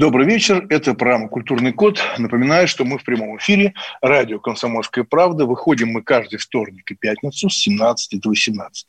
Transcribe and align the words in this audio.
Добрый 0.00 0.26
вечер. 0.26 0.64
Это 0.70 0.94
программа 0.94 1.28
«Культурный 1.28 1.74
код». 1.74 2.00
Напоминаю, 2.16 2.66
что 2.66 2.86
мы 2.86 2.96
в 2.96 3.04
прямом 3.04 3.36
эфире. 3.36 3.74
Радио 4.00 4.40
«Комсомольская 4.40 5.04
правда». 5.04 5.44
Выходим 5.44 5.88
мы 5.88 6.02
каждый 6.02 6.38
вторник 6.38 6.90
и 6.90 6.94
пятницу 6.94 7.50
с 7.50 7.58
17 7.58 8.18
до 8.18 8.30
18. 8.30 8.86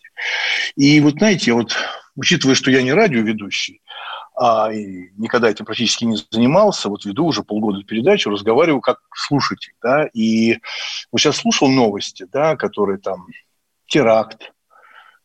И 0.78 1.02
вот 1.02 1.16
знаете, 1.16 1.52
вот 1.52 1.76
учитывая, 2.16 2.56
что 2.56 2.72
я 2.72 2.82
не 2.82 2.94
радиоведущий, 2.94 3.82
а 4.38 4.72
и 4.72 5.10
никогда 5.18 5.50
этим 5.50 5.66
практически 5.66 6.06
не 6.06 6.16
занимался, 6.32 6.88
вот 6.88 7.04
веду 7.04 7.26
уже 7.26 7.44
полгода 7.44 7.84
передачу, 7.84 8.30
разговариваю 8.30 8.80
как 8.80 9.00
слушатель, 9.14 9.74
да, 9.84 10.08
и 10.14 10.60
вот 11.12 11.20
сейчас 11.20 11.36
слушал 11.36 11.68
новости, 11.68 12.26
да, 12.32 12.56
которые 12.56 13.00
там 13.00 13.28
теракт, 13.86 14.54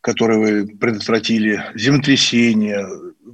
который 0.01 0.39
вы 0.39 0.67
предотвратили, 0.67 1.65
землетрясение, 1.77 2.89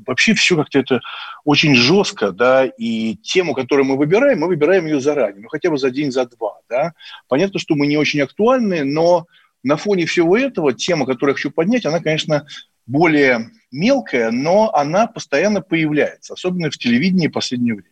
вообще 0.07 0.35
все 0.35 0.57
как-то 0.57 0.79
это 0.79 1.01
очень 1.45 1.75
жестко, 1.75 2.33
да, 2.33 2.65
и 2.65 3.17
тему, 3.17 3.55
которую 3.55 3.87
мы 3.87 3.97
выбираем, 3.97 4.41
мы 4.41 4.49
выбираем 4.49 4.87
ее 4.87 5.01
заранее, 5.01 5.43
ну, 5.43 5.49
хотя 5.49 5.71
бы 5.71 5.79
за 5.79 5.91
день, 5.91 6.11
за 6.11 6.27
два, 6.27 6.59
да. 6.69 6.93
Понятно, 7.29 7.59
что 7.61 7.75
мы 7.75 7.87
не 7.87 7.97
очень 7.97 8.21
актуальны, 8.21 8.85
но 8.85 9.27
на 9.63 9.77
фоне 9.77 10.07
всего 10.07 10.37
этого 10.37 10.73
тема, 10.73 11.07
которую 11.07 11.33
я 11.33 11.35
хочу 11.35 11.51
поднять, 11.51 11.87
она, 11.87 12.01
конечно, 12.01 12.47
более 12.87 13.51
мелкая, 13.71 14.31
но 14.31 14.75
она 14.75 15.07
постоянно 15.07 15.61
появляется, 15.61 16.35
особенно 16.35 16.71
в 16.71 16.79
телевидении 16.79 17.29
в 17.29 17.33
последнее 17.33 17.75
время. 17.75 17.91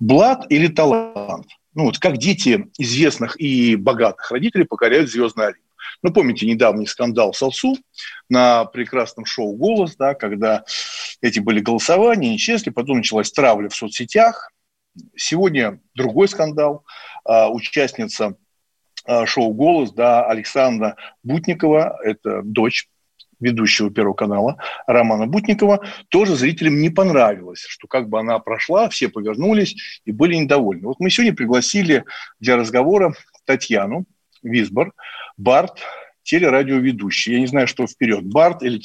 Блад 0.00 0.46
или 0.50 0.68
талант? 0.68 1.46
Ну, 1.74 1.84
вот 1.84 1.98
как 1.98 2.18
дети 2.18 2.66
известных 2.78 3.40
и 3.40 3.76
богатых 3.76 4.30
родителей 4.30 4.64
покоряют 4.64 5.10
звездный 5.10 5.48
олимп. 5.48 5.62
Ну, 6.02 6.12
помните 6.12 6.46
недавний 6.46 6.86
скандал 6.86 7.34
с 7.34 7.42
Алсу 7.42 7.76
на 8.28 8.64
прекрасном 8.64 9.24
шоу 9.24 9.54
«Голос», 9.56 9.96
да, 9.96 10.14
когда 10.14 10.64
эти 11.20 11.40
были 11.40 11.60
голосования, 11.60 12.32
нечестные, 12.32 12.72
потом 12.72 12.98
началась 12.98 13.32
травля 13.32 13.68
в 13.68 13.74
соцсетях. 13.74 14.52
Сегодня 15.16 15.80
другой 15.94 16.28
скандал. 16.28 16.84
А, 17.24 17.48
участница 17.50 18.36
а, 19.04 19.26
шоу 19.26 19.52
«Голос», 19.52 19.92
да, 19.92 20.26
Александра 20.26 20.96
Бутникова, 21.22 21.98
это 22.02 22.42
дочь 22.42 22.88
ведущего 23.40 23.90
Первого 23.90 24.14
канала 24.14 24.56
Романа 24.86 25.26
Бутникова, 25.26 25.84
тоже 26.08 26.34
зрителям 26.34 26.80
не 26.80 26.90
понравилось, 26.90 27.60
что 27.60 27.86
как 27.86 28.08
бы 28.08 28.18
она 28.18 28.38
прошла, 28.38 28.88
все 28.88 29.08
повернулись 29.08 30.00
и 30.04 30.12
были 30.12 30.34
недовольны. 30.34 30.86
Вот 30.86 31.00
мы 31.00 31.10
сегодня 31.10 31.34
пригласили 31.34 32.04
для 32.40 32.56
разговора 32.56 33.14
Татьяну 33.44 34.04
Висбор, 34.42 34.92
Барт, 35.38 35.78
телерадиоведущий. 36.24 37.32
Я 37.32 37.40
не 37.40 37.46
знаю, 37.46 37.66
что 37.66 37.86
вперед, 37.86 38.24
Барт 38.24 38.62
или 38.62 38.78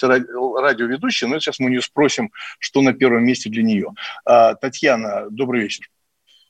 радиоведущий, 0.61 1.27
но 1.27 1.39
сейчас 1.39 1.59
мы 1.59 1.65
у 1.65 1.69
нее 1.69 1.81
спросим, 1.81 2.31
что 2.59 2.81
на 2.81 2.93
первом 2.93 3.25
месте 3.25 3.49
для 3.49 3.63
нее. 3.63 3.89
А, 4.23 4.55
Татьяна, 4.55 5.27
добрый 5.29 5.63
вечер. 5.63 5.89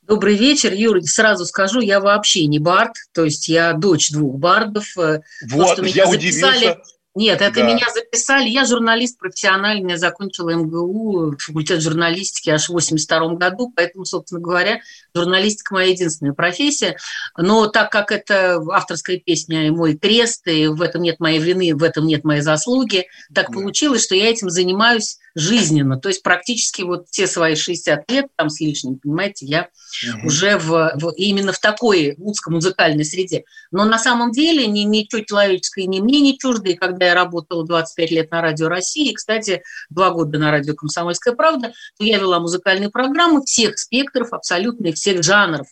Добрый 0.03 0.35
вечер, 0.35 0.73
Юра. 0.73 1.01
Сразу 1.01 1.45
скажу, 1.45 1.79
я 1.79 2.01
вообще 2.01 2.45
не 2.45 2.59
бард, 2.59 2.91
то 3.13 3.23
есть 3.23 3.47
я 3.47 3.71
дочь 3.71 4.11
двух 4.11 4.37
бардов. 4.37 4.85
Э, 4.97 5.21
вот, 5.49 5.67
то, 5.67 5.73
что 5.73 5.81
меня 5.81 5.94
я 5.95 6.05
записали, 6.07 6.57
удивился. 6.57 6.81
Нет, 7.16 7.41
это 7.41 7.59
да. 7.59 7.63
меня 7.63 7.85
записали. 7.94 8.50
Я 8.50 8.66
журналист 8.66 9.19
профессиональный, 9.19 9.91
я 9.91 9.97
закончила 9.97 10.50
МГУ, 10.50 11.35
факультет 11.38 11.81
журналистики 11.81 12.50
аж 12.50 12.69
в 12.69 12.74
82 12.74 13.35
году, 13.35 13.72
поэтому, 13.75 14.03
собственно 14.06 14.41
говоря, 14.41 14.79
журналистика 15.13 15.75
моя 15.75 15.90
единственная 15.90 16.34
профессия. 16.34 16.97
Но 17.38 17.68
так 17.68 17.91
как 17.91 18.12
это 18.12 18.59
авторская 18.72 19.18
песня 19.18 19.68
и 19.68 19.69
мой 19.69 19.96
крест, 19.96 20.47
и 20.47 20.68
в 20.68 20.81
этом 20.81 21.03
нет 21.03 21.19
моей 21.19 21.40
вины, 21.40 21.75
в 21.75 21.84
этом 21.84 22.07
нет 22.07 22.23
моей 22.23 22.41
заслуги, 22.41 23.06
так 23.34 23.50
да. 23.50 23.53
получилось, 23.53 24.03
что 24.03 24.16
я 24.16 24.31
этим 24.31 24.50
занимаюсь 24.50 25.19
жизненно. 25.35 25.97
То 25.97 26.09
есть 26.09 26.23
практически 26.23 26.83
вот 26.83 27.07
все 27.09 27.27
свои 27.27 27.55
60 27.55 28.09
лет, 28.11 28.27
там 28.35 28.49
с 28.49 28.59
лишним, 28.59 28.99
понимаете, 28.99 29.45
я 29.45 29.69
угу. 30.16 30.27
уже 30.27 30.57
в, 30.57 30.94
в, 30.95 31.13
именно 31.16 31.51
в 31.51 31.59
такой 31.59 32.16
узкомузыкальной 32.17 33.05
среде. 33.05 33.43
Но 33.72 33.85
на 33.85 33.97
самом 33.97 34.31
деле 34.31 34.67
ни, 34.67 34.81
ничего 34.81 35.22
человеческое 35.23 35.85
ни 35.85 35.99
мне 35.99 36.22
не 36.22 36.38
чуждо, 36.38 36.69
и 36.69 36.75
когда 36.75 37.07
я 37.07 37.13
работала 37.16 37.66
25 37.66 38.11
лет 38.11 38.31
на 38.31 38.41
Радио 38.41 38.67
России, 38.67 39.09
и, 39.09 39.13
кстати, 39.13 39.63
два 39.89 40.11
года 40.11 40.38
на 40.38 40.51
Радио 40.51 40.75
«Комсомольская 40.75 41.33
правда», 41.33 41.73
то 41.97 42.03
я 42.03 42.17
вела 42.17 42.39
музыкальные 42.39 42.89
программы 42.89 43.43
всех 43.43 43.77
спектров, 43.77 44.33
абсолютно 44.33 44.91
всех 44.93 45.23
жанров 45.23 45.67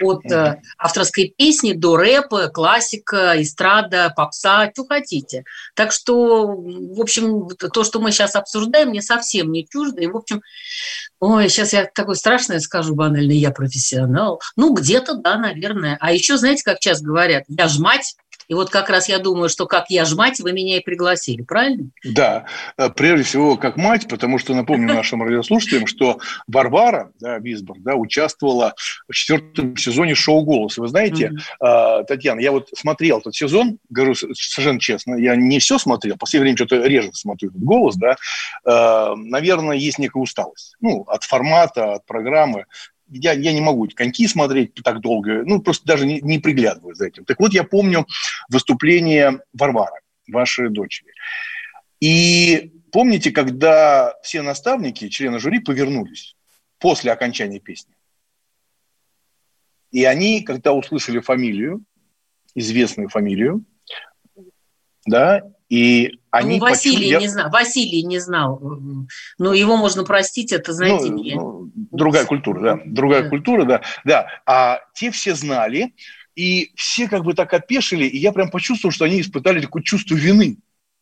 от 0.00 0.24
э, 0.30 0.60
авторской 0.78 1.34
песни 1.36 1.72
до 1.72 1.96
рэпа, 1.96 2.48
классика, 2.48 3.40
эстрада, 3.40 4.12
попса, 4.14 4.70
что 4.72 4.86
хотите. 4.86 5.44
Так 5.74 5.92
что, 5.92 6.46
в 6.46 7.00
общем, 7.00 7.48
то, 7.48 7.84
что 7.84 8.00
мы 8.00 8.10
сейчас 8.10 8.34
обсуждаем, 8.34 8.88
мне 8.88 9.02
совсем 9.02 9.52
не 9.52 9.66
чуждо. 9.68 10.00
И, 10.00 10.06
в 10.06 10.16
общем, 10.16 10.42
ой, 11.20 11.48
сейчас 11.48 11.72
я 11.72 11.84
такое 11.86 12.16
страшное 12.16 12.60
скажу 12.60 12.94
банально, 12.94 13.32
я 13.32 13.50
профессионал. 13.50 14.40
Ну, 14.56 14.74
где-то, 14.74 15.14
да, 15.14 15.36
наверное. 15.36 15.96
А 16.00 16.12
еще, 16.12 16.36
знаете, 16.36 16.62
как 16.64 16.78
сейчас 16.80 17.00
говорят, 17.00 17.44
я 17.48 17.68
ж 17.68 17.78
мать, 17.78 18.16
и 18.48 18.54
вот 18.54 18.70
как 18.70 18.90
раз 18.90 19.08
я 19.08 19.18
думаю, 19.18 19.48
что 19.48 19.66
как 19.66 19.86
я 19.90 20.04
ж 20.04 20.14
мать, 20.14 20.40
вы 20.40 20.52
меня 20.52 20.78
и 20.78 20.80
пригласили, 20.80 21.42
правильно? 21.42 21.90
Да, 22.04 22.46
э, 22.76 22.90
прежде 22.90 23.24
всего 23.24 23.56
как 23.56 23.76
мать, 23.76 24.08
потому 24.08 24.38
что 24.38 24.54
напомню 24.54 24.86
нашим 24.94 25.22
радиослушателям, 25.22 25.86
что 25.86 26.18
Варвара 26.46 27.10
да, 27.20 27.38
Висбор 27.38 27.78
да, 27.80 27.94
участвовала 27.94 28.74
в 29.08 29.12
четвертом 29.12 29.76
сезоне 29.76 30.14
шоу 30.14 30.42
«Голос». 30.42 30.78
вы 30.78 30.88
знаете, 30.88 31.32
mm-hmm. 31.60 32.04
Татьяна, 32.06 32.40
я 32.40 32.52
вот 32.52 32.68
смотрел 32.76 33.18
этот 33.18 33.34
сезон, 33.34 33.78
говорю 33.88 34.14
совершенно 34.14 34.80
честно, 34.80 35.16
я 35.16 35.36
не 35.36 35.58
все 35.58 35.78
смотрел, 35.78 36.16
в 36.16 36.18
последнее 36.18 36.54
время 36.54 36.56
что-то 36.56 36.86
реже 36.86 37.10
смотрю 37.12 37.50
этот 37.50 37.62
«Голос», 37.62 37.96
да, 37.96 38.16
э, 38.64 39.14
наверное, 39.16 39.76
есть 39.76 39.98
некая 39.98 40.20
усталость. 40.20 40.76
Ну, 40.80 41.02
от 41.02 41.24
формата, 41.24 41.94
от 41.94 42.06
программы 42.06 42.66
я, 43.18 43.32
я 43.32 43.52
не 43.52 43.60
могу 43.60 43.86
эти 43.86 43.94
коньки 43.94 44.26
смотреть 44.26 44.74
так 44.74 45.00
долго, 45.00 45.44
ну, 45.44 45.60
просто 45.60 45.86
даже 45.86 46.06
не, 46.06 46.20
не 46.20 46.38
приглядываю 46.38 46.94
за 46.94 47.06
этим. 47.06 47.24
Так 47.24 47.40
вот, 47.40 47.52
я 47.52 47.64
помню 47.64 48.06
выступление 48.48 49.40
Варвары, 49.52 50.00
вашей 50.28 50.70
дочери. 50.70 51.12
И 52.00 52.72
помните, 52.92 53.30
когда 53.30 54.14
все 54.22 54.42
наставники, 54.42 55.08
члены 55.08 55.38
жюри, 55.38 55.60
повернулись 55.60 56.36
после 56.78 57.12
окончания 57.12 57.60
песни? 57.60 57.94
И 59.90 60.04
они, 60.04 60.42
когда 60.42 60.72
услышали 60.72 61.20
фамилию, 61.20 61.84
известную 62.54 63.08
фамилию, 63.08 63.64
да, 65.06 65.42
и 65.68 66.18
они 66.30 66.58
ну, 66.58 66.66
Василий 66.66 67.12
почули... 67.12 67.20
не 67.20 67.28
знал, 67.28 67.50
Василий 67.50 68.02
не 68.02 68.18
знал, 68.18 68.60
но 69.38 69.54
его 69.54 69.76
можно 69.76 70.04
простить, 70.04 70.52
это 70.52 70.72
знаете 70.72 71.10
ну, 71.10 71.14
не. 71.16 71.34
Ну, 71.34 71.70
другая 71.74 72.26
культура, 72.26 72.60
да, 72.60 72.80
другая 72.84 73.22
да. 73.22 73.28
культура, 73.28 73.64
да, 73.64 73.82
да. 74.04 74.26
А 74.46 74.80
те 74.94 75.10
все 75.10 75.34
знали, 75.34 75.94
и 76.34 76.72
все 76.74 77.08
как 77.08 77.24
бы 77.24 77.34
так 77.34 77.52
опешили, 77.54 78.04
и 78.04 78.18
я 78.18 78.32
прям 78.32 78.50
почувствовал, 78.50 78.92
что 78.92 79.04
они 79.04 79.20
испытали 79.20 79.60
такое 79.60 79.82
чувство 79.82 80.14
вины. 80.14 80.58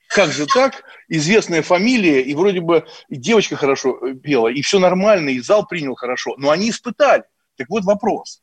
Как 0.09 0.31
же 0.31 0.47
так? 0.47 0.85
Известная 1.09 1.63
фамилия, 1.63 2.21
и 2.21 2.35
вроде 2.35 2.61
бы 2.61 2.85
и 3.09 3.17
девочка 3.17 3.57
хорошо 3.57 3.99
э, 4.07 4.15
пела, 4.15 4.49
и 4.49 4.61
все 4.61 4.79
нормально, 4.79 5.31
и 5.31 5.41
зал 5.41 5.67
принял 5.67 5.95
хорошо, 5.95 6.35
но 6.37 6.51
они 6.51 6.69
испытали. 6.69 7.25
Так 7.57 7.71
вот 7.71 7.85
вопрос. 7.85 8.43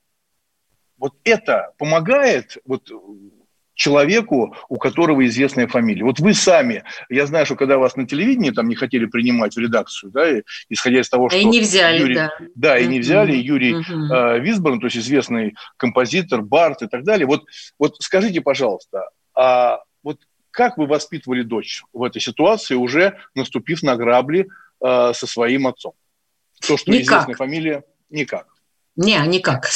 Вот 0.98 1.14
это 1.24 1.74
помогает 1.78 2.58
вот 2.66 2.92
человеку, 3.80 4.56
у 4.68 4.78
которого 4.78 5.26
известная 5.26 5.68
фамилия. 5.68 6.04
Вот 6.04 6.20
вы 6.20 6.34
сами, 6.34 6.84
я 7.10 7.26
знаю, 7.26 7.46
что 7.46 7.56
когда 7.56 7.78
вас 7.78 7.96
на 7.96 8.06
телевидении 8.06 8.52
там 8.52 8.68
не 8.68 8.76
хотели 8.76 9.06
принимать 9.06 9.56
в 9.56 9.58
редакцию, 9.58 10.12
да, 10.12 10.26
исходя 10.68 11.00
из 11.00 11.10
того, 11.10 11.30
что... 11.30 11.38
И 11.38 11.46
не 11.46 11.62
взяли, 11.62 12.00
Юрий, 12.00 12.16
да. 12.16 12.32
Да, 12.56 12.78
и 12.78 12.88
не 12.88 13.00
взяли. 13.00 13.38
Юрий 13.38 13.74
э, 13.74 14.40
Висборн, 14.40 14.82
то 14.82 14.88
есть 14.88 14.98
известный 14.98 15.56
композитор, 15.78 16.42
Барт 16.42 16.82
и 16.82 16.88
так 16.88 17.04
далее. 17.06 17.26
Вот, 17.26 17.46
вот 17.80 17.96
скажите, 18.02 18.42
пожалуйста, 18.42 19.10
а 19.34 19.80
вот 20.04 20.20
как 20.52 20.78
вы 20.78 20.86
воспитывали 20.86 21.44
дочь 21.44 21.84
в 21.94 22.04
этой 22.04 22.22
ситуации, 22.22 22.76
уже 22.76 23.18
наступив 23.34 23.82
на 23.82 23.96
грабли 23.96 24.50
э, 24.84 25.14
со 25.14 25.26
своим 25.26 25.68
отцом? 25.68 25.94
То, 26.68 26.76
что 26.76 26.92
Никак. 26.92 27.06
известная 27.06 27.36
фамилия, 27.36 27.84
никак. 28.10 28.48
Не, 29.00 29.18
никак. 29.28 29.70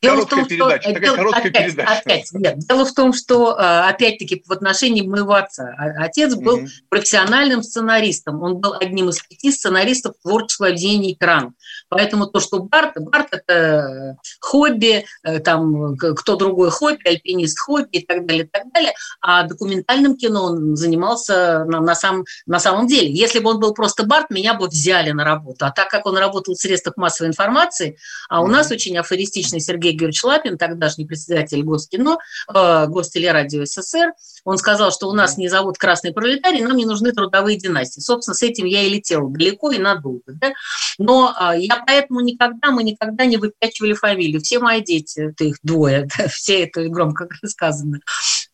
Дело 0.00 0.24
в 0.24 0.28
том, 0.30 0.46
передача, 0.46 0.80
что... 0.80 0.92
Такая 0.94 1.16
дело... 1.16 1.36
опять, 1.36 1.52
передача. 1.52 1.92
Опять, 1.98 2.32
нет. 2.32 2.58
Дело 2.60 2.86
в 2.86 2.94
том, 2.94 3.12
что, 3.12 3.54
э, 3.54 3.88
опять-таки, 3.90 4.42
в 4.46 4.50
отношении 4.52 5.02
моего 5.02 5.34
отца. 5.34 5.74
А, 5.76 6.04
отец 6.04 6.34
был 6.34 6.60
угу. 6.60 6.66
профессиональным 6.88 7.62
сценаристом. 7.62 8.42
Он 8.42 8.56
был 8.56 8.72
одним 8.80 9.10
из 9.10 9.20
пяти 9.20 9.52
сценаристов 9.52 10.14
творческого 10.22 10.68
объединения 10.68 11.12
«Экран». 11.12 11.52
Поэтому 11.90 12.26
то, 12.26 12.40
что 12.40 12.60
Барт, 12.60 12.92
Барт– 12.96 13.28
это 13.32 14.16
хобби, 14.40 15.04
э, 15.24 15.40
там, 15.40 15.96
кто 15.96 16.36
другой 16.36 16.70
хобби, 16.70 17.06
альпинист 17.06 17.58
хобби 17.58 17.98
и 17.98 18.06
так 18.06 18.26
далее, 18.26 18.44
и 18.44 18.48
так 18.48 18.72
далее. 18.72 18.92
А 19.20 19.42
документальным 19.42 20.16
кино 20.16 20.44
он 20.44 20.76
занимался 20.76 21.64
на, 21.66 21.80
на, 21.80 21.94
сам, 21.94 22.24
на 22.46 22.60
самом 22.60 22.86
деле. 22.86 23.12
Если 23.12 23.40
бы 23.40 23.50
он 23.50 23.60
был 23.60 23.74
просто 23.74 24.04
Барт, 24.04 24.30
меня 24.30 24.54
бы 24.54 24.68
взяли 24.68 25.10
на 25.10 25.24
работу. 25.24 25.66
А 25.66 25.72
так 25.72 25.88
как 25.90 26.06
он 26.06 26.16
работал 26.16 26.54
в 26.54 26.58
средствах 26.58 26.96
массовой 26.96 27.28
информации, 27.28 27.98
а 28.28 28.40
у 28.40 28.46
нас 28.46 28.70
очень 28.70 28.96
афористичный 28.96 29.60
Сергей 29.60 29.92
Георгиевич 29.92 30.22
Лапин, 30.22 30.58
тогдашний 30.58 31.06
председатель 31.06 31.62
Госкино, 31.62 32.18
э, 32.54 32.86
Гостелерадио 32.86 33.64
СССР, 33.64 34.12
он 34.44 34.58
сказал, 34.58 34.92
что 34.92 35.08
у 35.08 35.12
нас 35.12 35.36
не 35.36 35.48
зовут 35.48 35.76
красный 35.76 36.12
пролетарий, 36.12 36.62
нам 36.62 36.76
не 36.76 36.86
нужны 36.86 37.12
трудовые 37.12 37.58
династии. 37.58 38.00
Собственно, 38.00 38.34
с 38.34 38.42
этим 38.42 38.64
я 38.64 38.82
и 38.82 38.90
летела 38.90 39.28
далеко 39.28 39.70
и 39.70 39.78
надолго. 39.78 40.22
Да? 40.26 40.52
Но 40.98 41.32
а, 41.36 41.56
я 41.56 41.79
поэтому 41.86 42.20
никогда, 42.20 42.70
мы 42.70 42.82
никогда 42.82 43.24
не 43.26 43.36
выпячивали 43.36 43.94
фамилию. 43.94 44.40
Все 44.40 44.58
мои 44.58 44.82
дети, 44.82 45.20
это 45.20 45.44
их 45.44 45.58
двое, 45.62 46.08
да, 46.18 46.28
все 46.28 46.64
это 46.64 46.88
громко 46.88 47.28
сказано, 47.44 48.00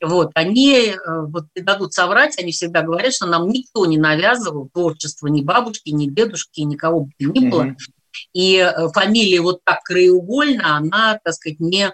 вот, 0.03 0.31
они 0.35 0.91
э, 0.91 0.95
вот, 1.07 1.47
не 1.55 1.63
дадут 1.63 1.95
соврать, 1.95 2.39
они 2.39 2.53
всегда 2.53 2.83
говорят, 2.83 3.15
что 3.15 3.27
нам 3.27 3.49
никто 3.49 3.87
не 3.87 3.99
навязывал 3.99 4.69
творчество, 4.73 5.27
ни 5.29 5.41
бабушки, 5.41 5.91
ни 5.91 6.09
дедушки, 6.09 6.61
никого 6.61 7.01
бы 7.01 7.13
ни 7.19 7.49
было. 7.49 7.63
Mm-hmm. 7.63 7.77
И 8.33 8.57
э, 8.57 8.89
фамилия 8.95 9.41
вот 9.41 9.61
так 9.65 9.83
краеугольно, 9.83 10.77
она, 10.77 11.19
так 11.23 11.35
сказать, 11.35 11.61
не 11.61 11.93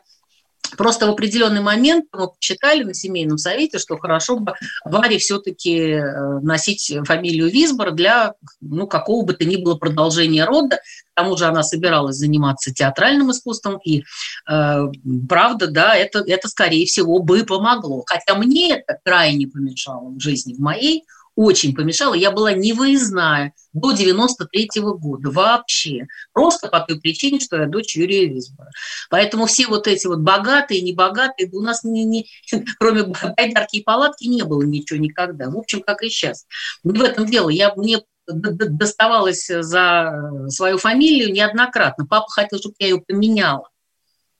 Просто 0.76 1.06
в 1.06 1.10
определенный 1.10 1.60
момент 1.60 2.06
мы 2.12 2.28
посчитали 2.28 2.82
на 2.82 2.94
семейном 2.94 3.36
совете, 3.36 3.78
что 3.78 3.98
хорошо 3.98 4.38
бы 4.38 4.54
Варе 4.84 5.18
все-таки 5.18 5.76
э, 5.76 6.40
носить 6.40 6.94
фамилию 7.04 7.50
Висбор 7.50 7.92
для 7.92 8.34
ну, 8.60 8.86
какого 8.86 9.24
бы 9.24 9.34
то 9.34 9.44
ни 9.44 9.56
было 9.56 9.74
продолжения 9.74 10.44
рода. 10.44 10.80
К 11.14 11.20
тому 11.20 11.36
же 11.36 11.44
она 11.44 11.62
собиралась 11.62 12.16
заниматься 12.16 12.72
театральным 12.72 13.30
искусством, 13.30 13.78
и 13.84 14.02
э, 14.50 14.84
правда, 15.28 15.66
да, 15.66 15.94
это, 15.94 16.20
это, 16.26 16.48
скорее 16.48 16.86
всего, 16.86 17.18
бы 17.18 17.44
помогло. 17.44 18.02
Хотя 18.06 18.34
мне 18.34 18.76
это 18.76 18.98
крайне 19.04 19.46
помешало 19.46 20.10
в 20.10 20.20
жизни 20.20 20.54
в 20.54 20.58
моей, 20.58 21.04
очень 21.34 21.74
помешало. 21.74 22.14
Я 22.14 22.30
была 22.30 22.52
невыездная 22.52 23.54
до 23.72 23.92
93 23.92 24.68
-го 24.80 24.98
года 24.98 25.30
вообще. 25.30 26.06
Просто 26.32 26.68
по 26.68 26.80
той 26.80 27.00
причине, 27.00 27.40
что 27.40 27.56
я 27.56 27.66
дочь 27.66 27.96
Юрия 27.96 28.26
Висбора. 28.26 28.70
Поэтому 29.08 29.46
все 29.46 29.66
вот 29.66 29.86
эти 29.86 30.06
вот 30.06 30.18
богатые, 30.18 30.82
небогатые, 30.82 31.48
у 31.52 31.60
нас 31.60 31.84
не, 31.84 32.04
не, 32.04 32.26
кроме 32.78 33.04
байдарки 33.04 33.76
и 33.76 33.82
палатки 33.82 34.26
не 34.26 34.42
было 34.42 34.62
ничего 34.62 34.98
никогда. 34.98 35.48
В 35.48 35.56
общем, 35.56 35.82
как 35.82 36.02
и 36.02 36.10
сейчас. 36.10 36.46
Не 36.84 36.98
в 36.98 37.02
этом 37.02 37.26
дело. 37.26 37.48
Я, 37.48 37.74
мне 37.74 38.02
доставалось 38.32 39.46
за 39.46 40.46
свою 40.48 40.78
фамилию 40.78 41.32
неоднократно. 41.32 42.06
Папа 42.06 42.28
хотел, 42.28 42.58
чтобы 42.58 42.74
я 42.78 42.88
ее 42.88 43.00
поменяла. 43.00 43.68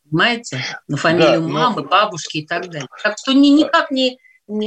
Понимаете? 0.05 0.63
На 0.89 0.97
фамилию 0.97 1.41
да, 1.41 1.49
мамы, 1.49 1.83
но... 1.83 1.89
бабушки 1.89 2.39
и 2.39 2.47
так 2.47 2.69
далее. 2.69 2.89
Так 3.03 3.17
что 3.19 3.33
ни, 3.33 3.49
никак 3.49 3.91
не 3.91 4.19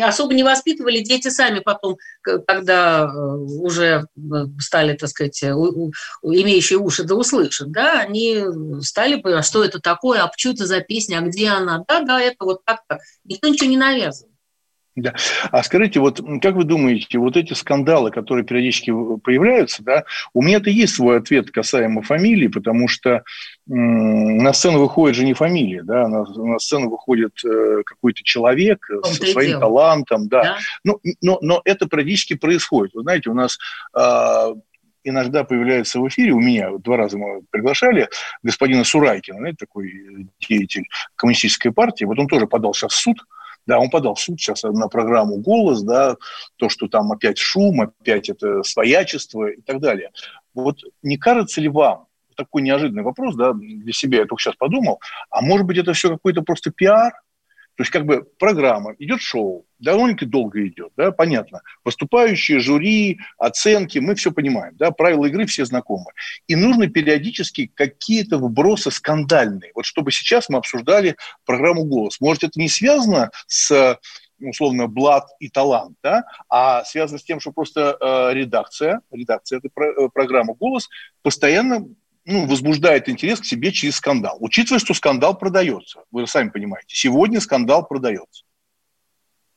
особо 0.02 0.34
не 0.34 0.44
воспитывали. 0.44 1.00
Дети 1.00 1.30
сами 1.30 1.60
потом, 1.60 1.98
когда 2.22 3.04
э, 3.04 3.08
уже 3.08 4.08
э, 4.16 4.22
стали, 4.60 4.96
так 4.96 5.10
сказать, 5.10 5.44
имеющие 5.44 6.80
уши 6.80 7.04
да 7.04 7.16
услышат, 7.16 7.72
да, 7.72 8.00
они 8.00 8.44
стали 8.82 9.22
а 9.24 9.44
что 9.44 9.64
это 9.64 9.80
такое, 9.80 10.24
а 10.24 10.32
что 10.36 10.52
это 10.52 10.66
за 10.66 10.82
песня, 10.82 11.20
а 11.20 11.22
где 11.22 11.50
она? 11.50 11.84
Да, 11.88 12.02
да, 12.02 12.22
это 12.22 12.46
вот 12.46 12.64
так-то. 12.66 13.00
Никто 13.24 13.48
ничего 13.48 13.70
не 13.70 13.78
навязывает. 13.78 14.35
Да. 14.96 15.14
А 15.52 15.62
скажите, 15.62 16.00
вот 16.00 16.22
как 16.42 16.56
вы 16.56 16.64
думаете, 16.64 17.18
вот 17.18 17.36
эти 17.36 17.52
скандалы, 17.52 18.12
которые 18.12 18.46
периодически 18.46 18.92
появляются, 19.18 19.84
да, 19.84 20.06
у 20.34 20.42
меня-то 20.42 20.70
есть 20.70 20.96
свой 20.96 21.18
ответ 21.18 21.52
касаемо 21.52 22.02
фамилии, 22.02 22.48
потому 22.48 22.88
что 22.88 23.24
м- 23.70 24.38
на 24.38 24.54
сцену 24.54 24.80
выходит 24.80 25.18
же 25.18 25.26
не 25.26 25.34
фамилия, 25.34 25.84
да, 25.84 26.08
на, 26.08 26.24
на 26.24 26.60
сцену 26.60 26.90
выходит 26.90 27.34
э, 27.44 27.84
какой-то 27.86 28.24
человек 28.24 28.88
со 29.04 29.26
своим 29.26 29.50
дело. 29.50 29.62
талантом, 29.62 30.30
да. 30.30 30.44
да? 30.44 30.58
Ну, 30.86 31.02
но, 31.22 31.40
но 31.42 31.62
это 31.66 31.88
периодически 31.88 32.36
происходит. 32.36 32.94
Вы 32.94 33.02
знаете, 33.02 33.30
у 33.30 33.34
нас 33.34 33.58
э, 33.94 34.54
иногда 35.04 35.44
появляется 35.44 36.00
в 36.00 36.08
эфире, 36.08 36.32
у 36.32 36.40
меня 36.40 36.70
два 36.78 36.96
раза 36.96 37.18
мы 37.18 37.42
приглашали 37.52 38.08
господина 38.44 38.86
Сурайкина, 38.86 39.40
знаете, 39.40 39.58
такой 39.60 40.30
деятель 40.48 40.86
коммунистической 41.18 41.74
партии, 41.74 42.06
вот 42.06 42.18
он 42.18 42.28
тоже 42.28 42.48
подал 42.48 42.74
сейчас 42.74 42.94
в 42.94 43.00
суд, 43.02 43.18
да, 43.66 43.80
он 43.80 43.90
подал 43.90 44.16
в 44.16 44.20
суд 44.20 44.40
сейчас 44.40 44.64
на 44.64 44.88
программу 44.88 45.38
«Голос», 45.38 45.82
да, 45.82 46.16
то, 46.58 46.70
что 46.70 46.88
там 46.88 47.12
опять 47.12 47.38
шум, 47.38 47.82
опять 47.82 48.30
это 48.30 48.64
своячество 48.64 49.48
и 49.48 49.62
так 49.62 49.80
далее. 49.80 50.12
Вот 50.54 50.80
не 51.02 51.18
кажется 51.18 51.62
ли 51.62 51.70
вам, 51.70 52.08
такой 52.36 52.62
неожиданный 52.62 53.04
вопрос, 53.04 53.36
да, 53.36 53.54
для 53.54 53.94
себя 53.94 54.20
я 54.20 54.26
только 54.26 54.42
сейчас 54.42 54.56
подумал, 54.56 55.00
а 55.30 55.42
может 55.42 55.66
быть 55.66 55.78
это 55.78 55.94
все 55.94 56.10
какой-то 56.10 56.42
просто 56.42 56.72
пиар, 56.72 57.14
то 57.76 57.82
есть 57.82 57.92
как 57.92 58.06
бы 58.06 58.24
программа, 58.40 58.96
идет 59.00 59.22
шоу, 59.22 59.66
довольно-таки 59.80 60.26
долго 60.26 60.66
идет, 60.66 60.92
да, 60.96 61.12
понятно. 61.12 61.62
Выступающие, 61.84 62.60
жюри, 62.60 63.20
оценки, 63.38 64.00
мы 64.00 64.16
все 64.16 64.32
понимаем, 64.32 64.76
да, 64.78 64.92
правила 64.92 65.26
игры 65.26 65.46
все 65.46 65.66
знакомы. 65.66 66.12
И 66.48 66.56
нужно 66.56 66.88
периодически 66.88 67.70
какие-то 67.74 68.38
вбросы 68.38 68.92
скандальные. 68.92 69.72
Вот 69.76 69.86
чтобы 69.86 70.12
сейчас 70.12 70.48
мы 70.48 70.58
обсуждали 70.58 71.18
программу 71.46 71.84
«Голос». 71.84 72.22
Может, 72.22 72.46
это 72.46 72.60
не 72.60 72.70
связано 72.70 73.32
с 73.48 74.00
условно, 74.40 74.88
блат 74.88 75.28
и 75.40 75.50
талант, 75.50 75.98
да, 76.04 76.26
а 76.50 76.84
связано 76.84 77.20
с 77.20 77.24
тем, 77.24 77.40
что 77.40 77.52
просто 77.52 77.98
э, 78.00 78.34
редакция, 78.34 79.02
редакция 79.12 79.60
этой 79.60 79.70
про, 79.70 79.92
э, 79.92 80.10
программы 80.14 80.56
«Голос» 80.56 80.90
постоянно 81.22 81.86
ну, 82.26 82.48
возбуждает 82.48 83.08
интерес 83.08 83.40
к 83.40 83.46
себе 83.46 83.72
через 83.72 83.98
скандал. 83.98 84.38
Учитывая, 84.40 84.80
что 84.80 84.94
скандал 84.94 85.38
продается. 85.38 86.02
Вы 86.12 86.28
сами 86.28 86.50
понимаете. 86.50 86.96
Сегодня 86.96 87.40
скандал 87.40 87.86
продается. 87.88 88.44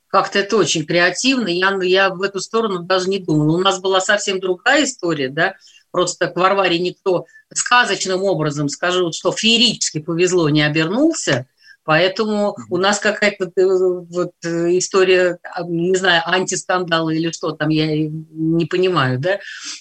Как-то 0.07 0.39
это 0.39 0.57
очень 0.57 0.85
креативно. 0.85 1.47
Я, 1.47 1.77
я 1.81 2.09
в 2.09 2.21
эту 2.21 2.39
сторону 2.39 2.79
даже 2.79 3.09
не 3.09 3.19
думала. 3.19 3.57
У 3.57 3.61
нас 3.61 3.79
была 3.79 4.01
совсем 4.01 4.39
другая 4.39 4.85
история, 4.85 5.29
да. 5.29 5.55
Просто 5.91 6.27
к 6.27 6.35
Варваре 6.35 6.79
никто 6.79 7.25
сказочным 7.53 8.23
образом, 8.23 8.69
скажу, 8.69 9.11
что 9.11 9.31
феерически 9.31 9.99
повезло, 9.99 10.49
не 10.49 10.61
обернулся. 10.61 11.47
Поэтому 11.83 12.55
у 12.69 12.77
нас 12.77 12.99
какая-то 12.99 13.45
э, 13.45 13.65
вот 13.65 14.33
э, 14.43 14.77
история, 14.77 15.39
а, 15.43 15.63
не 15.63 15.95
знаю, 15.95 16.21
антискандала 16.25 17.09
или 17.09 17.31
что 17.31 17.51
там, 17.51 17.69
я 17.69 17.87
не 17.87 18.65
понимаю, 18.65 19.17
да. 19.17 19.39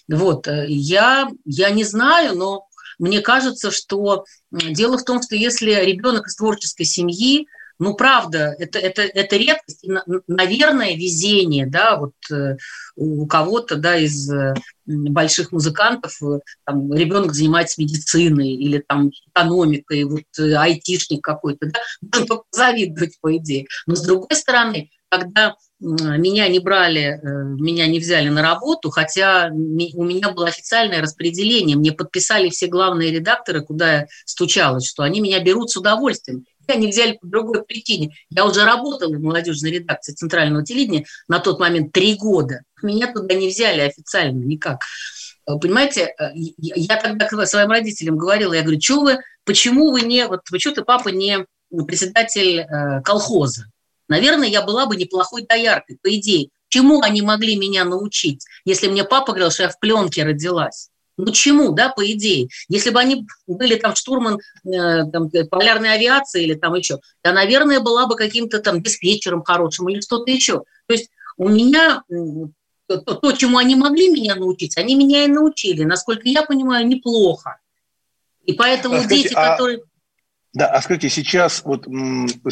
Вот, 0.08 0.48
э, 0.48 0.66
я, 0.68 1.28
я 1.44 1.70
не 1.70 1.84
знаю, 1.84 2.34
но 2.34 2.67
мне 2.98 3.20
кажется, 3.20 3.70
что 3.70 4.24
дело 4.50 4.98
в 4.98 5.04
том, 5.04 5.22
что 5.22 5.36
если 5.36 5.72
ребенок 5.72 6.26
из 6.26 6.36
творческой 6.36 6.84
семьи, 6.84 7.46
ну, 7.78 7.94
правда, 7.94 8.56
это, 8.58 8.78
это, 8.78 9.02
это 9.02 9.36
редкость, 9.36 9.86
наверное, 10.26 10.96
везение, 10.96 11.64
да, 11.66 11.96
вот 11.96 12.14
э, 12.32 12.56
у 12.96 13.24
кого-то, 13.26 13.76
да, 13.76 13.96
из 13.96 14.28
э, 14.32 14.54
больших 14.84 15.52
музыкантов 15.52 16.20
э, 16.22 16.40
там, 16.64 16.92
ребенок 16.92 17.34
занимается 17.34 17.80
медициной 17.80 18.50
или 18.50 18.78
там 18.78 19.12
экономикой, 19.32 20.04
вот 20.04 20.24
айтишник 20.38 21.22
какой-то, 21.22 21.70
да, 22.02 22.24
только 22.24 22.44
завидовать, 22.50 23.16
по 23.20 23.36
идее. 23.36 23.66
Но 23.86 23.94
с 23.94 24.02
другой 24.02 24.34
стороны, 24.36 24.90
когда 25.08 25.56
меня 25.80 26.48
не 26.48 26.58
брали, 26.58 27.00
э, 27.00 27.18
меня 27.22 27.86
не 27.86 28.00
взяли 28.00 28.28
на 28.28 28.42
работу, 28.42 28.90
хотя 28.90 29.48
у 29.52 30.04
меня 30.04 30.30
было 30.30 30.48
официальное 30.48 31.00
распределение. 31.00 31.76
Мне 31.76 31.92
подписали 31.92 32.48
все 32.48 32.66
главные 32.66 33.12
редакторы, 33.12 33.62
куда 33.62 33.92
я 33.92 34.06
стучалась, 34.24 34.86
что 34.86 35.04
они 35.04 35.20
меня 35.20 35.40
берут 35.40 35.70
с 35.70 35.76
удовольствием. 35.76 36.44
Меня 36.66 36.80
не 36.80 36.88
взяли 36.88 37.16
по 37.20 37.26
другой 37.26 37.64
причине. 37.64 38.14
Я 38.28 38.44
уже 38.44 38.64
работала 38.64 39.14
в 39.14 39.20
молодежной 39.20 39.70
редакции 39.70 40.12
центрального 40.12 40.64
телевидения 40.64 41.06
на 41.28 41.38
тот 41.38 41.60
момент 41.60 41.92
три 41.92 42.14
года. 42.16 42.62
Меня 42.82 43.12
туда 43.12 43.34
не 43.34 43.48
взяли 43.48 43.80
официально 43.80 44.44
никак. 44.44 44.80
Э, 45.46 45.52
понимаете, 45.60 46.12
э, 46.18 46.30
я 46.34 46.96
тогда 46.96 47.46
своим 47.46 47.70
родителям 47.70 48.18
говорила, 48.18 48.52
я 48.52 48.62
говорю, 48.62 48.80
что 48.80 49.00
вы, 49.02 49.18
почему 49.44 49.92
вы 49.92 50.02
не, 50.02 50.26
вот 50.26 50.40
почему 50.50 50.74
ты, 50.74 50.82
папа, 50.82 51.10
не 51.10 51.46
председатель 51.70 52.66
колхоза? 53.04 53.66
Наверное, 54.08 54.48
я 54.48 54.62
была 54.62 54.86
бы 54.86 54.96
неплохой 54.96 55.46
дояркой, 55.46 55.98
по 56.02 56.14
идее. 56.14 56.48
Чему 56.68 57.00
они 57.02 57.22
могли 57.22 57.56
меня 57.56 57.84
научить, 57.84 58.44
если 58.64 58.88
мне 58.88 59.04
папа 59.04 59.32
говорил, 59.32 59.50
что 59.50 59.64
я 59.64 59.68
в 59.70 59.78
пленке 59.78 60.24
родилась? 60.24 60.90
Ну 61.16 61.32
чему, 61.32 61.72
да, 61.72 61.88
по 61.88 62.08
идее? 62.12 62.48
Если 62.68 62.90
бы 62.90 63.00
они 63.00 63.26
были 63.46 63.74
там 63.74 63.96
штурман 63.96 64.38
э, 64.64 65.04
там, 65.10 65.28
полярной 65.50 65.94
авиации 65.94 66.44
или 66.44 66.54
там 66.54 66.74
еще, 66.74 67.00
я, 67.24 67.32
наверное, 67.32 67.80
была 67.80 68.06
бы 68.06 68.14
каким-то 68.14 68.60
там 68.60 68.82
диспетчером 68.82 69.42
хорошим 69.42 69.88
или 69.88 70.00
что-то 70.00 70.30
еще. 70.30 70.62
То 70.86 70.94
есть 70.94 71.10
у 71.36 71.48
меня 71.48 72.04
то, 72.86 72.98
то, 72.98 73.32
чему 73.32 73.58
они 73.58 73.74
могли 73.74 74.08
меня 74.08 74.36
научить, 74.36 74.78
они 74.78 74.94
меня 74.94 75.24
и 75.24 75.28
научили, 75.28 75.82
насколько 75.84 76.22
я 76.28 76.42
понимаю, 76.42 76.86
неплохо. 76.86 77.58
И 78.44 78.52
поэтому 78.52 78.96
а, 78.96 79.04
дети, 79.04 79.34
а... 79.34 79.50
которые... 79.50 79.82
Да, 80.58 80.66
а 80.66 80.82
скажите, 80.82 81.08
сейчас 81.08 81.62
вот 81.64 81.84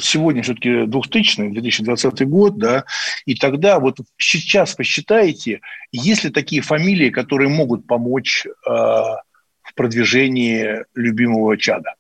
сегодня 0.01 0.41
все-таки 0.45 0.87
2000 0.87 1.51
2020 1.51 2.29
год, 2.29 2.57
да, 2.57 2.85
и 3.25 3.35
тогда 3.35 3.81
вот 3.81 3.99
сейчас 4.17 4.77
посчитаете, 4.77 5.61
есть 5.91 6.23
ли 6.23 6.31
такие 6.31 6.63
фамилии, 6.63 7.11
которые 7.11 7.49
могут 7.49 7.89
помочь 7.89 8.47
э, 8.47 8.71
в 8.71 9.75
продвижении 9.75 10.85
любимого 10.95 11.57
чада? 11.59 11.95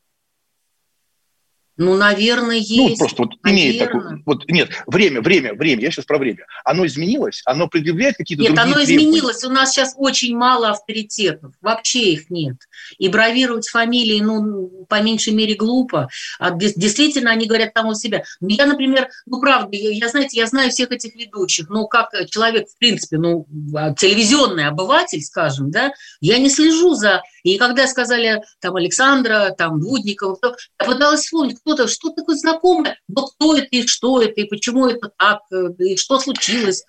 Ну, 1.76 1.94
наверное, 1.94 2.56
ну, 2.56 2.86
есть. 2.86 2.90
Ну, 2.90 2.96
просто 2.96 3.22
вот 3.22 3.32
наверное. 3.42 3.70
имеет 3.70 3.84
такое... 3.84 4.22
Вот, 4.24 4.48
нет, 4.48 4.70
время, 4.86 5.20
время, 5.20 5.54
время, 5.54 5.82
я 5.82 5.90
сейчас 5.90 6.06
про 6.06 6.18
время. 6.18 6.46
Оно 6.64 6.86
изменилось? 6.86 7.42
Оно 7.44 7.68
предъявляет 7.68 8.16
какие-то 8.16 8.42
Нет, 8.42 8.54
другие 8.54 8.64
оно 8.64 8.84
требования? 8.84 8.96
изменилось. 8.96 9.44
У 9.44 9.50
нас 9.50 9.72
сейчас 9.72 9.94
очень 9.96 10.36
мало 10.36 10.70
авторитетов. 10.70 11.52
Вообще 11.60 12.12
их 12.14 12.30
нет. 12.30 12.56
И 12.98 13.08
бравировать 13.08 13.68
фамилии, 13.68 14.20
ну, 14.20 14.86
по 14.88 15.02
меньшей 15.02 15.34
мере, 15.34 15.54
глупо. 15.54 16.08
А 16.38 16.50
действительно, 16.50 17.30
они 17.30 17.46
говорят 17.46 17.74
там 17.74 17.88
у 17.88 17.94
себя. 17.94 18.22
Ну, 18.40 18.48
я, 18.48 18.66
например, 18.66 19.08
ну, 19.26 19.40
правда, 19.40 19.76
я, 19.76 19.90
я, 19.90 20.08
знаете, 20.08 20.38
я 20.38 20.46
знаю 20.46 20.70
всех 20.70 20.90
этих 20.92 21.14
ведущих. 21.14 21.68
Ну, 21.68 21.86
как 21.88 22.10
человек, 22.30 22.68
в 22.68 22.78
принципе, 22.78 23.18
ну, 23.18 23.46
а, 23.74 23.92
телевизионный 23.94 24.66
обыватель, 24.66 25.22
скажем, 25.22 25.70
да, 25.70 25.92
я 26.20 26.38
не 26.38 26.48
слежу 26.48 26.94
за... 26.94 27.22
И 27.46 27.58
когда 27.58 27.86
сказали 27.86 28.42
там 28.58 28.74
Александра, 28.74 29.54
там 29.56 29.78
Будникова, 29.78 30.36
я 30.42 30.84
пыталась 30.84 31.20
вспомнить, 31.20 31.60
кто-то, 31.60 31.86
что 31.86 32.10
такое 32.10 32.34
знакомое, 32.34 32.98
но 33.06 33.28
кто 33.28 33.56
это 33.56 33.68
и 33.70 33.86
что 33.86 34.20
это, 34.20 34.40
и 34.40 34.48
почему 34.48 34.88
это 34.88 35.12
так, 35.16 35.42
э, 35.52 35.68
и 35.78 35.96
что 35.96 36.18
случилось. 36.18 36.82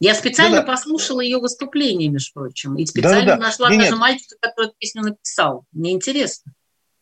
Я 0.00 0.16
специально 0.16 0.56
да, 0.56 0.62
послушала 0.64 1.20
ее 1.20 1.38
выступление, 1.38 2.08
между 2.08 2.32
прочим, 2.34 2.76
и 2.76 2.86
специально 2.86 3.24
да, 3.24 3.36
да, 3.36 3.42
нашла 3.44 3.68
да. 3.68 3.76
даже 3.76 3.90
нет. 3.90 3.98
мальчика, 4.00 4.34
который 4.40 4.66
эту 4.66 4.74
песню 4.80 5.02
написал. 5.02 5.64
Мне 5.70 5.92
интересно. 5.92 6.54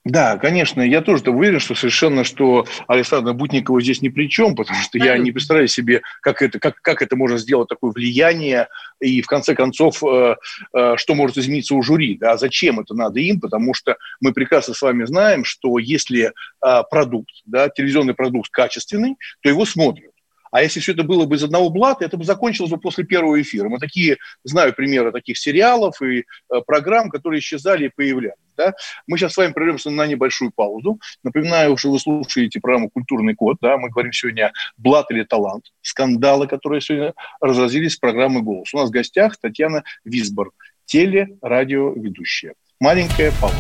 Да, 0.09 0.39
конечно, 0.39 0.81
я 0.81 1.03
тоже 1.03 1.23
уверен, 1.31 1.61
что 1.61 1.75
совершенно, 1.75 2.25
что 2.25 2.65
Александра 2.87 3.35
Бутникова 3.35 3.83
здесь 3.83 4.01
ни 4.01 4.09
при 4.09 4.27
чем, 4.31 4.55
потому 4.55 4.79
что 4.81 4.97
я 4.97 5.19
не 5.19 5.33
представляю 5.33 5.69
себе, 5.69 6.01
как 6.23 6.41
это, 6.41 6.59
как, 6.59 6.81
как 6.81 7.03
это 7.03 7.15
можно 7.15 7.37
сделать 7.37 7.69
такое 7.69 7.93
влияние, 7.93 8.69
и 9.01 9.21
в 9.21 9.27
конце 9.27 9.55
концов, 9.55 10.03
э, 10.03 10.37
э, 10.75 10.95
что 10.97 11.15
может 11.15 11.37
измениться 11.37 11.75
у 11.75 11.83
жюри, 11.83 12.17
да, 12.17 12.39
зачем 12.39 12.81
это 12.81 12.95
надо 12.95 13.21
им, 13.21 13.39
потому 13.39 13.75
что 13.75 13.99
мы 14.19 14.33
прекрасно 14.33 14.73
с 14.73 14.81
вами 14.81 15.05
знаем, 15.05 15.45
что 15.45 15.79
если 15.79 16.33
э, 16.33 16.83
продукт, 16.91 17.31
да, 17.45 17.69
телевизионный 17.69 18.15
продукт 18.15 18.51
качественный, 18.51 19.17
то 19.43 19.51
его 19.51 19.67
смотрят. 19.67 20.13
А 20.51 20.63
если 20.63 20.81
все 20.81 20.93
это 20.93 21.03
было 21.03 21.27
бы 21.27 21.37
из 21.37 21.45
одного 21.45 21.71
блата, 21.71 22.05
это 22.05 22.17
бы 22.17 22.25
закончилось 22.25 22.71
бы 22.71 22.79
после 22.79 23.05
первого 23.05 23.41
эфира. 23.41 23.69
Мы 23.69 23.79
такие, 23.79 24.19
знаю 24.45 24.75
примеры 24.75 25.13
таких 25.13 25.39
сериалов 25.39 26.01
и 26.03 26.21
э, 26.21 26.25
программ, 26.67 27.11
которые 27.11 27.41
исчезали 27.41 27.87
и 27.87 27.91
появлялись. 27.95 28.37
Да? 28.57 28.75
Мы 29.07 29.17
сейчас 29.17 29.35
с 29.35 29.37
вами 29.37 29.53
прервемся 29.53 29.91
на 29.91 30.07
небольшую 30.07 30.51
паузу. 30.55 30.99
Напоминаю, 31.23 31.77
что 31.77 31.93
вы 31.93 31.99
слушаете 31.99 32.61
программу 32.61 32.91
«Культурный 32.91 33.35
код». 33.35 33.57
Да? 33.61 33.79
Мы 33.79 33.89
говорим 33.89 34.13
сегодня 34.13 34.53
«Блат 34.77 35.11
или 35.11 35.23
талант», 35.23 35.67
скандалы, 35.81 36.47
которые 36.49 36.81
сегодня 36.81 37.15
разразились 37.41 37.97
в 37.97 38.01
программы 38.01 38.43
«Голос». 38.43 38.75
У 38.75 38.79
нас 38.79 38.89
в 38.89 38.93
гостях 38.93 39.37
Татьяна 39.37 39.85
Висбор, 40.05 40.51
телерадиоведущая. 40.87 42.55
Маленькая 42.81 43.33
пауза. 43.41 43.57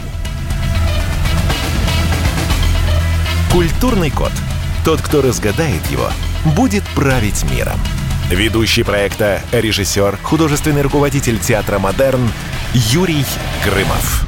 «Культурный 3.53 4.11
код». 4.11 4.33
Тот, 4.85 5.01
кто 5.03 5.21
разгадает 5.21 5.85
его, 5.87 6.09
будет 6.45 6.85
править 6.95 7.45
миром. 7.51 7.79
Ведущий 8.31 8.83
проекта, 8.83 9.41
режиссер, 9.53 10.19
художественный 10.23 10.83
руководитель 10.83 11.39
театра 11.39 11.79
«Модерн» 11.79 12.31
Юрий 12.75 13.25
Грымов. 13.65 14.27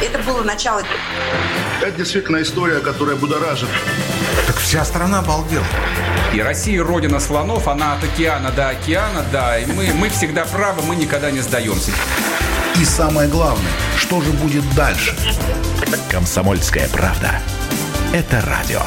Это 0.00 0.18
было 0.24 0.42
начало. 0.44 0.82
Это 1.82 1.92
действительно 1.92 2.42
история, 2.42 2.80
которая 2.80 3.16
будоражит. 3.16 3.68
Так 4.46 4.56
вся 4.56 4.84
страна 4.84 5.20
обалдела. 5.20 5.64
И 6.34 6.40
Россия 6.42 6.84
родина 6.84 7.18
слонов, 7.18 7.68
она 7.68 7.94
от 7.94 8.04
океана 8.04 8.50
до 8.50 8.68
океана, 8.68 9.24
да. 9.32 9.58
И 9.58 9.64
мы, 9.64 9.90
мы 9.94 10.10
всегда 10.10 10.44
правы, 10.44 10.82
мы 10.82 10.94
никогда 10.94 11.30
не 11.30 11.40
сдаемся. 11.40 11.90
И 12.78 12.84
самое 12.84 13.28
главное, 13.30 13.72
что 13.96 14.20
же 14.20 14.30
будет 14.32 14.62
дальше? 14.74 15.16
Комсомольская 16.10 16.88
правда. 16.88 17.40
Это 18.12 18.42
радио. 18.42 18.82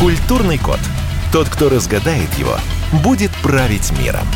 Культурный 0.00 0.56
код. 0.56 0.80
Тот, 1.30 1.48
кто 1.50 1.68
разгадает 1.68 2.32
его, 2.38 2.56
будет 3.04 3.30
править 3.42 3.92
миром. 3.98 4.26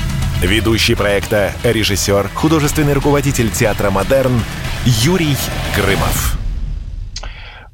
Ведущий 0.45 0.95
проекта, 0.95 1.53
режиссер, 1.65 2.29
художественный 2.35 2.93
руководитель 2.93 3.51
театра 3.51 3.91
«Модерн» 3.91 4.43
Юрий 4.85 5.37
Грымов. 5.75 6.37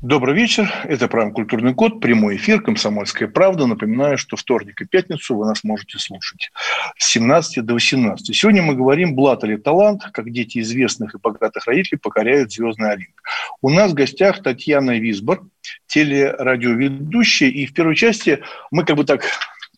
Добрый 0.02 0.36
вечер. 0.36 0.72
Это 0.84 1.08
программа 1.08 1.34
«Культурный 1.34 1.74
код», 1.74 2.00
прямой 2.00 2.36
эфир 2.36 2.62
«Комсомольская 2.62 3.26
правда». 3.26 3.66
Напоминаю, 3.66 4.16
что 4.18 4.36
вторник 4.36 4.80
и 4.80 4.84
пятницу 4.84 5.34
вы 5.34 5.46
нас 5.46 5.64
можете 5.64 5.98
слушать 5.98 6.52
с 6.96 7.10
17 7.10 7.64
до 7.64 7.74
18. 7.74 8.36
Сегодня 8.36 8.62
мы 8.62 8.76
говорим 8.76 9.16
«Блат 9.16 9.42
или 9.42 9.56
талант», 9.56 10.04
как 10.12 10.30
дети 10.30 10.60
известных 10.60 11.16
и 11.16 11.18
богатых 11.18 11.66
родителей 11.66 11.98
покоряют 11.98 12.52
звездный 12.52 12.92
олимп. 12.92 13.16
У 13.62 13.68
нас 13.68 13.90
в 13.90 13.94
гостях 13.94 14.44
Татьяна 14.44 14.96
Висбор, 15.00 15.42
телерадиоведущая. 15.88 17.48
И 17.48 17.66
в 17.66 17.74
первой 17.74 17.96
части 17.96 18.38
мы 18.70 18.84
как 18.84 18.96
бы 18.96 19.04
так 19.04 19.24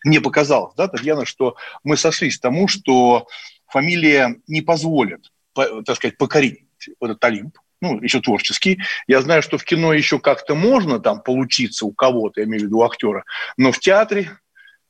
мне 0.04 0.20
показалось, 0.20 0.74
да, 0.76 0.88
Татьяна, 0.88 1.24
что 1.24 1.56
мы 1.84 1.96
сошлись 1.96 2.38
к 2.38 2.42
тому, 2.42 2.68
что 2.68 3.26
фамилия 3.66 4.36
не 4.46 4.60
позволит, 4.60 5.32
так 5.54 5.96
сказать, 5.96 6.18
покорить 6.18 6.64
этот 7.00 7.22
Олимп, 7.24 7.58
ну, 7.80 8.00
еще 8.00 8.20
творческий. 8.20 8.78
Я 9.06 9.22
знаю, 9.22 9.42
что 9.42 9.58
в 9.58 9.64
кино 9.64 9.92
еще 9.92 10.18
как-то 10.18 10.54
можно 10.54 11.00
там 11.00 11.20
получиться 11.20 11.84
у 11.84 11.92
кого-то, 11.92 12.40
я 12.40 12.46
имею 12.46 12.62
в 12.62 12.66
виду 12.66 12.78
у 12.78 12.82
актера, 12.82 13.24
но 13.56 13.72
в 13.72 13.80
театре 13.80 14.30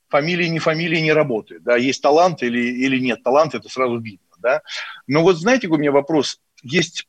фамилия 0.08 0.48
не 0.50 0.58
фамилия 0.58 1.00
не 1.00 1.12
работает. 1.12 1.62
Да? 1.62 1.76
Есть 1.76 2.02
талант 2.02 2.42
или, 2.42 2.60
или 2.60 3.00
нет 3.00 3.22
таланта, 3.22 3.56
это 3.56 3.68
сразу 3.70 3.98
видно. 3.98 4.26
Да? 4.38 4.60
Но 5.06 5.22
вот 5.22 5.38
знаете, 5.38 5.68
у 5.68 5.76
меня 5.76 5.90
вопрос. 5.90 6.38
Есть 6.62 7.06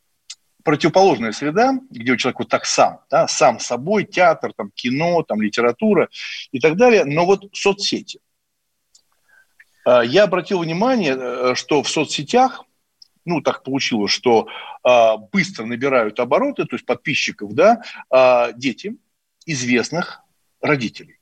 противоположная 0.64 1.32
среда, 1.32 1.74
где 1.90 2.14
у 2.14 2.18
человека 2.18 2.44
вот 2.44 2.50
так 2.50 2.66
сам, 2.66 3.02
да, 3.10 3.28
сам 3.28 3.60
собой, 3.60 4.06
театр, 4.06 4.54
там, 4.56 4.72
кино, 4.74 5.24
там, 5.24 5.42
литература 5.42 6.10
и 6.52 6.60
так 6.60 6.78
далее, 6.78 7.06
но 7.06 7.26
вот 7.26 7.46
соцсети. 7.54 8.20
А, 9.86 10.04
я 10.04 10.24
обратил 10.24 10.60
внимание, 10.60 11.16
э, 11.18 11.56
что 11.56 11.84
в 11.84 11.90
соцсетях 11.90 12.66
ну, 13.26 13.42
так 13.42 13.64
получилось, 13.64 14.12
что 14.12 14.48
э, 14.86 15.18
быстро 15.32 15.66
набирают 15.66 16.20
обороты, 16.20 16.66
то 16.66 16.76
есть 16.76 16.86
подписчиков, 16.86 17.54
да, 17.54 17.82
э, 18.12 18.54
дети 18.56 18.98
известных 19.46 20.22
родителей. 20.62 21.20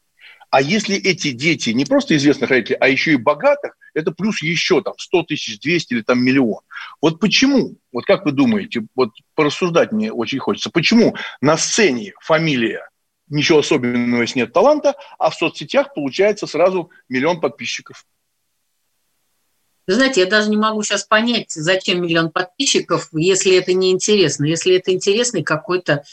А 0.52 0.62
если 0.62 0.98
эти 0.98 1.32
дети 1.32 1.70
не 1.70 1.86
просто 1.86 2.16
известных 2.18 2.50
родителей, 2.50 2.78
а 2.82 2.90
еще 2.90 3.14
и 3.14 3.16
богатых, 3.16 3.78
это 3.94 4.12
плюс 4.12 4.42
еще 4.42 4.82
там 4.82 4.94
100 4.98 5.24
тысяч, 5.24 5.60
200 5.60 5.94
или 5.94 6.02
там 6.02 6.22
миллион. 6.24 6.60
Вот 7.02 7.22
почему, 7.22 7.78
вот 7.94 8.06
как 8.06 8.26
вы 8.26 8.34
думаете, 8.34 8.84
вот 8.94 9.12
порассуждать 9.34 9.94
мне 9.94 10.12
очень 10.12 10.40
хочется, 10.40 10.70
почему 10.70 11.16
на 11.40 11.58
сцене 11.58 12.14
фамилия 12.20 12.90
ничего 13.30 13.60
особенного, 13.60 14.22
если 14.22 14.40
нет 14.40 14.52
таланта, 14.52 14.96
а 15.18 15.30
в 15.30 15.36
соцсетях 15.36 15.94
получается 15.94 16.48
сразу 16.48 16.92
миллион 17.08 17.40
подписчиков? 17.40 18.06
Знаете, 19.88 20.22
я 20.22 20.28
даже 20.28 20.50
не 20.50 20.58
могу 20.58 20.84
сейчас 20.84 21.04
понять, 21.04 21.52
зачем 21.52 22.02
миллион 22.02 22.30
подписчиков, 22.30 23.10
если 23.14 23.56
это 23.56 23.74
не 23.74 23.92
интересно. 23.92 24.46
Если 24.46 24.76
это 24.76 24.94
интересный 24.94 25.44
какой-то 25.44 26.04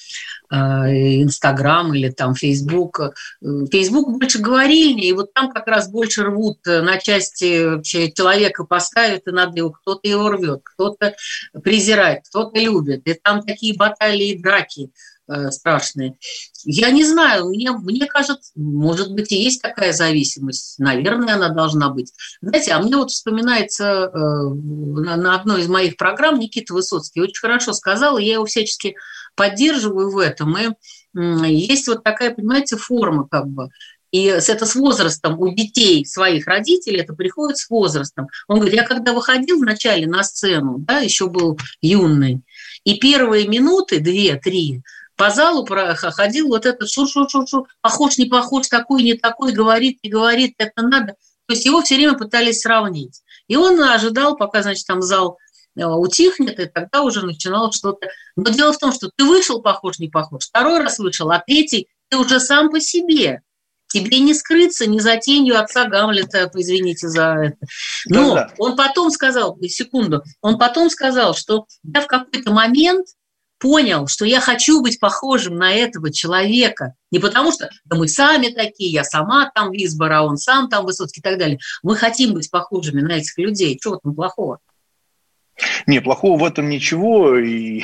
э, 0.50 0.56
Инстаграм 0.56 1.92
или 1.94 2.10
там 2.10 2.34
Фейсбук. 2.34 3.14
Фейсбук 3.40 4.18
больше 4.18 4.38
говорильни, 4.38 5.08
и 5.08 5.12
вот 5.12 5.32
там 5.34 5.50
как 5.50 5.66
раз 5.66 5.90
больше 5.90 6.24
рвут 6.24 6.58
на 6.64 6.98
части 6.98 7.82
человека 7.82 8.64
поставят, 8.64 9.26
и 9.26 9.30
надо 9.30 9.56
его, 9.58 9.70
кто-то 9.70 10.08
его 10.08 10.30
рвет, 10.30 10.60
кто-то 10.64 11.14
презирает, 11.62 12.20
кто-то 12.28 12.58
любит. 12.58 13.06
И 13.06 13.14
там 13.14 13.42
такие 13.42 13.76
баталии 13.76 14.30
и 14.30 14.38
драки 14.38 14.90
Э, 14.90 15.17
страшные. 15.50 16.16
Я 16.64 16.90
не 16.90 17.04
знаю, 17.04 17.48
мне, 17.48 17.70
мне 17.72 18.06
кажется, 18.06 18.52
может 18.54 19.12
быть, 19.12 19.32
и 19.32 19.42
есть 19.42 19.62
такая 19.62 19.92
зависимость. 19.92 20.78
Наверное, 20.78 21.34
она 21.34 21.48
должна 21.50 21.90
быть. 21.90 22.12
Знаете, 22.40 22.72
а 22.72 22.80
мне 22.80 22.96
вот 22.96 23.10
вспоминается 23.10 23.84
э, 23.84 24.18
на, 24.18 25.16
на 25.16 25.34
одной 25.34 25.62
из 25.62 25.68
моих 25.68 25.96
программ 25.96 26.38
Никита 26.38 26.74
Высоцкий 26.74 27.20
очень 27.20 27.40
хорошо 27.40 27.72
сказал, 27.72 28.18
и 28.18 28.24
я 28.24 28.34
его 28.34 28.44
всячески 28.44 28.96
поддерживаю 29.34 30.10
в 30.10 30.18
этом. 30.18 30.56
И 30.58 30.68
э, 31.16 31.50
есть 31.50 31.86
вот 31.88 32.02
такая, 32.02 32.34
понимаете, 32.34 32.76
форма 32.76 33.26
как 33.28 33.46
бы. 33.46 33.70
И 34.10 34.24
это 34.24 34.64
с 34.64 34.74
возрастом 34.74 35.38
у 35.38 35.54
детей 35.54 36.04
своих 36.06 36.46
родителей, 36.46 37.00
это 37.00 37.12
приходит 37.12 37.58
с 37.58 37.68
возрастом. 37.68 38.28
Он 38.46 38.58
говорит, 38.58 38.74
я 38.74 38.86
когда 38.86 39.12
выходил 39.12 39.58
вначале 39.58 40.06
на 40.06 40.22
сцену, 40.24 40.78
да, 40.78 40.98
еще 41.00 41.28
был 41.28 41.58
юный, 41.82 42.40
и 42.84 42.98
первые 42.98 43.46
минуты, 43.48 44.00
две-три, 44.00 44.82
по 45.18 45.30
залу 45.30 45.66
ходил 45.66 46.46
вот 46.48 46.64
этот 46.64 46.88
шур-шур-шур-шур, 46.88 47.66
похож, 47.80 48.18
не 48.18 48.26
похож, 48.26 48.68
такой, 48.68 49.02
не 49.02 49.14
такой, 49.14 49.52
говорит, 49.52 49.98
не 50.04 50.10
говорит, 50.10 50.54
это 50.58 50.82
надо. 50.82 51.16
То 51.46 51.54
есть 51.54 51.66
его 51.66 51.82
все 51.82 51.96
время 51.96 52.16
пытались 52.16 52.60
сравнить. 52.60 53.20
И 53.48 53.56
он 53.56 53.82
ожидал, 53.82 54.36
пока, 54.36 54.62
значит, 54.62 54.86
там 54.86 55.02
зал 55.02 55.38
э, 55.76 55.84
утихнет, 55.84 56.60
и 56.60 56.66
тогда 56.66 57.02
уже 57.02 57.26
начинал 57.26 57.72
что-то. 57.72 58.08
Но 58.36 58.50
дело 58.50 58.72
в 58.72 58.78
том, 58.78 58.92
что 58.92 59.10
ты 59.16 59.24
вышел 59.24 59.60
похож, 59.60 59.98
не 59.98 60.08
похож, 60.08 60.46
второй 60.46 60.78
раз 60.78 61.00
вышел, 61.00 61.28
а 61.32 61.42
третий 61.44 61.88
ты 62.10 62.16
уже 62.16 62.38
сам 62.38 62.70
по 62.70 62.80
себе. 62.80 63.42
Тебе 63.88 64.20
не 64.20 64.34
скрыться 64.34 64.86
ни 64.86 65.00
за 65.00 65.16
тенью 65.16 65.58
отца 65.58 65.86
Гамлета, 65.86 66.50
извините 66.54 67.08
за 67.08 67.34
это. 67.42 67.56
Но 68.06 68.34
да, 68.34 68.44
да. 68.44 68.54
он 68.58 68.76
потом 68.76 69.10
сказал, 69.10 69.58
секунду, 69.62 70.22
он 70.42 70.58
потом 70.58 70.90
сказал, 70.90 71.34
что 71.34 71.66
я 71.82 72.02
в 72.02 72.06
какой-то 72.06 72.52
момент 72.52 73.06
понял, 73.58 74.06
что 74.06 74.24
я 74.24 74.40
хочу 74.40 74.80
быть 74.80 75.00
похожим 75.00 75.56
на 75.56 75.72
этого 75.72 76.12
человека. 76.12 76.94
Не 77.10 77.18
потому 77.18 77.52
что 77.52 77.70
да 77.84 77.96
мы 77.96 78.08
сами 78.08 78.48
такие, 78.48 78.90
я 78.90 79.04
сама 79.04 79.50
там 79.54 79.72
Висбор, 79.72 80.12
а 80.12 80.22
он 80.22 80.36
сам 80.36 80.68
там 80.68 80.84
Высоцкий 80.84 81.20
и 81.20 81.22
так 81.22 81.38
далее. 81.38 81.58
Мы 81.82 81.96
хотим 81.96 82.34
быть 82.34 82.50
похожими 82.50 83.00
на 83.00 83.12
этих 83.12 83.36
людей. 83.38 83.78
Чего 83.80 83.96
там 83.96 84.14
плохого? 84.14 84.60
Не, 85.86 86.00
плохого 86.00 86.38
в 86.38 86.44
этом 86.44 86.68
ничего, 86.68 87.36
и 87.36 87.82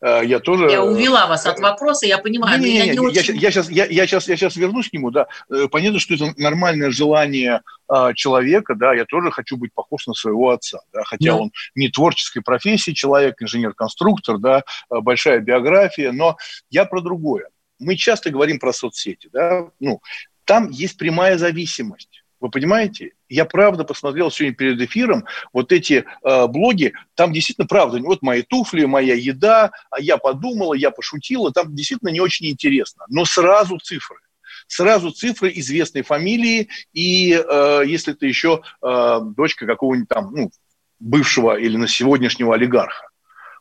э, 0.00 0.20
я 0.24 0.40
тоже... 0.40 0.70
Я 0.70 0.82
увела 0.82 1.26
вас 1.26 1.46
от 1.46 1.58
вопроса, 1.58 2.06
я 2.06 2.18
понимаю, 2.18 2.60
не, 2.60 2.66
не, 2.66 2.72
не, 2.72 2.86
я, 2.86 2.92
не 2.92 2.98
очень... 2.98 3.36
я, 3.36 3.40
я, 3.40 3.50
сейчас, 3.50 3.70
я, 3.70 3.86
я, 3.86 4.06
сейчас, 4.06 4.28
я 4.28 4.36
сейчас 4.36 4.56
вернусь 4.56 4.90
к 4.90 4.92
нему, 4.92 5.10
да. 5.10 5.26
Э, 5.50 5.68
понятно, 5.70 5.98
что 6.00 6.14
это 6.14 6.34
нормальное 6.36 6.90
желание 6.90 7.62
э, 7.88 8.14
человека, 8.14 8.74
да, 8.74 8.92
я 8.94 9.04
тоже 9.04 9.30
хочу 9.30 9.56
быть 9.56 9.72
похож 9.72 10.06
на 10.06 10.14
своего 10.14 10.50
отца, 10.50 10.80
да, 10.92 11.02
хотя 11.04 11.32
да. 11.32 11.36
он 11.36 11.52
не 11.74 11.88
творческой 11.88 12.42
профессии 12.42 12.92
человек, 12.92 13.40
инженер-конструктор, 13.40 14.38
да, 14.38 14.64
э, 14.90 15.00
большая 15.00 15.40
биография, 15.40 16.12
но 16.12 16.36
я 16.70 16.84
про 16.84 17.00
другое. 17.00 17.48
Мы 17.78 17.96
часто 17.96 18.30
говорим 18.30 18.58
про 18.58 18.72
соцсети, 18.72 19.30
да, 19.32 19.68
ну, 19.80 20.00
там 20.44 20.68
есть 20.70 20.98
прямая 20.98 21.38
зависимость 21.38 22.23
вы 22.44 22.50
понимаете? 22.50 23.12
Я 23.30 23.46
правда 23.46 23.84
посмотрел 23.84 24.30
сегодня 24.30 24.54
перед 24.54 24.80
эфиром 24.80 25.24
вот 25.52 25.72
эти 25.72 26.04
э, 26.22 26.46
блоги, 26.46 26.92
там 27.14 27.32
действительно 27.32 27.66
правда, 27.66 27.98
вот 28.00 28.20
мои 28.20 28.42
туфли, 28.42 28.84
моя 28.84 29.14
еда, 29.14 29.72
а 29.90 29.98
я 29.98 30.18
подумала, 30.18 30.74
я 30.74 30.90
пошутила, 30.90 31.52
там 31.52 31.74
действительно 31.74 32.10
не 32.10 32.20
очень 32.20 32.46
интересно. 32.48 33.04
Но 33.08 33.24
сразу 33.24 33.78
цифры 33.78 34.18
сразу 34.66 35.10
цифры 35.10 35.52
известной 35.54 36.02
фамилии, 36.02 36.68
и 36.92 37.32
э, 37.32 37.82
если 37.86 38.12
ты 38.12 38.26
еще 38.26 38.62
э, 38.82 39.20
дочка 39.36 39.66
какого-нибудь 39.66 40.08
там, 40.08 40.32
ну, 40.32 40.50
бывшего 40.98 41.58
или 41.58 41.76
на 41.76 41.88
сегодняшнего 41.88 42.54
олигарха. 42.54 43.08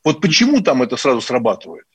Вот 0.03 0.21
почему 0.21 0.61
там 0.61 0.81
это 0.81 0.97
сразу 0.97 1.21
срабатывает? 1.21 1.85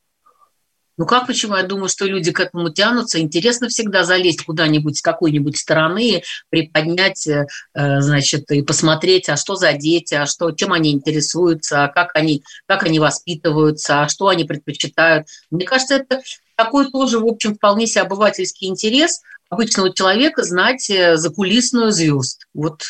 Ну 0.99 1.07
как 1.07 1.29
почему? 1.29 1.55
Я 1.55 1.63
думаю, 1.63 1.89
что 1.89 2.07
люди 2.07 2.33
к 2.33 2.41
этому 2.41 2.71
тянутся. 2.71 3.21
Интересно 3.21 3.69
всегда 3.69 4.03
залезть 4.03 4.45
куда-нибудь 4.45 4.99
с 4.99 5.03
какой-нибудь 5.03 5.57
стороны, 5.57 6.25
приподнять, 6.51 7.25
э, 7.29 7.47
значит, 7.73 8.51
и 8.51 8.63
посмотреть, 8.63 9.29
а 9.29 9.37
что 9.37 9.55
за 9.55 9.75
дети, 9.75 10.15
а 10.15 10.27
что, 10.27 10.51
чем 10.51 10.73
они 10.73 10.91
интересуются, 10.91 11.85
а 11.85 11.89
как 11.89 12.11
они, 12.17 12.43
как 12.67 12.83
они 12.83 12.99
воспитываются, 12.99 14.03
а 14.03 14.09
что 14.09 14.27
они 14.27 14.43
предпочитают. 14.43 15.29
Мне 15.53 15.65
кажется, 15.65 15.95
это 15.95 16.21
такой 16.57 16.91
тоже, 16.91 17.21
в 17.21 17.27
общем, 17.27 17.55
вполне 17.55 17.87
себе 17.87 18.03
обывательский 18.03 18.67
интерес 18.67 19.21
обычного 19.49 19.95
человека 19.95 20.43
знать 20.43 20.91
э, 20.91 21.17
закулисную 21.17 21.93
звезд. 21.93 22.49
Вот, 22.53 22.83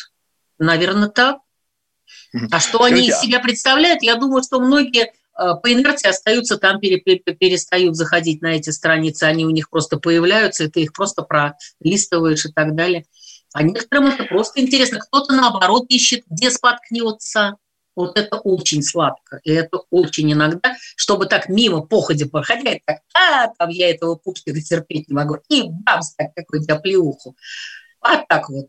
наверное, 0.58 1.10
так. 1.10 1.40
А 2.50 2.58
что 2.58 2.78
Скажите, 2.78 2.94
они 2.94 3.08
из 3.08 3.14
а 3.14 3.20
себя 3.20 3.40
представляют, 3.40 4.02
я 4.02 4.14
думаю, 4.14 4.42
что 4.42 4.60
многие 4.60 5.12
Э, 5.27 5.27
по 5.38 5.72
инерции 5.72 6.08
остаются 6.08 6.56
там, 6.56 6.80
перестают 6.80 7.96
заходить 7.96 8.42
на 8.42 8.56
эти 8.56 8.70
страницы, 8.70 9.24
они 9.24 9.46
у 9.46 9.50
них 9.50 9.70
просто 9.70 9.98
появляются, 9.98 10.64
и 10.64 10.68
ты 10.68 10.82
их 10.82 10.92
просто 10.92 11.22
пролистываешь 11.22 12.44
и 12.44 12.52
так 12.52 12.74
далее. 12.74 13.04
А 13.54 13.62
некоторым 13.62 14.08
это 14.08 14.24
просто 14.24 14.60
интересно. 14.60 14.98
Кто-то, 14.98 15.34
наоборот, 15.34 15.86
ищет, 15.88 16.24
где 16.28 16.50
споткнется. 16.50 17.56
Вот 17.94 18.16
это 18.16 18.36
очень 18.36 18.82
сладко. 18.82 19.40
И 19.42 19.50
это 19.50 19.78
очень 19.90 20.32
иногда, 20.32 20.76
чтобы 20.94 21.26
так 21.26 21.48
мимо 21.48 21.80
походя 21.80 22.26
проходя, 22.26 22.78
так, 22.84 22.98
а, 23.12 23.48
там 23.58 23.70
я 23.70 23.90
этого 23.90 24.14
пупсика 24.14 24.60
терпеть 24.60 25.08
не 25.08 25.14
могу. 25.14 25.38
И 25.48 25.64
бамс, 25.68 26.14
так 26.14 26.34
какой-то 26.34 26.76
плеуху. 26.76 27.36
Вот 28.00 28.28
так 28.28 28.48
вот. 28.50 28.68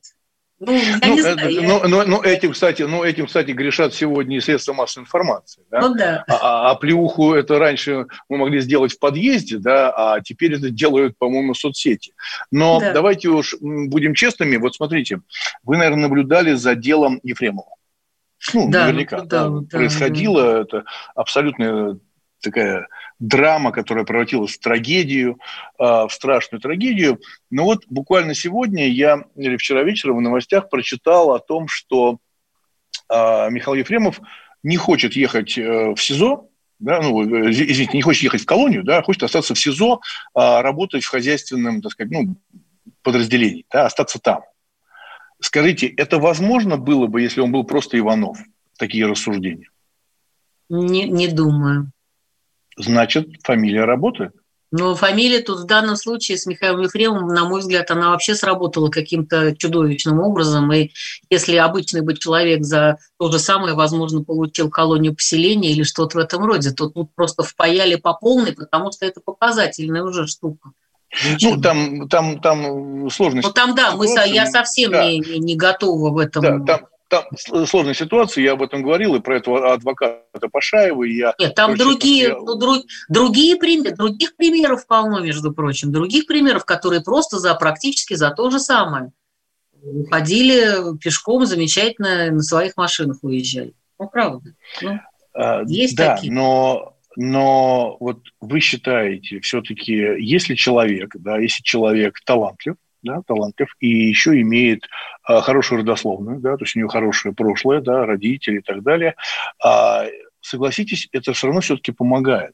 Ну, 0.59 0.73
я 0.73 0.99
ну, 1.01 1.13
не 1.15 1.21
знаю, 1.21 1.37
это, 1.37 1.49
я... 1.49 1.61
ну, 1.61 1.87
ну, 1.87 2.03
ну, 2.05 2.21
этим, 2.21 2.51
кстати, 2.51 2.81
ну, 2.83 3.03
этим, 3.03 3.27
кстати, 3.27 3.51
грешат 3.51 3.93
сегодня 3.93 4.37
и 4.37 4.41
средства 4.41 4.73
массовой 4.73 5.05
информации. 5.05 5.63
Да? 5.71 5.79
Ну, 5.79 5.95
да. 5.95 6.25
А, 6.27 6.33
а, 6.33 6.71
а 6.71 6.75
плюху 6.75 7.33
это 7.33 7.59
раньше 7.59 8.07
мы 8.27 8.37
могли 8.37 8.59
сделать 8.59 8.91
в 8.91 8.99
подъезде, 8.99 9.57
да, 9.57 9.93
а 9.95 10.19
теперь 10.21 10.55
это 10.55 10.69
делают, 10.69 11.17
по-моему, 11.17 11.53
соцсети. 11.53 12.13
Но 12.51 12.79
да. 12.79 12.91
давайте 12.91 13.29
уж 13.29 13.55
будем 13.61 14.13
честными. 14.13 14.57
Вот 14.57 14.75
смотрите, 14.75 15.21
вы, 15.63 15.77
наверное, 15.77 16.07
наблюдали 16.07 16.53
за 16.53 16.75
делом 16.75 17.21
Ефремова. 17.23 17.75
Ну, 18.53 18.69
да, 18.69 18.85
наверняка. 18.85 19.17
Ну, 19.17 19.25
да, 19.25 19.49
да, 19.49 19.77
происходило 19.77 20.43
да. 20.43 20.61
это 20.61 20.83
абсолютно 21.15 21.99
такая 22.41 22.87
драма, 23.19 23.71
которая 23.71 24.05
превратилась 24.05 24.53
в 24.53 24.59
трагедию, 24.59 25.39
а, 25.77 26.07
в 26.07 26.13
страшную 26.13 26.61
трагедию. 26.61 27.19
Но 27.49 27.65
вот 27.65 27.83
буквально 27.87 28.33
сегодня 28.33 28.87
я, 28.87 29.23
или 29.35 29.57
вчера 29.57 29.83
вечером 29.83 30.17
в 30.17 30.21
новостях 30.21 30.69
прочитал 30.69 31.31
о 31.31 31.39
том, 31.39 31.67
что 31.67 32.19
а, 33.09 33.49
Михаил 33.49 33.75
Ефремов 33.75 34.21
не 34.63 34.77
хочет 34.77 35.13
ехать 35.15 35.57
э, 35.57 35.93
в 35.95 35.97
СИЗО, 35.97 36.49
да, 36.79 37.01
ну, 37.01 37.23
э, 37.23 37.49
извините, 37.51 37.95
не 37.95 38.01
хочет 38.01 38.23
ехать 38.23 38.41
в 38.41 38.45
колонию, 38.45 38.83
да, 38.83 38.97
а 38.97 39.03
хочет 39.03 39.23
остаться 39.23 39.53
в 39.53 39.59
СИЗО, 39.59 40.01
работать 40.33 41.05
в 41.05 41.09
хозяйственном, 41.09 41.81
так 41.81 41.93
сказать, 41.93 42.11
ну, 42.11 42.35
подразделении, 43.01 43.65
да, 43.71 43.85
остаться 43.85 44.19
там. 44.19 44.41
Скажите, 45.39 45.87
это 45.87 46.19
возможно 46.19 46.75
было 46.75 47.07
бы, 47.07 47.21
если 47.21 47.39
он 47.39 47.53
был 47.53 47.63
просто 47.63 47.97
Иванов? 47.97 48.37
Такие 48.77 49.05
рассуждения? 49.05 49.69
Не, 50.67 51.05
не 51.05 51.29
думаю 51.29 51.93
значит, 52.79 53.27
фамилия 53.43 53.85
работает. 53.85 54.33
Но 54.71 54.93
фамилия 54.95 55.41
тут 55.41 55.61
в 55.61 55.65
данном 55.65 55.95
случае 55.95 56.37
с 56.37 56.45
Михаилом 56.45 56.81
Ефремовым, 56.81 57.27
на 57.29 57.45
мой 57.45 57.61
взгляд, 57.61 57.89
она 57.89 58.11
вообще 58.11 58.35
сработала 58.35 58.89
каким-то 58.89 59.55
чудовищным 59.55 60.19
образом. 60.19 60.71
И 60.71 60.91
если 61.29 61.55
обычный 61.55 62.01
бы 62.01 62.15
человек 62.15 62.63
за 62.63 62.97
то 63.17 63.31
же 63.31 63.39
самое, 63.39 63.73
возможно, 63.73 64.23
получил 64.23 64.69
колонию 64.69 65.15
поселения 65.15 65.71
или 65.71 65.81
что-то 65.81 66.17
в 66.17 66.21
этом 66.21 66.45
роде, 66.45 66.71
то 66.71 66.87
тут 66.87 67.13
просто 67.15 67.41
впаяли 67.41 67.95
по 67.95 68.13
полной, 68.13 68.53
потому 68.53 68.91
что 68.91 69.07
это 69.07 69.21
показательная 69.21 70.03
уже 70.03 70.27
штука. 70.27 70.69
Ну, 71.41 71.59
там, 71.59 72.07
там, 72.07 72.39
там 72.39 73.09
сложность. 73.09 73.47
Ну, 73.47 73.51
там, 73.51 73.73
да, 73.73 73.95
мы, 73.95 74.05
я 74.27 74.45
совсем 74.45 74.91
да. 74.91 75.03
не, 75.03 75.17
не 75.19 75.55
готова 75.55 76.11
в 76.11 76.17
этом. 76.19 76.63
Да, 76.63 76.77
там, 76.77 76.87
там 77.09 77.25
сложная 77.65 77.93
ситуация, 77.93 78.43
я 78.43 78.53
об 78.53 78.61
этом 78.61 78.83
говорил, 78.83 79.15
и 79.15 79.19
про 79.19 79.37
этого 79.37 79.73
адвоката 79.73 80.47
Пашаева. 80.51 81.03
И 81.03 81.15
я, 81.15 81.33
Нет, 81.39 81.55
там 81.55 81.75
другие, 81.75 82.29
я... 82.29 82.37
ну, 82.37 82.55
друг, 82.55 82.85
другие 83.09 83.55
примеры, 83.57 83.95
других 83.95 84.35
примеров 84.35 84.87
полно, 84.87 85.19
между 85.19 85.51
прочим, 85.51 85.91
других 85.91 86.27
примеров, 86.27 86.65
которые 86.65 87.01
просто 87.01 87.39
за 87.39 87.55
практически 87.55 88.13
за 88.13 88.31
то 88.31 88.49
же 88.49 88.59
самое. 88.59 89.11
Уходили 89.81 90.97
пешком 90.99 91.45
замечательно, 91.45 92.31
на 92.31 92.41
своих 92.41 92.77
машинах 92.77 93.17
уезжали. 93.21 93.73
Ну, 93.97 94.07
правда. 94.07 94.53
Ну, 94.81 94.99
а, 95.33 95.63
есть 95.65 95.95
да, 95.95 96.15
такие. 96.15 96.31
но 96.31 96.95
но 97.15 97.97
вот 97.99 98.19
вы 98.39 98.61
считаете, 98.61 99.41
все-таки, 99.41 99.93
если 99.93 100.55
человек, 100.55 101.15
да, 101.15 101.37
если 101.37 101.63
человек 101.63 102.19
талантлив, 102.25 102.75
да, 103.03 103.21
талантлив, 103.25 103.75
и 103.79 103.87
еще 103.87 104.39
имеет 104.41 104.87
а, 105.23 105.41
хорошую 105.41 105.81
родословную, 105.81 106.39
да, 106.39 106.57
то 106.57 106.63
есть 106.63 106.75
у 106.75 106.79
него 106.79 106.89
хорошее 106.89 107.33
прошлое, 107.33 107.81
да, 107.81 108.05
родители 108.05 108.59
и 108.59 108.61
так 108.61 108.83
далее. 108.83 109.15
А, 109.63 110.05
согласитесь, 110.41 111.07
это 111.11 111.33
все 111.33 111.47
равно 111.47 111.61
все-таки 111.61 111.91
помогает. 111.91 112.53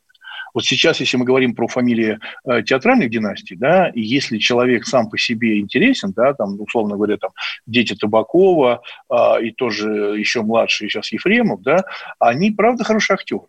Вот 0.53 0.63
сейчас, 0.63 1.01
если 1.01 1.17
мы 1.17 1.25
говорим 1.25 1.53
про 1.53 1.67
фамилии 1.67 2.17
э, 2.45 2.63
театральных 2.63 3.09
династий, 3.09 3.57
да, 3.57 3.89
и 3.89 4.01
если 4.01 4.37
человек 4.37 4.85
сам 4.85 5.09
по 5.09 5.17
себе 5.17 5.59
интересен, 5.59 6.13
да, 6.15 6.33
там, 6.33 6.59
условно 6.61 6.95
говоря, 6.95 7.17
там, 7.17 7.31
дети 7.65 7.93
Табакова 7.93 8.81
э, 9.09 9.15
и 9.43 9.51
тоже 9.51 10.15
еще 10.17 10.43
младшие 10.43 10.89
сейчас 10.89 11.11
Ефремов, 11.11 11.61
да, 11.61 11.83
они, 12.19 12.51
правда, 12.51 12.85
хорошие 12.85 13.15
актеры. 13.15 13.47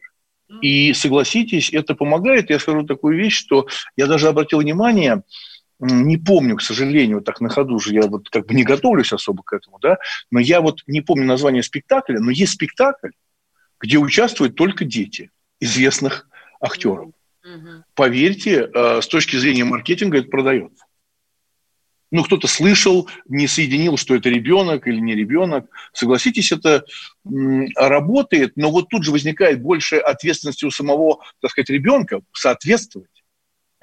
И 0.62 0.92
согласитесь, 0.94 1.72
это 1.72 1.94
помогает. 1.94 2.50
Я 2.50 2.58
скажу 2.58 2.84
такую 2.84 3.16
вещь, 3.16 3.36
что 3.36 3.66
я 3.96 4.06
даже 4.06 4.28
обратил 4.28 4.60
внимание, 4.60 5.22
не 5.78 6.16
помню, 6.16 6.56
к 6.56 6.62
сожалению, 6.62 7.20
так 7.20 7.40
на 7.40 7.48
ходу 7.48 7.78
же, 7.78 7.92
я 7.92 8.02
вот 8.02 8.30
как 8.30 8.46
бы 8.46 8.54
не 8.54 8.64
готовлюсь 8.64 9.12
особо 9.12 9.42
к 9.42 9.52
этому, 9.52 9.78
да, 9.78 9.98
но 10.30 10.40
я 10.40 10.60
вот 10.60 10.82
не 10.86 11.00
помню 11.00 11.26
название 11.26 11.62
спектакля, 11.62 12.18
но 12.18 12.30
есть 12.30 12.52
спектакль, 12.52 13.10
где 13.80 13.98
участвуют 13.98 14.54
только 14.54 14.84
дети 14.84 15.30
известных 15.60 16.28
актеров. 16.60 17.10
Mm-hmm. 17.44 17.82
Поверьте, 17.94 18.70
э, 18.72 19.00
с 19.02 19.06
точки 19.06 19.36
зрения 19.36 19.64
маркетинга 19.64 20.18
это 20.18 20.28
продается. 20.28 20.84
Ну, 22.12 22.22
кто-то 22.22 22.46
слышал, 22.46 23.08
не 23.28 23.48
соединил, 23.48 23.96
что 23.96 24.14
это 24.14 24.28
ребенок 24.28 24.86
или 24.86 24.98
не 25.00 25.14
ребенок. 25.14 25.66
Согласитесь, 25.92 26.52
это 26.52 26.84
работает, 27.74 28.52
но 28.56 28.70
вот 28.70 28.88
тут 28.88 29.04
же 29.04 29.10
возникает 29.10 29.60
большая 29.60 30.00
ответственность 30.00 30.62
у 30.62 30.70
самого, 30.70 31.18
так 31.40 31.50
сказать, 31.50 31.68
ребенка 31.68 32.20
соответствовать 32.32 33.15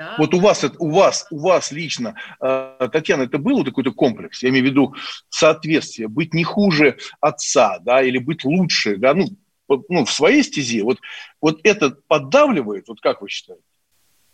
Да. 0.03 0.15
Вот 0.17 0.33
у 0.33 0.39
вас, 0.39 0.65
у 0.79 0.89
вас, 0.89 1.27
у 1.31 1.39
вас 1.39 1.71
лично, 1.71 2.15
э, 2.41 2.89
Татьяна, 2.91 3.23
это 3.23 3.37
был 3.37 3.63
какой-то 3.63 3.91
комплекс? 3.93 4.43
Я 4.43 4.49
имею 4.49 4.65
в 4.65 4.69
виду 4.69 4.95
соответствие, 5.29 6.09
быть 6.09 6.33
не 6.33 6.43
хуже 6.43 6.97
отца, 7.21 7.79
да, 7.79 8.03
или 8.03 8.17
быть 8.17 8.43
лучше, 8.43 8.97
да, 8.97 9.13
ну, 9.13 9.27
ну 9.67 10.03
в 10.03 10.11
своей 10.11 10.43
стезе. 10.43 10.83
Вот, 10.83 10.99
вот 11.41 11.59
это 11.63 11.91
поддавливает, 12.07 12.87
вот 12.89 12.99
как 12.99 13.21
вы 13.21 13.29
считаете? 13.29 13.63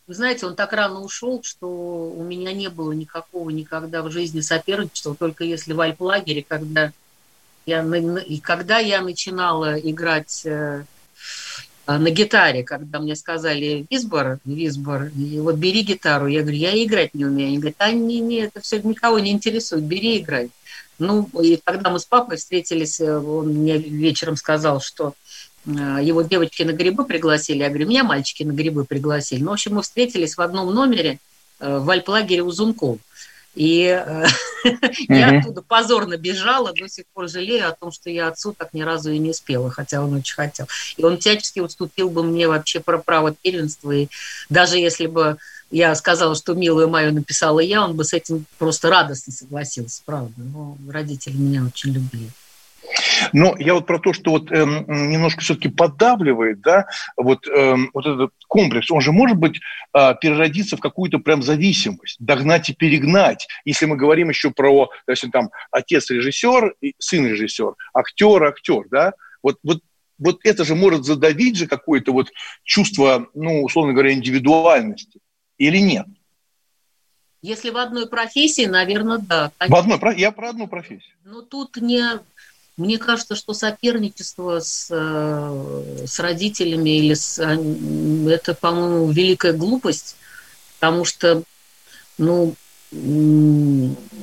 Вы 0.07 0.15
знаете, 0.15 0.47
он 0.47 0.55
так 0.55 0.73
рано 0.73 1.01
ушел, 1.01 1.43
что 1.43 1.67
у 1.67 2.23
меня 2.23 2.51
не 2.51 2.69
было 2.69 2.93
никакого 2.93 3.51
никогда 3.51 4.01
в 4.01 4.09
жизни 4.09 4.41
соперничества, 4.41 5.13
только 5.13 5.43
если 5.43 5.73
в 5.73 5.81
альплагере, 5.81 6.43
когда 6.47 6.91
я, 7.67 7.83
и 7.85 8.39
когда 8.39 8.79
я 8.79 9.01
начинала 9.03 9.79
играть 9.79 10.43
э, 10.47 10.85
на 11.97 12.09
гитаре, 12.11 12.63
когда 12.63 12.99
мне 12.99 13.15
сказали 13.15 13.85
Висбор, 13.89 14.39
Висбор, 14.45 15.11
и 15.17 15.39
вот 15.39 15.55
бери 15.55 15.81
гитару, 15.81 16.27
я 16.27 16.41
говорю, 16.41 16.57
я 16.57 16.83
играть 16.83 17.13
не 17.13 17.25
умею. 17.25 17.49
Они 17.49 17.57
говорят, 17.57 17.75
а 17.79 17.91
не, 17.91 18.19
не, 18.19 18.41
это 18.41 18.61
все 18.61 18.79
никого 18.79 19.17
не 19.19 19.31
интересует, 19.31 19.83
бери 19.83 20.19
играй. 20.19 20.49
Ну, 20.99 21.29
и 21.41 21.59
когда 21.63 21.89
мы 21.89 21.99
с 21.99 22.05
папой 22.05 22.37
встретились, 22.37 22.99
э, 22.99 23.17
он 23.17 23.47
мне 23.47 23.77
вечером 23.77 24.35
сказал, 24.35 24.81
что 24.81 25.13
э, 25.65 25.71
его 26.03 26.21
девочки 26.21 26.63
на 26.63 26.73
грибы 26.73 27.05
пригласили, 27.05 27.59
я 27.59 27.69
говорю, 27.69 27.87
меня 27.87 28.03
мальчики 28.03 28.43
на 28.43 28.51
грибы 28.51 28.85
пригласили. 28.85 29.41
Ну, 29.41 29.49
в 29.49 29.53
общем, 29.53 29.75
мы 29.75 29.81
встретились 29.81 30.35
в 30.35 30.41
одном 30.41 30.73
номере 30.73 31.19
в 31.59 31.89
альплагере 31.89 32.41
у 32.41 32.51
Зунков. 32.51 32.99
И 33.55 33.83
э, 33.83 34.25
я 35.09 35.39
оттуда 35.39 35.61
позорно 35.61 36.17
бежала, 36.17 36.73
до 36.73 36.87
сих 36.87 37.05
пор 37.07 37.27
жалею 37.27 37.67
о 37.67 37.73
том, 37.73 37.91
что 37.91 38.09
я 38.09 38.27
отцу 38.27 38.53
так 38.53 38.73
ни 38.73 38.81
разу 38.81 39.11
и 39.11 39.17
не 39.17 39.33
спела, 39.33 39.71
хотя 39.71 40.01
он 40.01 40.13
очень 40.13 40.35
хотел. 40.35 40.67
И 40.97 41.03
он 41.03 41.17
всячески 41.17 41.59
уступил 41.59 42.09
бы 42.09 42.23
мне 42.23 42.47
вообще 42.47 42.79
про 42.79 42.97
право 42.99 43.33
первенства. 43.33 43.91
И 43.91 44.07
даже 44.49 44.77
если 44.77 45.07
бы 45.07 45.37
я 45.71 45.93
сказала, 45.95 46.35
что 46.35 46.53
«Милую 46.53 46.89
мою» 46.89 47.13
написала 47.13 47.59
я, 47.59 47.83
он 47.83 47.95
бы 47.95 48.03
с 48.03 48.13
этим 48.13 48.45
просто 48.57 48.89
радостно 48.89 49.33
согласился, 49.33 50.01
правда. 50.05 50.33
Но 50.37 50.77
родители 50.87 51.37
меня 51.37 51.63
очень 51.63 51.91
любили. 51.91 52.29
Но 53.33 53.55
я 53.57 53.73
вот 53.73 53.85
про 53.85 53.99
то, 53.99 54.13
что 54.13 54.31
вот 54.31 54.51
эм, 54.51 54.85
немножко 54.87 55.41
все-таки 55.41 55.69
поддавливает, 55.69 56.61
да, 56.61 56.87
вот, 57.17 57.47
эм, 57.47 57.89
вот 57.93 58.05
этот 58.05 58.31
комплекс, 58.47 58.91
он 58.91 59.01
же 59.01 59.11
может 59.11 59.37
быть 59.37 59.59
э, 59.93 60.13
переродиться 60.21 60.77
в 60.77 60.79
какую-то 60.79 61.19
прям 61.19 61.41
зависимость, 61.41 62.17
догнать 62.19 62.69
и 62.69 62.73
перегнать. 62.73 63.47
Если 63.65 63.85
мы 63.85 63.95
говорим 63.95 64.29
еще 64.29 64.51
про, 64.51 64.89
допустим, 65.07 65.31
там, 65.31 65.49
отец 65.71 66.09
режиссер, 66.09 66.75
сын 66.97 67.27
режиссер, 67.27 67.73
актер, 67.93 68.43
актер, 68.43 68.83
да, 68.89 69.13
вот, 69.41 69.57
вот 69.63 69.79
вот 70.19 70.39
это 70.43 70.65
же 70.65 70.75
может 70.75 71.05
задавить 71.05 71.55
же 71.55 71.65
какое-то 71.65 72.11
вот 72.11 72.29
чувство, 72.63 73.27
ну, 73.33 73.63
условно 73.63 73.93
говоря, 73.93 74.11
индивидуальности 74.11 75.19
или 75.57 75.77
нет? 75.77 76.05
Если 77.41 77.69
в 77.69 77.77
одной 77.77 78.07
профессии, 78.07 78.65
наверное, 78.65 79.19
да. 79.19 79.51
В 79.65 79.73
одной, 79.73 79.97
я 80.17 80.31
про 80.31 80.49
одну 80.49 80.67
профессию. 80.67 81.15
Ну, 81.23 81.41
тут 81.41 81.77
не, 81.77 82.03
мне 82.79 82.97
кажется, 82.97 83.35
что 83.35 83.53
соперничество 83.53 84.59
с, 84.59 84.87
э, 84.89 86.05
с 86.07 86.19
родителями 86.19 86.97
или 86.97 87.13
с, 87.13 87.37
это, 87.37 88.53
по-моему, 88.53 89.11
великая 89.11 89.53
глупость, 89.53 90.15
потому 90.79 91.05
что, 91.05 91.43
ну, 92.17 92.55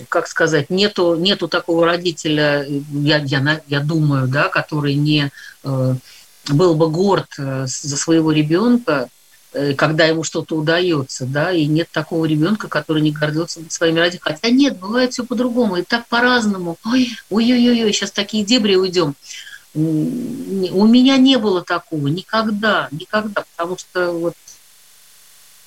как 0.09 0.27
сказать, 0.27 0.71
нету, 0.71 1.14
нету 1.14 1.49
такого 1.49 1.87
родителя, 1.87 2.66
я, 2.66 3.19
я, 3.19 3.61
я 3.69 3.81
думаю, 3.81 4.27
да, 4.27 4.49
который 4.49 4.95
не 4.95 5.31
э, 5.62 5.95
был 6.49 6.75
бы 6.75 6.90
горд 6.90 7.29
э, 7.38 7.66
за 7.66 7.97
своего 7.97 8.33
ребенка, 8.33 9.09
когда 9.77 10.05
ему 10.05 10.23
что-то 10.23 10.57
удается, 10.57 11.25
да, 11.25 11.53
и 11.53 11.66
нет 11.66 11.88
такого 11.90 12.25
ребенка, 12.27 12.69
который 12.69 13.03
не 13.03 13.11
гордился 13.11 13.61
своими 13.69 13.99
родителями. 14.01 14.35
Хотя 14.35 14.51
нет, 14.51 14.79
бывает 14.79 15.12
все 15.12 15.25
по-другому, 15.25 15.77
и 15.77 15.83
так 15.83 16.07
по-разному. 16.09 16.77
Ой, 16.85 17.11
ой-ой-ой, 17.31 17.92
сейчас 17.92 18.11
такие 18.11 18.45
дебри 18.45 18.77
уйдем. 18.77 19.14
У 19.75 20.87
меня 20.87 21.16
не 21.19 21.37
было 21.37 21.62
такого 21.62 22.09
никогда, 22.09 22.88
никогда, 22.90 23.45
потому 23.57 23.77
что 23.79 24.12
вот 24.12 24.35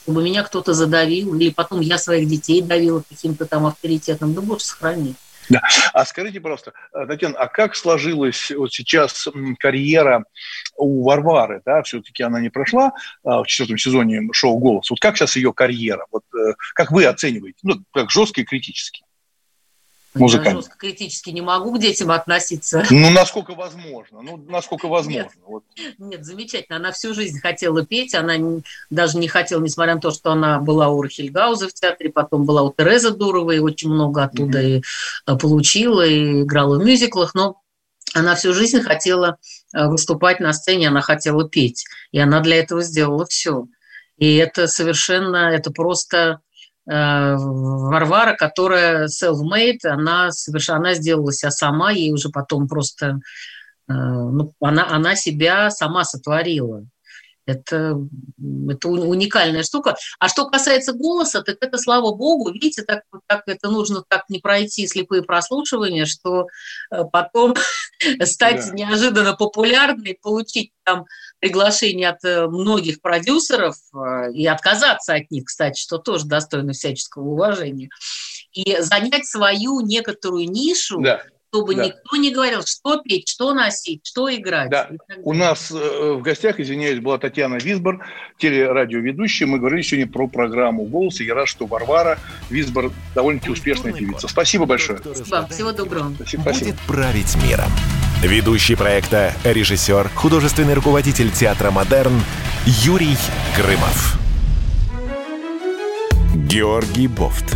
чтобы 0.04 0.23
меня 0.23 0.41
кто-то 0.41 0.73
задавил, 0.73 1.36
или 1.36 1.52
потом 1.52 1.82
я 1.82 1.99
своих 1.99 2.28
детей 2.28 2.63
давила 2.63 3.04
каким-то 3.08 3.45
там 3.45 3.67
авторитетом, 3.67 4.34
да 4.34 4.41
боже, 4.41 4.63
сохрани. 4.63 5.13
Да. 5.59 5.62
А 5.93 6.05
скажите 6.05 6.39
просто, 6.39 6.73
э, 6.93 7.05
Татьяна, 7.07 7.35
а 7.38 7.47
как 7.47 7.75
сложилась 7.75 8.51
вот 8.51 8.71
сейчас 8.71 9.27
карьера 9.57 10.25
у 10.77 11.03
Варвары? 11.03 11.62
Да? 11.65 11.81
Все-таки 11.81 12.21
она 12.21 12.39
не 12.39 12.49
прошла 12.49 12.91
а, 13.23 13.41
в 13.41 13.47
четвертом 13.47 13.77
сезоне 13.77 14.21
шоу 14.31 14.59
«Голос». 14.59 14.89
Вот 14.89 14.99
как 14.99 15.17
сейчас 15.17 15.35
ее 15.35 15.51
карьера? 15.51 16.05
Вот, 16.12 16.23
э, 16.35 16.53
как 16.75 16.91
вы 16.91 17.05
оцениваете? 17.05 17.57
Ну, 17.63 17.75
как 17.93 18.12
жестко 18.12 18.41
и 18.41 18.45
критически 18.45 19.03
музыкально. 20.13 20.50
Я 20.50 20.56
жестко 20.56 20.78
критически 20.78 21.30
не 21.30 21.41
могу 21.41 21.74
к 21.74 21.80
детям 21.80 22.12
относиться. 22.12 22.86
Ну, 22.89 23.10
насколько 23.10 23.54
возможно. 23.54 24.22
Ну, 24.22 24.38
насколько 24.38 24.88
возможно. 24.88 25.24
Нет, 25.24 25.32
вот. 25.45 25.63
нет 25.98 26.26
замечательно. 26.26 26.78
Она 26.78 26.91
всю 26.91 27.13
жизнь 27.13 27.39
хотела 27.39 27.86
петь. 27.86 28.15
Она 28.15 28.38
не, 28.38 28.63
даже 28.89 29.17
не 29.17 29.28
хотела, 29.28 29.62
несмотря 29.62 29.95
на 29.95 30.02
то, 30.02 30.12
что 30.12 30.32
она 30.32 30.60
была 30.60 30.89
у 30.89 31.02
Рахельгауза 31.02 31.69
в 31.69 31.74
театре, 31.74 32.12
потом 32.12 32.45
была 32.45 32.63
у 32.63 32.74
Терезы 32.74 33.12
Дуровой, 33.12 33.60
очень 33.60 33.89
много 33.89 34.24
оттуда 34.24 34.62
mm-hmm. 34.62 34.78
и 34.78 34.84
э, 35.28 35.38
получила, 35.38 36.06
и 36.06 36.41
играла 36.41 36.80
в 36.80 36.86
мюзиклах, 36.86 37.36
но 37.36 37.62
она 38.13 38.36
всю 38.36 38.54
жизнь 38.54 38.82
хотела 38.82 39.38
э, 39.74 39.86
выступать 39.88 40.39
на 40.39 40.54
сцене, 40.54 40.88
она 40.88 41.02
хотела 41.02 41.48
петь. 41.48 41.86
И 42.12 42.19
она 42.19 42.39
для 42.41 42.58
этого 42.58 42.82
сделала 42.82 43.26
все. 43.26 43.67
И 44.17 44.36
это 44.36 44.67
совершенно, 44.67 45.52
это 45.52 45.72
просто 45.72 46.41
Варвара, 46.91 48.36
которая 48.36 49.08
self-made, 49.08 49.86
она 49.86 50.32
совершенно 50.32 50.80
она 50.80 50.93
сделала 50.95 51.32
себя 51.32 51.52
сама, 51.52 51.91
ей 51.91 52.12
уже 52.12 52.30
потом 52.30 52.67
просто 52.67 53.19
э, 53.88 53.93
ну, 53.93 54.54
она, 54.60 54.88
она 54.89 55.15
себя 55.15 55.69
сама 55.69 56.04
сотворила. 56.04 56.86
Это, 57.49 57.97
это 58.69 58.88
уникальная 58.88 59.63
штука. 59.63 59.95
А 60.19 60.29
что 60.29 60.49
касается 60.49 60.93
голоса, 60.93 61.41
так 61.41 61.57
это, 61.62 61.77
слава 61.77 62.13
богу, 62.15 62.51
видите, 62.51 62.83
так, 62.83 63.03
так 63.27 63.43
это 63.47 63.69
нужно 63.69 64.03
так 64.07 64.23
не 64.29 64.39
пройти 64.39 64.88
слепые 64.88 65.23
прослушивания, 65.23 66.05
что 66.05 66.47
э, 66.91 67.03
потом 67.12 67.55
стать 68.23 68.67
да. 68.67 68.73
неожиданно 68.73 69.35
популярной, 69.35 70.17
получить 70.21 70.71
там 70.83 71.05
приглашение 71.39 72.09
от 72.09 72.23
э, 72.23 72.47
многих 72.47 73.01
продюсеров 73.01 73.75
э, 73.93 74.31
и 74.33 74.45
отказаться 74.47 75.15
от 75.15 75.31
них, 75.31 75.45
кстати, 75.45 75.79
что 75.79 75.97
тоже 75.97 76.25
достойно 76.25 76.73
всяческого 76.73 77.23
уважения, 77.23 77.89
и 78.53 78.81
занять 78.81 79.25
свою 79.25 79.81
некоторую 79.81 80.49
нишу, 80.49 80.99
да 81.01 81.23
чтобы 81.51 81.75
да. 81.75 81.85
никто 81.85 82.15
не 82.17 82.31
говорил, 82.31 82.62
что 82.65 83.01
петь, 83.01 83.27
что 83.27 83.53
носить, 83.53 84.01
что 84.03 84.33
играть. 84.33 84.69
Да. 84.69 84.89
У 85.23 85.33
нас 85.33 85.71
э, 85.71 86.13
в 86.13 86.21
гостях, 86.21 86.59
извиняюсь, 86.59 86.99
была 86.99 87.17
Татьяна 87.17 87.55
Висбор, 87.55 88.05
телерадиоведущая. 88.38 89.47
Мы 89.47 89.57
говорили 89.57 89.81
сегодня 89.81 90.12
про 90.12 90.27
программу 90.27 90.83
«Голос». 90.85 91.19
И 91.21 91.25
я 91.25 91.33
рад, 91.33 91.47
что 91.47 91.65
Варвара 91.65 92.19
Висбор 92.49 92.91
довольно-таки 93.15 93.51
успешная 93.51 93.93
певица. 93.93 94.27
Спасибо 94.27 94.65
большое. 94.65 94.99
Спасибо. 94.99 95.47
Всего 95.47 95.71
доброго. 95.71 96.13
Спасибо. 96.15 96.43
Будет 96.43 96.79
править 96.81 97.35
миром. 97.43 97.71
Ведущий 98.21 98.75
проекта, 98.75 99.33
режиссер, 99.43 100.09
художественный 100.13 100.73
руководитель 100.73 101.31
театра 101.31 101.71
«Модерн» 101.71 102.21
Юрий 102.65 103.17
Грымов. 103.55 104.19
Георгий 106.35 107.07
Бофт. 107.07 107.55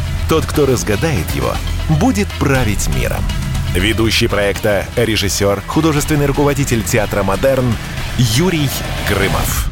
Тот, 0.31 0.45
кто 0.45 0.65
разгадает 0.65 1.29
его– 1.31 1.51
будет 1.99 2.29
править 2.39 2.87
миром. 2.95 3.19
Ведущий 3.75 4.29
проекта, 4.29 4.85
режиссер, 4.95 5.59
художественный 5.67 6.25
руководитель 6.25 6.83
театра 6.83 7.21
«Модерн» 7.21 7.65
Юрий 8.17 8.69
Грымов. 9.09 9.69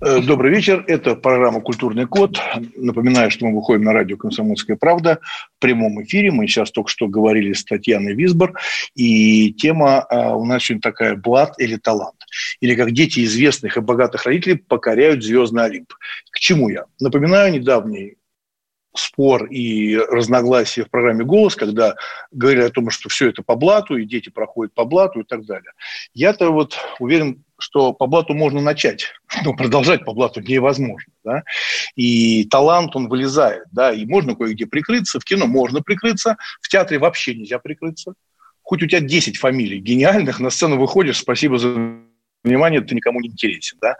Э, 0.00 0.20
добрый 0.20 0.52
вечер. 0.52 0.84
Это 0.86 1.16
программа 1.16 1.60
«Культурный 1.60 2.06
код». 2.06 2.38
Напоминаю, 2.76 3.32
что 3.32 3.46
мы 3.46 3.56
выходим 3.56 3.82
на 3.82 3.92
радио 3.92 4.16
«Комсомольская 4.16 4.76
правда» 4.76 5.18
в 5.56 5.60
прямом 5.60 6.00
эфире. 6.04 6.30
Мы 6.30 6.46
сейчас 6.46 6.70
только 6.70 6.88
что 6.88 7.08
говорили 7.08 7.52
с 7.52 7.64
Татьяной 7.64 8.14
Висбор. 8.14 8.52
И 8.94 9.52
тема 9.54 10.02
а, 10.02 10.36
у 10.36 10.44
нас 10.44 10.62
сегодня 10.62 10.82
такая 10.82 11.16
«Блат 11.16 11.58
или 11.58 11.74
талант?» 11.74 12.14
Или 12.60 12.76
как 12.76 12.92
дети 12.92 13.24
известных 13.24 13.76
и 13.76 13.80
богатых 13.80 14.24
родителей 14.24 14.54
покоряют 14.54 15.24
звездный 15.24 15.64
Олимп. 15.64 15.94
К 16.30 16.38
чему 16.38 16.68
я? 16.68 16.84
Напоминаю 17.00 17.52
недавний 17.52 18.18
спор 18.98 19.46
и 19.46 19.96
разногласия 19.96 20.84
в 20.84 20.90
программе 20.90 21.24
«Голос», 21.24 21.56
когда 21.56 21.94
говорили 22.30 22.62
о 22.62 22.70
том, 22.70 22.90
что 22.90 23.08
все 23.08 23.28
это 23.28 23.42
по 23.42 23.54
блату, 23.54 23.96
и 23.96 24.04
дети 24.04 24.28
проходят 24.30 24.74
по 24.74 24.84
блату 24.84 25.20
и 25.20 25.24
так 25.24 25.44
далее. 25.44 25.72
Я-то 26.14 26.50
вот 26.50 26.76
уверен, 26.98 27.44
что 27.58 27.92
по 27.92 28.06
блату 28.06 28.34
можно 28.34 28.60
начать, 28.60 29.12
но 29.44 29.54
продолжать 29.54 30.04
по 30.04 30.12
блату 30.12 30.40
невозможно. 30.40 31.12
Да? 31.24 31.42
И 31.94 32.44
талант, 32.44 32.94
он 32.96 33.08
вылезает, 33.08 33.64
да, 33.72 33.92
и 33.92 34.04
можно 34.06 34.34
кое-где 34.34 34.66
прикрыться, 34.66 35.20
в 35.20 35.24
кино 35.24 35.46
можно 35.46 35.82
прикрыться, 35.82 36.36
в 36.60 36.68
театре 36.68 36.98
вообще 36.98 37.34
нельзя 37.34 37.58
прикрыться. 37.58 38.14
Хоть 38.62 38.82
у 38.82 38.86
тебя 38.86 39.00
10 39.00 39.36
фамилий 39.36 39.78
гениальных, 39.78 40.40
на 40.40 40.50
сцену 40.50 40.76
выходишь, 40.76 41.18
спасибо 41.18 41.56
за 41.56 42.00
внимание, 42.46 42.80
ты 42.80 42.94
никому 42.94 43.20
не 43.20 43.28
интересен. 43.28 43.78
Да? 43.80 43.96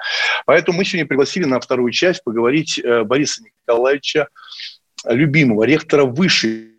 Поэтому 0.47 0.79
мы 0.79 0.85
сегодня 0.85 1.07
пригласили 1.07 1.45
на 1.45 1.61
вторую 1.61 1.93
часть 1.93 2.25
поговорить 2.25 2.79
э, 2.79 3.05
Бориса 3.05 3.43
Николаевича 3.43 4.29
любимого 5.05 5.65
ректора 5.65 6.05
высшей 6.05 6.73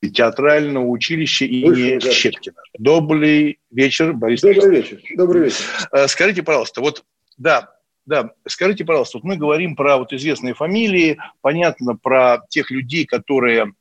театрального 0.00 0.86
училища 0.86 1.44
имени 1.44 1.98
да. 1.98 2.10
Щепкина. 2.12 2.56
Добрый 2.78 3.58
вечер, 3.70 4.12
Борис. 4.12 4.40
Добрый 4.40 4.70
вечер. 4.70 5.00
Добрый 5.16 5.44
вечер. 5.44 5.64
Э, 5.92 6.06
скажите, 6.06 6.42
пожалуйста, 6.42 6.80
вот 6.80 7.04
да, 7.36 7.74
да, 8.06 8.30
скажите, 8.46 8.84
пожалуйста, 8.84 9.18
вот 9.18 9.24
мы 9.24 9.36
говорим 9.36 9.76
про 9.76 9.98
вот 9.98 10.12
известные 10.12 10.54
фамилии, 10.54 11.18
понятно, 11.40 11.96
про 11.96 12.38
тех 12.48 12.70
людей, 12.70 13.04
которые 13.04 13.74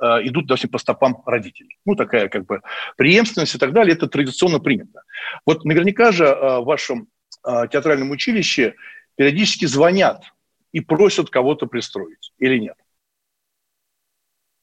э, 0.00 0.04
идут, 0.24 0.46
допустим, 0.46 0.70
по 0.70 0.78
стопам 0.78 1.22
родителей. 1.24 1.78
Ну, 1.86 1.94
такая 1.94 2.28
как 2.28 2.46
бы 2.46 2.60
преемственность 2.96 3.54
и 3.54 3.58
так 3.58 3.72
далее, 3.72 3.94
это 3.94 4.06
традиционно 4.06 4.58
принято. 4.58 5.02
Вот 5.46 5.64
наверняка 5.64 6.12
же 6.12 6.24
э, 6.24 6.58
в 6.58 6.64
вашем 6.64 7.08
э, 7.46 7.68
театральном 7.70 8.10
училище 8.10 8.74
периодически 9.16 9.66
звонят 9.66 10.24
и 10.72 10.80
просят 10.80 11.30
кого-то 11.30 11.66
пристроить 11.66 12.32
или 12.38 12.58
нет? 12.58 12.76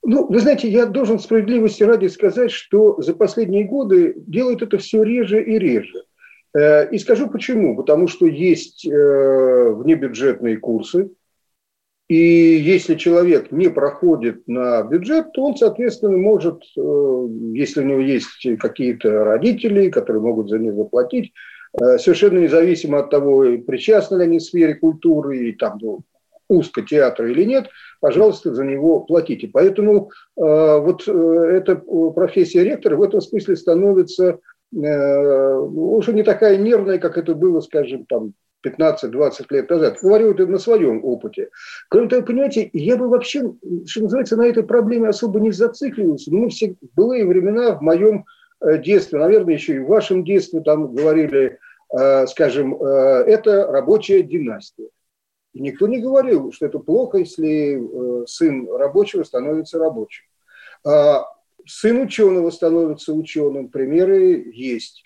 Ну, 0.04 0.26
вы 0.28 0.40
знаете, 0.40 0.70
я 0.70 0.86
должен 0.86 1.20
справедливости 1.20 1.84
ради 1.84 2.08
сказать, 2.08 2.52
что 2.52 3.02
за 3.02 3.14
последние 3.14 3.66
годы 3.66 4.14
делают 4.16 4.62
это 4.62 4.78
все 4.78 5.04
реже 5.04 5.44
и 5.44 5.60
реже. 5.60 6.04
Э, 6.58 6.90
и 6.90 6.98
скажу 6.98 7.30
почему. 7.30 7.76
Потому 7.76 8.08
что 8.08 8.26
есть 8.26 8.86
э, 8.86 8.90
внебюджетные 8.90 10.58
курсы, 10.58 11.12
и 12.08 12.16
если 12.16 12.96
человек 12.96 13.52
не 13.52 13.68
проходит 13.70 14.48
на 14.48 14.82
бюджет, 14.84 15.34
то 15.34 15.44
он, 15.44 15.58
соответственно, 15.58 16.18
может, 16.18 16.64
э, 16.78 17.28
если 17.54 17.82
у 17.82 17.86
него 17.86 18.00
есть 18.00 18.48
какие-то 18.60 19.26
родители, 19.26 19.90
которые 19.90 20.22
могут 20.22 20.50
за 20.50 20.58
него 20.58 20.84
заплатить, 20.84 21.34
совершенно 21.78 22.40
независимо 22.40 23.00
от 23.00 23.10
того, 23.10 23.44
причастны 23.66 24.18
ли 24.18 24.24
они 24.24 24.40
к 24.40 24.42
сфере 24.42 24.76
культуры 24.76 25.38
и 25.38 25.52
там 25.54 25.78
ну, 25.82 26.04
узко 26.50 26.82
театра 26.82 27.30
или 27.30 27.44
нет, 27.44 27.68
пожалуйста, 28.00 28.54
за 28.54 28.64
него 28.64 29.02
платите. 29.02 29.50
Поэтому 29.52 30.12
э, 30.38 30.42
вот 30.42 31.08
э, 31.08 31.12
эта 31.12 31.76
профессия 31.76 32.64
ректора 32.64 32.96
в 32.96 33.04
этом 33.04 33.22
смысле 33.22 33.56
становится 33.56 34.40
э, 34.76 35.56
уже 35.56 36.14
не 36.14 36.24
такая 36.24 36.58
нервная, 36.58 37.00
как 37.00 37.18
это 37.18 37.36
было, 37.36 37.60
скажем, 37.62 38.06
там 38.06 38.34
15-20 38.66 39.46
лет 39.50 39.70
назад. 39.70 39.98
Говорю 40.02 40.32
это 40.32 40.46
на 40.48 40.58
своем 40.58 41.04
опыте. 41.04 41.50
Кроме 41.90 42.10
того, 42.10 42.24
понимаете, 42.24 42.70
я 42.74 42.98
бы 42.98 43.08
вообще, 43.08 43.54
что 43.86 44.04
называется, 44.04 44.38
на 44.38 44.48
этой 44.48 44.64
проблеме 44.64 45.10
особо 45.10 45.40
не 45.40 45.52
зацикливался. 45.52 46.34
Ну, 46.34 46.50
все 46.50 46.76
былые 46.96 47.26
времена 47.26 47.76
в 47.76 47.82
моем 47.82 48.26
э, 48.62 48.78
детстве, 48.82 49.20
наверное, 49.20 49.56
еще 49.56 49.76
и 49.76 49.80
в 49.80 49.88
вашем 49.88 50.24
детстве 50.24 50.62
там 50.62 50.94
говорили 50.94 51.44
Э, 51.50 51.58
скажем, 52.28 52.76
э, 52.76 53.24
это 53.28 53.68
рабочая 53.68 54.24
династия. 54.24 54.90
И 55.54 55.62
никто 55.62 55.88
не 55.88 56.00
говорил, 56.00 56.52
что 56.52 56.66
это 56.66 56.80
плохо, 56.80 57.20
если 57.20 57.78
э, 57.78 58.26
сын 58.28 58.70
рабочего 58.72 59.24
становится 59.24 59.80
рабочим. 59.80 60.26
А 60.86 61.26
сын 61.66 62.02
ученого 62.02 62.50
становится 62.50 63.14
ученым, 63.14 63.70
примеры 63.70 64.52
есть. 64.54 65.04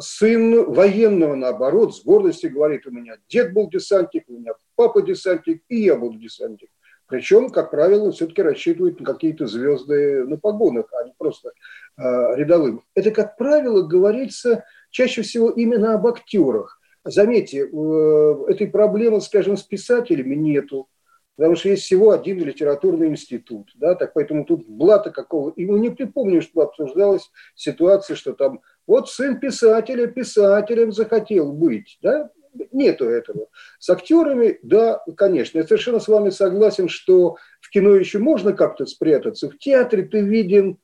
Сын 0.00 0.72
военного, 0.72 1.36
наоборот, 1.36 1.94
с 1.94 2.02
гордостью 2.02 2.52
говорит, 2.52 2.86
у 2.86 2.90
меня 2.90 3.14
дед 3.28 3.52
был 3.52 3.70
десантник, 3.70 4.24
у 4.26 4.32
меня 4.32 4.52
папа 4.74 5.00
десантник, 5.00 5.62
и 5.68 5.82
я 5.82 5.94
буду 5.94 6.18
десантник. 6.18 6.70
Причем, 7.06 7.50
как 7.50 7.70
правило, 7.70 8.12
все-таки 8.12 8.42
рассчитывают 8.42 9.00
на 9.00 9.06
какие-то 9.06 9.46
звезды 9.46 10.24
на 10.24 10.38
погонах, 10.38 10.86
а 10.92 11.04
не 11.04 11.12
просто 11.16 11.50
э, 11.96 12.02
рядовым. 12.36 12.82
Это, 12.94 13.10
как 13.10 13.36
правило, 13.36 13.82
говорится 13.82 14.64
чаще 14.90 15.22
всего 15.22 15.50
именно 15.50 15.94
об 15.94 16.06
актерах. 16.06 16.80
Заметьте, 17.04 17.58
э, 17.58 18.44
этой 18.48 18.66
проблемы, 18.68 19.20
скажем, 19.20 19.56
с 19.56 19.62
писателями 19.62 20.34
нету, 20.34 20.88
потому 21.36 21.56
что 21.56 21.68
есть 21.68 21.82
всего 21.82 22.12
один 22.12 22.42
литературный 22.42 23.08
институт, 23.08 23.70
да, 23.74 23.94
так 23.94 24.14
поэтому 24.14 24.44
тут 24.44 24.66
блата 24.66 25.10
какого, 25.10 25.50
и 25.50 25.64
не 25.64 25.90
припомню, 25.90 26.40
что 26.40 26.62
обсуждалась 26.62 27.30
ситуация, 27.54 28.16
что 28.16 28.32
там 28.32 28.60
вот 28.86 29.10
сын 29.10 29.38
писателя 29.38 30.06
писателем 30.06 30.92
захотел 30.92 31.52
быть, 31.52 31.98
да, 32.00 32.30
нету 32.72 33.06
этого. 33.06 33.48
С 33.78 33.90
актерами, 33.90 34.58
да, 34.62 35.02
конечно, 35.16 35.58
я 35.58 35.64
совершенно 35.64 36.00
с 36.00 36.08
вами 36.08 36.30
согласен, 36.30 36.88
что 36.88 37.36
в 37.60 37.70
кино 37.70 37.94
еще 37.94 38.18
можно 38.18 38.52
как-то 38.52 38.86
спрятаться, 38.86 39.50
в 39.50 39.58
театре 39.58 40.04
ты 40.04 40.20
виден, 40.20 40.78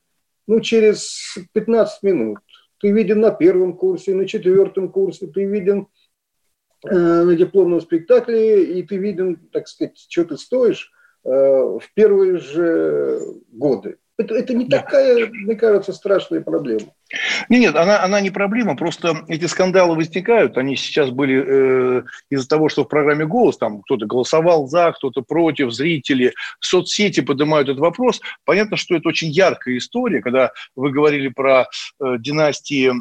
ну, 0.46 0.60
через 0.60 1.36
15 1.52 2.02
минут, 2.02 2.38
ты 2.80 2.90
виден 2.90 3.20
на 3.20 3.30
первом 3.30 3.76
курсе, 3.76 4.14
на 4.14 4.26
четвертом 4.26 4.90
курсе, 4.90 5.26
ты 5.26 5.44
виден 5.44 5.88
э, 6.84 6.94
на 6.94 7.36
дипломном 7.36 7.80
спектакле, 7.80 8.78
и 8.78 8.82
ты 8.82 8.96
виден, 8.96 9.36
так 9.52 9.68
сказать, 9.68 9.98
что 10.08 10.24
ты 10.24 10.36
стоишь 10.36 10.90
э, 11.24 11.28
в 11.30 11.82
первые 11.94 12.38
же 12.38 13.20
годы. 13.48 13.98
Это, 14.20 14.34
это 14.34 14.52
не 14.54 14.66
такая, 14.66 15.28
мне 15.30 15.56
кажется, 15.56 15.94
страшная 15.94 16.42
проблема. 16.42 16.88
Нет, 17.48 17.60
нет, 17.60 17.76
она, 17.76 18.04
она 18.04 18.20
не 18.20 18.30
проблема, 18.30 18.76
просто 18.76 19.24
эти 19.28 19.46
скандалы 19.46 19.96
возникают, 19.96 20.58
они 20.58 20.76
сейчас 20.76 21.08
были 21.10 21.42
э, 21.44 22.02
из-за 22.28 22.46
того, 22.46 22.68
что 22.68 22.84
в 22.84 22.88
программе 22.88 23.24
«Голос» 23.24 23.56
там 23.56 23.80
кто-то 23.80 24.04
голосовал 24.04 24.68
за, 24.68 24.92
кто-то 24.92 25.22
против, 25.22 25.72
зрители, 25.72 26.34
соцсети 26.60 27.20
поднимают 27.20 27.68
этот 27.68 27.80
вопрос. 27.80 28.20
Понятно, 28.44 28.76
что 28.76 28.94
это 28.94 29.08
очень 29.08 29.30
яркая 29.30 29.78
история, 29.78 30.20
когда 30.20 30.52
вы 30.76 30.92
говорили 30.92 31.28
про 31.28 31.62
э, 31.62 32.16
династии, 32.18 32.92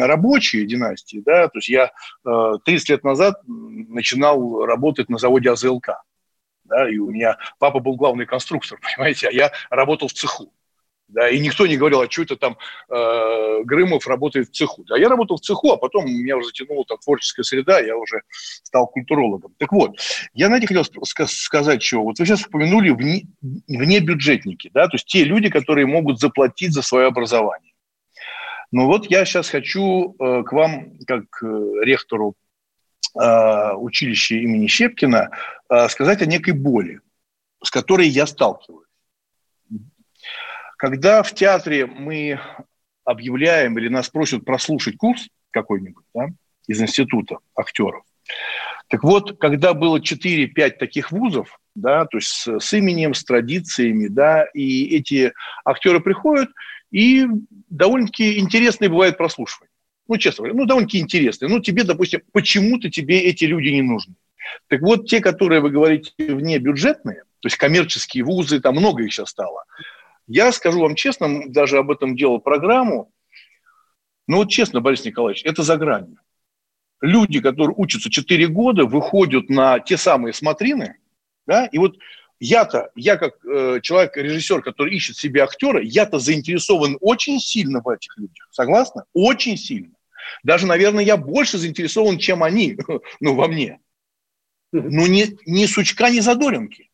рабочие 0.00 0.64
династии, 0.64 1.20
да, 1.26 1.48
то 1.48 1.58
есть 1.58 1.68
я 1.68 1.90
э, 2.24 2.52
30 2.64 2.88
лет 2.88 3.04
назад 3.04 3.42
начинал 3.46 4.64
работать 4.64 5.08
на 5.08 5.18
заводе 5.18 5.50
АЗЛК, 5.50 5.88
да, 6.68 6.88
и 6.88 6.98
у 6.98 7.10
меня 7.10 7.36
папа 7.58 7.80
был 7.80 7.96
главный 7.96 8.26
конструктор, 8.26 8.78
понимаете, 8.82 9.28
а 9.28 9.32
я 9.32 9.52
работал 9.70 10.08
в 10.08 10.12
цеху. 10.12 10.52
Да, 11.08 11.30
и 11.30 11.38
никто 11.40 11.66
не 11.66 11.78
говорил, 11.78 12.02
а 12.02 12.10
что 12.10 12.22
это 12.22 12.36
там 12.36 12.58
э, 12.90 13.62
Грымов 13.64 14.06
работает 14.06 14.48
в 14.48 14.52
цеху. 14.52 14.84
Да, 14.84 14.98
я 14.98 15.08
работал 15.08 15.38
в 15.38 15.40
цеху, 15.40 15.72
а 15.72 15.78
потом 15.78 16.04
меня 16.04 16.36
уже 16.36 16.48
затянула 16.48 16.84
там 16.84 16.98
творческая 16.98 17.44
среда, 17.44 17.80
я 17.80 17.96
уже 17.96 18.20
стал 18.62 18.86
культурологом. 18.88 19.54
Так 19.58 19.72
вот, 19.72 19.98
я, 20.34 20.48
знаете, 20.48 20.66
хотел 20.66 20.84
сказать, 21.26 21.82
что 21.82 22.02
вот 22.02 22.18
вы 22.18 22.26
сейчас 22.26 22.44
упомянули 22.44 22.90
вне, 22.90 23.22
вне 23.40 24.00
бюджетники, 24.00 24.70
да, 24.74 24.86
то 24.86 24.96
есть 24.96 25.06
те 25.06 25.24
люди, 25.24 25.48
которые 25.48 25.86
могут 25.86 26.20
заплатить 26.20 26.74
за 26.74 26.82
свое 26.82 27.06
образование. 27.06 27.72
Но 28.70 28.86
вот 28.86 29.06
я 29.06 29.24
сейчас 29.24 29.48
хочу 29.48 30.14
э, 30.18 30.42
к 30.42 30.52
вам, 30.52 30.98
как 31.06 31.24
э, 31.42 31.46
ректору 31.84 32.34
э, 33.18 33.72
училища 33.76 34.34
имени 34.34 34.66
Щепкина, 34.66 35.30
э, 35.70 35.88
сказать 35.88 36.20
о 36.20 36.26
некой 36.26 36.52
боли, 36.52 37.00
с 37.64 37.70
которой 37.70 38.08
я 38.08 38.26
сталкиваюсь. 38.26 38.87
Когда 40.78 41.24
в 41.24 41.34
театре 41.34 41.86
мы 41.86 42.40
объявляем 43.04 43.76
или 43.78 43.88
нас 43.88 44.08
просят 44.08 44.44
прослушать 44.44 44.96
курс 44.96 45.28
какой-нибудь 45.50 46.04
да, 46.14 46.28
из 46.68 46.80
института 46.80 47.38
актеров, 47.54 48.04
так 48.88 49.02
вот, 49.02 49.38
когда 49.38 49.74
было 49.74 49.98
4-5 49.98 50.70
таких 50.78 51.10
вузов, 51.10 51.58
да, 51.74 52.06
то 52.06 52.18
есть 52.18 52.28
с, 52.28 52.58
с 52.60 52.72
именем, 52.72 53.12
с 53.12 53.24
традициями, 53.24 54.06
да, 54.06 54.44
и 54.54 54.96
эти 54.96 55.32
актеры 55.64 56.00
приходят, 56.00 56.48
и 56.92 57.26
довольно-таки 57.68 58.38
интересные 58.38 58.88
бывает 58.88 59.18
прослушивание. 59.18 59.70
Ну, 60.06 60.16
честно 60.16 60.42
говоря, 60.42 60.58
ну, 60.58 60.64
довольно-таки 60.64 61.00
интересные. 61.00 61.50
Ну, 61.50 61.60
тебе, 61.60 61.84
допустим, 61.84 62.22
почему-то 62.32 62.88
тебе 62.88 63.20
эти 63.20 63.44
люди 63.44 63.68
не 63.68 63.82
нужны. 63.82 64.14
Так 64.68 64.80
вот, 64.80 65.06
те, 65.06 65.20
которые, 65.20 65.60
вы 65.60 65.70
говорите, 65.70 66.12
вне 66.18 66.58
бюджетные, 66.58 67.24
то 67.40 67.46
есть 67.46 67.56
коммерческие 67.56 68.24
вузы, 68.24 68.60
там 68.60 68.76
много 68.76 69.02
их 69.02 69.12
сейчас 69.12 69.30
стало, 69.30 69.64
я 70.28 70.52
скажу 70.52 70.80
вам 70.80 70.94
честно, 70.94 71.48
даже 71.48 71.78
об 71.78 71.90
этом 71.90 72.16
делал 72.16 72.38
программу. 72.38 73.10
Ну 74.26 74.38
вот 74.38 74.50
честно, 74.50 74.80
Борис 74.80 75.04
Николаевич, 75.04 75.44
это 75.44 75.62
за 75.62 75.76
гранью. 75.76 76.18
люди, 77.00 77.40
которые 77.40 77.74
учатся 77.76 78.10
4 78.10 78.48
года, 78.48 78.84
выходят 78.84 79.48
на 79.48 79.80
те 79.80 79.96
самые 79.96 80.32
смотрины, 80.32 80.98
да, 81.46 81.66
и 81.66 81.78
вот 81.78 81.96
я-то, 82.40 82.90
я 82.94 83.16
как 83.16 83.44
э, 83.44 83.80
человек, 83.82 84.16
режиссер, 84.16 84.62
который 84.62 84.94
ищет 84.94 85.16
себе 85.16 85.42
актера, 85.42 85.82
я-то 85.82 86.18
заинтересован 86.18 86.96
очень 87.00 87.40
сильно 87.40 87.80
в 87.80 87.88
этих 87.88 88.16
людях. 88.16 88.48
Согласна? 88.52 89.04
Очень 89.12 89.56
сильно. 89.56 89.94
Даже, 90.44 90.66
наверное, 90.66 91.04
я 91.04 91.16
больше 91.16 91.58
заинтересован, 91.58 92.18
чем 92.18 92.42
они, 92.42 92.78
ну, 93.20 93.34
во 93.34 93.48
мне. 93.48 93.80
Ну, 94.72 95.06
не, 95.06 95.36
ни 95.46 95.66
сучка, 95.66 96.10
ни 96.10 96.20
задоринки. 96.20 96.87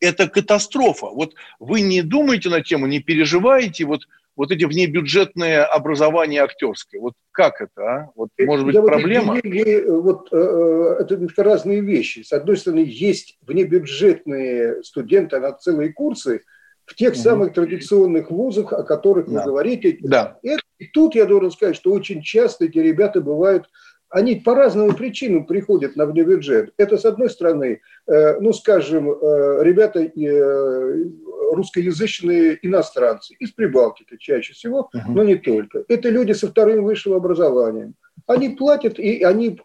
Это 0.00 0.28
катастрофа. 0.28 1.06
Вот 1.06 1.34
вы 1.58 1.80
не 1.80 2.02
думаете 2.02 2.48
на 2.50 2.62
тему, 2.62 2.86
не 2.86 3.00
переживаете, 3.00 3.84
вот 3.84 4.02
вот 4.36 4.50
эти 4.50 4.64
внебюджетные 4.64 5.62
образования 5.62 6.42
актерское. 6.42 7.00
Вот 7.00 7.14
как 7.32 7.60
это, 7.60 7.82
а? 7.82 8.10
Вот, 8.14 8.28
может 8.38 8.66
быть, 8.66 8.74
Я 8.74 8.82
проблема? 8.82 9.34
Вот, 9.34 10.02
вот, 10.02 10.28
э, 10.30 10.36
э, 10.36 10.96
это 11.00 11.16
немножко 11.16 11.42
разные 11.42 11.80
вещи. 11.80 12.22
С 12.22 12.32
одной 12.32 12.58
стороны, 12.58 12.84
есть 12.86 13.38
внебюджетные 13.46 14.82
студенты 14.84 15.40
на 15.40 15.52
целые 15.52 15.92
курсы 15.92 16.42
в 16.84 16.94
тех 16.94 17.14
угу. 17.14 17.18
самых 17.18 17.52
традиционных 17.54 18.30
вузах, 18.30 18.72
о 18.72 18.82
которых 18.82 19.26
да. 19.26 19.32
вы 19.32 19.44
говорите. 19.44 19.96
Да. 20.00 20.38
И, 20.42 20.56
и 20.78 20.86
тут 20.86 21.14
я 21.14 21.24
должен 21.24 21.50
сказать, 21.50 21.76
что 21.76 21.92
очень 21.92 22.22
часто 22.22 22.66
эти 22.66 22.78
ребята 22.78 23.22
бывают 23.22 23.68
они 24.10 24.36
по 24.36 24.54
разным 24.54 24.94
причинам 24.94 25.46
приходят 25.46 25.96
на 25.96 26.06
внебюджет. 26.06 26.72
Это, 26.76 26.96
с 26.96 27.04
одной 27.04 27.28
стороны, 27.30 27.80
э, 28.06 28.40
ну, 28.40 28.52
скажем, 28.52 29.10
э, 29.10 29.58
ребята 29.62 30.00
э, 30.00 31.04
русскоязычные 31.52 32.58
иностранцы 32.62 33.34
из 33.38 33.50
Прибалтики 33.52 34.16
чаще 34.18 34.52
всего, 34.52 34.90
но 35.08 35.24
не 35.24 35.36
только. 35.36 35.84
Это 35.88 36.08
люди 36.08 36.32
со 36.32 36.48
вторым 36.48 36.84
высшим 36.84 37.14
образованием. 37.14 37.94
Они 38.26 38.50
платят, 38.50 38.98
и 38.98 39.22
они 39.22 39.60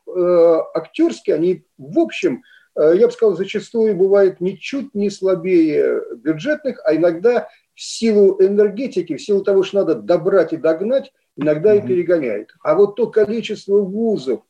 актерские, 0.75 1.36
они 1.36 1.65
в 1.77 1.99
общем, 1.99 2.43
я 2.75 3.08
бы 3.08 3.12
сказал, 3.12 3.36
зачастую 3.36 3.95
бывают 3.95 4.39
ничуть 4.39 4.93
не 4.93 5.10
слабее 5.10 6.01
бюджетных, 6.17 6.80
а 6.86 6.95
иногда 6.95 7.47
в 7.73 7.82
силу 7.82 8.38
энергетики, 8.39 9.15
в 9.15 9.21
силу 9.21 9.43
того, 9.43 9.63
что 9.63 9.80
надо 9.80 9.95
добрать 9.95 10.54
и 10.54 10.58
догнать, 10.58 11.12
иногда 11.35 11.75
и 11.75 11.81
перегоняет. 11.81 12.53
А 12.63 12.75
вот 12.75 12.95
то 12.95 13.07
количество 13.07 13.77
вузов, 13.77 14.41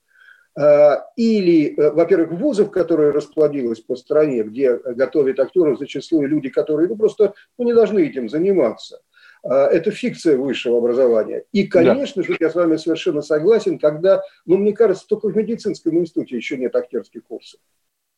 э, 0.60 0.96
или, 1.16 1.76
э, 1.76 1.92
во-первых, 1.92 2.32
вузов, 2.32 2.72
которые 2.72 3.12
расплодилось 3.12 3.80
по 3.80 3.96
стране, 3.96 4.44
где 4.44 4.78
готовят 4.78 5.40
актеров 5.40 5.80
зачастую 5.80 6.28
люди, 6.28 6.50
которые 6.50 6.90
ну, 6.90 6.98
просто 6.98 7.34
ну, 7.58 7.66
не 7.66 7.74
должны 7.74 8.00
этим 8.06 8.30
заниматься. 8.30 9.02
Э, 9.44 9.66
это 9.66 9.92
фикция 9.92 10.38
высшего 10.38 10.78
образования. 10.78 11.46
И, 11.52 11.68
конечно 11.68 12.24
да. 12.24 12.28
же, 12.28 12.38
я 12.40 12.50
с 12.50 12.56
вами 12.56 12.78
совершенно 12.78 13.22
согласен, 13.22 13.80
когда, 13.80 14.22
ну, 14.46 14.58
мне 14.58 14.74
кажется, 14.74 15.08
только 15.08 15.30
в 15.30 15.36
медицинском 15.36 15.98
институте 15.98 16.36
еще 16.36 16.58
нет 16.58 16.76
актерских 16.76 17.24
курсов. 17.26 17.60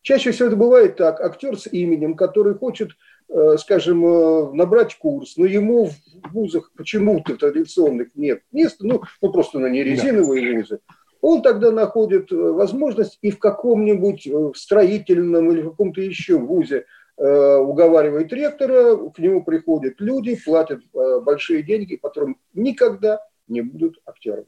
Чаще 0.01 0.31
всего 0.31 0.47
это 0.47 0.57
бывает 0.57 0.97
так, 0.97 1.21
актер 1.21 1.57
с 1.57 1.65
именем, 1.71 2.15
который 2.15 2.55
хочет 2.55 2.89
Э, 2.89 3.12
скажем, 3.57 4.05
э, 4.05 4.51
набрать 4.53 4.95
курс, 4.95 5.37
но 5.37 5.45
ему 5.45 5.87
в 5.87 6.33
вузах 6.33 6.71
почему-то 6.77 7.35
традиционных 7.35 8.09
нет 8.15 8.41
места, 8.51 8.85
ну, 8.85 9.01
ну 9.21 9.31
просто 9.31 9.59
на 9.59 9.67
нерезиновые 9.67 10.55
вузы, 10.55 10.79
он 11.21 11.41
тогда 11.41 11.71
находит 11.71 12.31
э, 12.31 12.35
возможность 12.35 13.17
и 13.21 13.31
в 13.31 13.39
каком-нибудь 13.39 14.27
строительном 14.55 15.51
или 15.51 15.61
в 15.61 15.71
каком-то 15.71 16.01
еще 16.01 16.37
вузе 16.37 16.85
уговаривает 17.15 18.33
ректора, 18.33 18.95
к 19.11 19.19
нему 19.19 19.43
приходят 19.43 19.93
люди, 19.99 20.35
платят 20.43 20.81
большие 21.21 21.61
деньги, 21.61 21.95
которым 21.95 22.37
никогда 22.55 23.19
не 23.47 23.61
будут 23.61 23.99
актерами. 24.07 24.47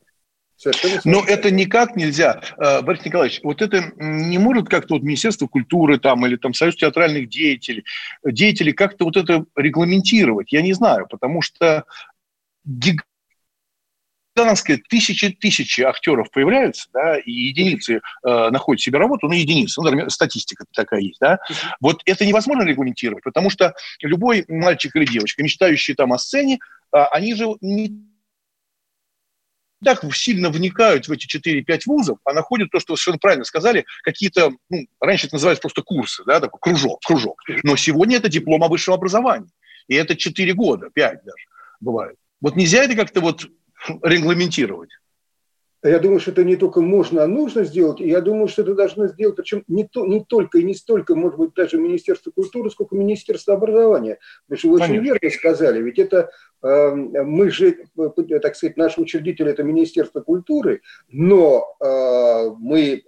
Но 1.04 1.24
это 1.26 1.52
никак 1.52 1.96
нельзя, 1.96 2.42
э, 2.58 2.82
Борис 2.82 3.06
Николаевич, 3.06 3.42
вот 3.44 3.62
это 3.62 3.94
не 3.98 4.38
может 4.38 4.70
как-то 4.70 4.96
вот 4.96 5.04
Министерство 5.04 5.48
культуры 5.48 6.00
там 6.00 6.26
или 6.26 6.38
там 6.38 6.54
Союз 6.54 6.76
театральных 6.76 7.30
деятелей, 7.30 7.84
деятелей 8.24 8.72
как-то 8.72 9.06
вот 9.06 9.18
это 9.18 9.46
регламентировать, 9.56 10.54
я 10.54 10.62
не 10.62 10.74
знаю, 10.74 11.08
потому 11.10 11.42
что 11.42 11.84
гигантские 12.64 14.78
тысячи 14.90 15.30
тысячи 15.30 15.82
актеров 15.82 16.32
появляются, 16.32 16.88
да, 16.94 17.18
и 17.18 17.32
единицы 17.32 17.96
э, 17.96 18.50
находят 18.50 18.82
себе 18.82 18.98
работу, 18.98 19.28
ну, 19.28 19.34
единицы, 19.34 19.82
ну, 19.82 19.86
например, 19.86 20.10
статистика 20.10 20.64
такая 20.74 21.02
есть, 21.02 21.20
да, 21.20 21.40
вот 21.82 22.02
это 22.06 22.26
невозможно 22.26 22.64
регламентировать, 22.64 23.26
потому 23.26 23.50
что 23.50 23.74
любой 24.02 24.46
мальчик 24.48 24.96
или 24.96 25.06
девочка, 25.06 25.44
мечтающий 25.44 25.96
там 25.96 26.14
о 26.14 26.18
сцене, 26.18 26.60
э, 26.94 26.98
они 27.12 27.36
же 27.36 27.48
не 27.60 28.15
так 29.86 30.04
сильно 30.14 30.50
вникают 30.50 31.08
в 31.08 31.12
эти 31.12 31.26
4-5 31.26 31.82
вузов, 31.86 32.18
а 32.26 32.34
находят 32.34 32.72
то, 32.72 32.80
что 32.80 32.94
вы 32.94 32.98
совершенно 32.98 33.20
правильно 33.20 33.46
сказали, 33.46 33.86
какие-то, 34.04 34.52
ну, 34.70 34.88
раньше 35.00 35.28
это 35.28 35.36
называлось 35.36 35.60
просто 35.60 35.82
курсы, 35.84 36.24
да, 36.26 36.40
такой 36.40 36.60
кружок, 36.60 37.00
кружок. 37.06 37.42
Но 37.64 37.76
сегодня 37.78 38.18
это 38.18 38.28
диплом 38.28 38.64
о 38.64 38.68
высшем 38.68 38.96
образовании. 38.96 39.50
И 39.88 39.96
это 39.96 40.16
4 40.16 40.54
года, 40.54 40.90
5 40.94 41.24
даже 41.24 41.46
бывает. 41.80 42.18
Вот 42.42 42.56
нельзя 42.56 42.84
это 42.84 42.96
как-то 42.96 43.22
вот 43.22 43.48
регламентировать. 44.04 44.90
Я 45.88 46.00
думаю, 46.00 46.20
что 46.20 46.32
это 46.32 46.44
не 46.44 46.56
только 46.56 46.82
можно, 46.82 47.24
а 47.24 47.28
нужно 47.28 47.64
сделать. 47.64 48.02
И 48.02 48.08
я 48.08 48.22
думаю, 48.22 48.48
что 48.48 48.64
это 48.64 48.74
должно 48.74 49.08
сделать, 49.08 49.36
причем 49.36 49.64
не, 49.68 49.86
то, 49.86 50.06
не 50.06 50.24
только 50.24 50.58
и 50.58 50.64
не 50.64 50.74
столько, 50.74 51.16
может 51.16 51.38
быть, 51.38 51.54
даже 51.54 51.78
Министерство 51.78 52.32
культуры, 52.32 52.72
сколько 52.72 52.96
Министерство 52.96 53.54
образования. 53.54 54.20
Потому 54.48 54.60
что 54.60 54.70
вы 54.70 54.78
Конечно. 54.80 54.96
очень 54.96 55.06
верно 55.06 55.30
сказали, 55.30 55.82
ведь 55.82 56.00
это 56.00 56.30
э, 56.64 56.96
мы 56.96 57.50
же, 57.52 57.78
так 58.42 58.56
сказать, 58.56 58.78
наш 58.78 58.98
учредитель 58.98 59.50
это 59.50 59.64
Министерство 59.64 60.22
культуры, 60.22 60.82
но 61.10 61.66
э, 61.80 62.50
мы 62.60 63.04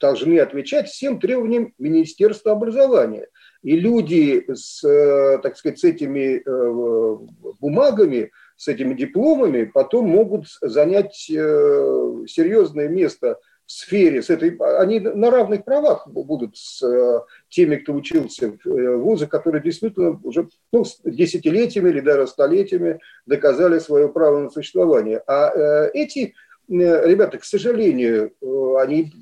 должны 0.00 0.38
отвечать 0.38 0.88
всем 0.88 1.20
требованиям 1.20 1.74
Министерства 1.78 2.52
образования. 2.52 3.28
И 3.62 3.76
люди 3.78 4.44
с, 4.52 4.84
э, 4.84 5.38
так 5.42 5.56
сказать, 5.56 5.78
с 5.78 5.84
этими 5.84 6.42
э, 6.44 7.18
бумагами, 7.60 8.30
с 8.58 8.66
этими 8.66 8.92
дипломами 8.92 9.64
потом 9.64 10.08
могут 10.08 10.46
занять 10.60 11.30
э, 11.30 12.24
серьезное 12.26 12.88
место 12.88 13.38
в 13.64 13.72
сфере, 13.72 14.20
с 14.20 14.30
этой, 14.30 14.56
они 14.80 14.98
на 14.98 15.30
равных 15.30 15.64
правах 15.64 16.08
будут 16.08 16.56
с 16.56 16.82
э, 16.82 17.20
теми, 17.48 17.76
кто 17.76 17.92
учился 17.94 18.50
в 18.50 18.68
э, 18.68 18.96
вузах, 18.96 19.28
которые 19.28 19.62
действительно 19.62 20.18
уже 20.24 20.48
ну, 20.72 20.84
десятилетиями 21.04 21.90
или 21.90 22.00
даже 22.00 22.26
столетиями 22.26 22.98
доказали 23.26 23.78
свое 23.78 24.08
право 24.08 24.40
на 24.40 24.50
существование. 24.50 25.22
А 25.28 25.86
эти 25.94 26.34
ребята, 26.68 27.38
к 27.38 27.44
сожалению, 27.44 28.34
они 28.78 29.12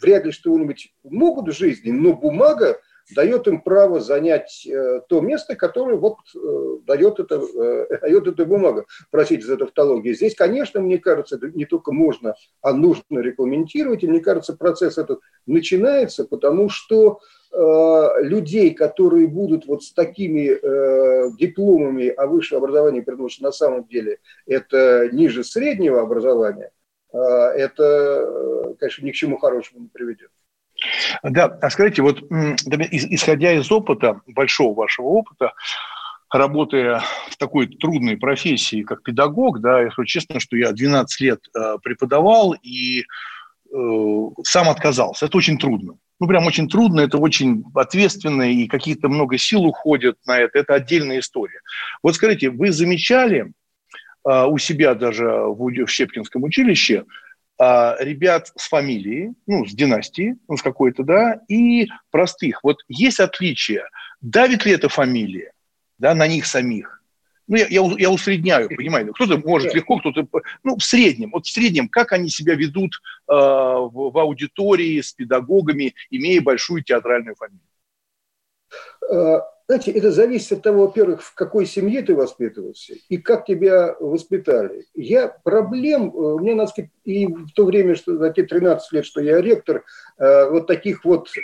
вряд 0.00 0.24
ли 0.24 0.30
что-нибудь 0.30 0.94
могут 1.02 1.48
в 1.48 1.58
жизни, 1.58 1.90
но 1.90 2.14
бумага 2.14 2.78
дает 3.14 3.46
им 3.48 3.60
право 3.60 4.00
занять 4.00 4.66
э, 4.66 5.00
то 5.08 5.20
место, 5.20 5.56
которое 5.56 5.96
вот 5.96 6.16
э, 6.34 6.78
дает, 6.86 7.20
это, 7.20 7.36
э, 7.36 7.98
дает 8.02 8.26
эта 8.26 8.44
бумага, 8.44 8.84
простите 9.10 9.46
за 9.46 9.56
тавтологию. 9.56 10.14
Здесь, 10.14 10.34
конечно, 10.34 10.80
мне 10.80 10.98
кажется, 10.98 11.38
не 11.54 11.64
только 11.64 11.92
можно, 11.92 12.34
а 12.62 12.72
нужно 12.72 13.20
регламентировать, 13.20 14.02
и 14.02 14.08
мне 14.08 14.20
кажется, 14.20 14.54
процесс 14.54 14.98
этот 14.98 15.20
начинается, 15.46 16.24
потому 16.24 16.68
что 16.68 17.20
людей, 17.50 18.74
которые 18.74 19.26
будут 19.26 19.66
вот 19.66 19.82
с 19.82 19.92
такими 19.92 20.50
э, 20.50 21.30
дипломами 21.38 22.08
о 22.08 22.26
высшем 22.26 22.58
образовании, 22.58 23.00
потому 23.00 23.30
что 23.30 23.44
на 23.44 23.52
самом 23.52 23.86
деле 23.86 24.18
это 24.46 25.08
ниже 25.12 25.42
среднего 25.44 26.02
образования, 26.02 26.70
э, 27.12 27.18
это, 27.18 28.76
конечно, 28.78 29.04
ни 29.04 29.12
к 29.12 29.14
чему 29.14 29.38
хорошему 29.38 29.80
не 29.80 29.88
приведет. 29.88 30.30
Да, 31.22 31.46
а 31.46 31.70
скажите, 31.70 32.02
вот 32.02 32.20
исходя 32.20 33.52
из 33.52 33.70
опыта, 33.70 34.20
большого 34.26 34.74
вашего 34.74 35.06
опыта, 35.06 35.52
работая 36.30 37.02
в 37.30 37.36
такой 37.36 37.66
трудной 37.66 38.16
профессии, 38.16 38.82
как 38.82 39.02
педагог, 39.02 39.60
да, 39.60 39.82
я 39.82 39.90
скажу 39.90 40.06
честно, 40.06 40.40
что 40.40 40.56
я 40.56 40.72
12 40.72 41.20
лет 41.20 41.40
э, 41.56 41.78
преподавал 41.82 42.54
и 42.62 43.00
э, 43.00 43.04
сам 44.44 44.68
отказался. 44.68 45.26
Это 45.26 45.38
очень 45.38 45.58
трудно. 45.58 45.98
Ну, 46.20 46.26
прям 46.26 46.46
очень 46.46 46.68
трудно, 46.68 47.00
это 47.00 47.18
очень 47.18 47.64
ответственно, 47.74 48.50
и 48.50 48.66
какие-то 48.66 49.08
много 49.08 49.38
сил 49.38 49.64
уходят 49.64 50.16
на 50.26 50.38
это. 50.38 50.58
Это 50.58 50.74
отдельная 50.74 51.20
история. 51.20 51.60
Вот 52.02 52.16
скажите, 52.16 52.50
вы 52.50 52.72
замечали 52.72 53.52
э, 54.28 54.44
у 54.44 54.58
себя 54.58 54.94
даже 54.94 55.26
в, 55.26 55.70
в 55.70 55.88
Щепкинском 55.88 56.42
училище, 56.42 57.04
ребят 57.58 58.52
с 58.56 58.68
фамилией, 58.68 59.32
ну, 59.46 59.66
с 59.66 59.72
династии, 59.72 60.36
ну, 60.48 60.56
с 60.56 60.62
какой-то, 60.62 61.02
да, 61.02 61.40
и 61.48 61.88
простых. 62.10 62.62
Вот 62.62 62.78
есть 62.88 63.20
отличие. 63.20 63.84
Давит 64.20 64.64
ли 64.64 64.72
эта 64.72 64.88
фамилия, 64.88 65.52
да, 65.98 66.14
на 66.14 66.26
них 66.26 66.46
самих? 66.46 67.02
Ну, 67.48 67.56
я, 67.56 67.66
я, 67.68 67.82
я 67.98 68.10
усредняю, 68.10 68.68
понимаете? 68.68 69.10
Кто-то 69.12 69.38
может 69.38 69.74
легко, 69.74 69.98
кто-то... 69.98 70.26
Ну, 70.62 70.76
в 70.76 70.84
среднем. 70.84 71.30
Вот 71.30 71.46
в 71.46 71.50
среднем, 71.50 71.88
как 71.88 72.12
они 72.12 72.28
себя 72.28 72.54
ведут 72.54 72.92
э, 73.26 73.32
в, 73.32 74.10
в 74.12 74.18
аудитории 74.18 75.00
с 75.00 75.12
педагогами, 75.14 75.94
имея 76.10 76.42
большую 76.42 76.84
театральную 76.84 77.36
фамилию? 77.36 77.62
Э, 79.68 79.74
знаете, 79.74 79.92
это 79.92 80.10
зависит 80.10 80.52
от 80.52 80.62
того, 80.62 80.86
во-первых, 80.86 81.22
в 81.22 81.34
какой 81.34 81.66
семье 81.66 82.02
ты 82.02 82.14
воспитывался 82.14 82.94
и 83.08 83.18
как 83.18 83.44
тебя 83.44 83.94
воспитали. 84.00 84.86
Я 84.94 85.28
проблем, 85.28 86.10
э, 86.14 86.18
у 86.18 86.38
меня, 86.38 86.54
надо 86.54 86.70
сказать, 86.70 86.90
и 87.04 87.26
в 87.26 87.52
то 87.54 87.64
время, 87.64 87.94
что 87.94 88.16
за 88.16 88.30
те 88.30 88.44
13 88.44 88.92
лет, 88.92 89.04
что 89.04 89.20
я 89.20 89.40
ректор, 89.40 89.84
э, 90.18 90.50
вот 90.50 90.66
таких 90.66 91.04
вот 91.04 91.28
э, 91.36 91.40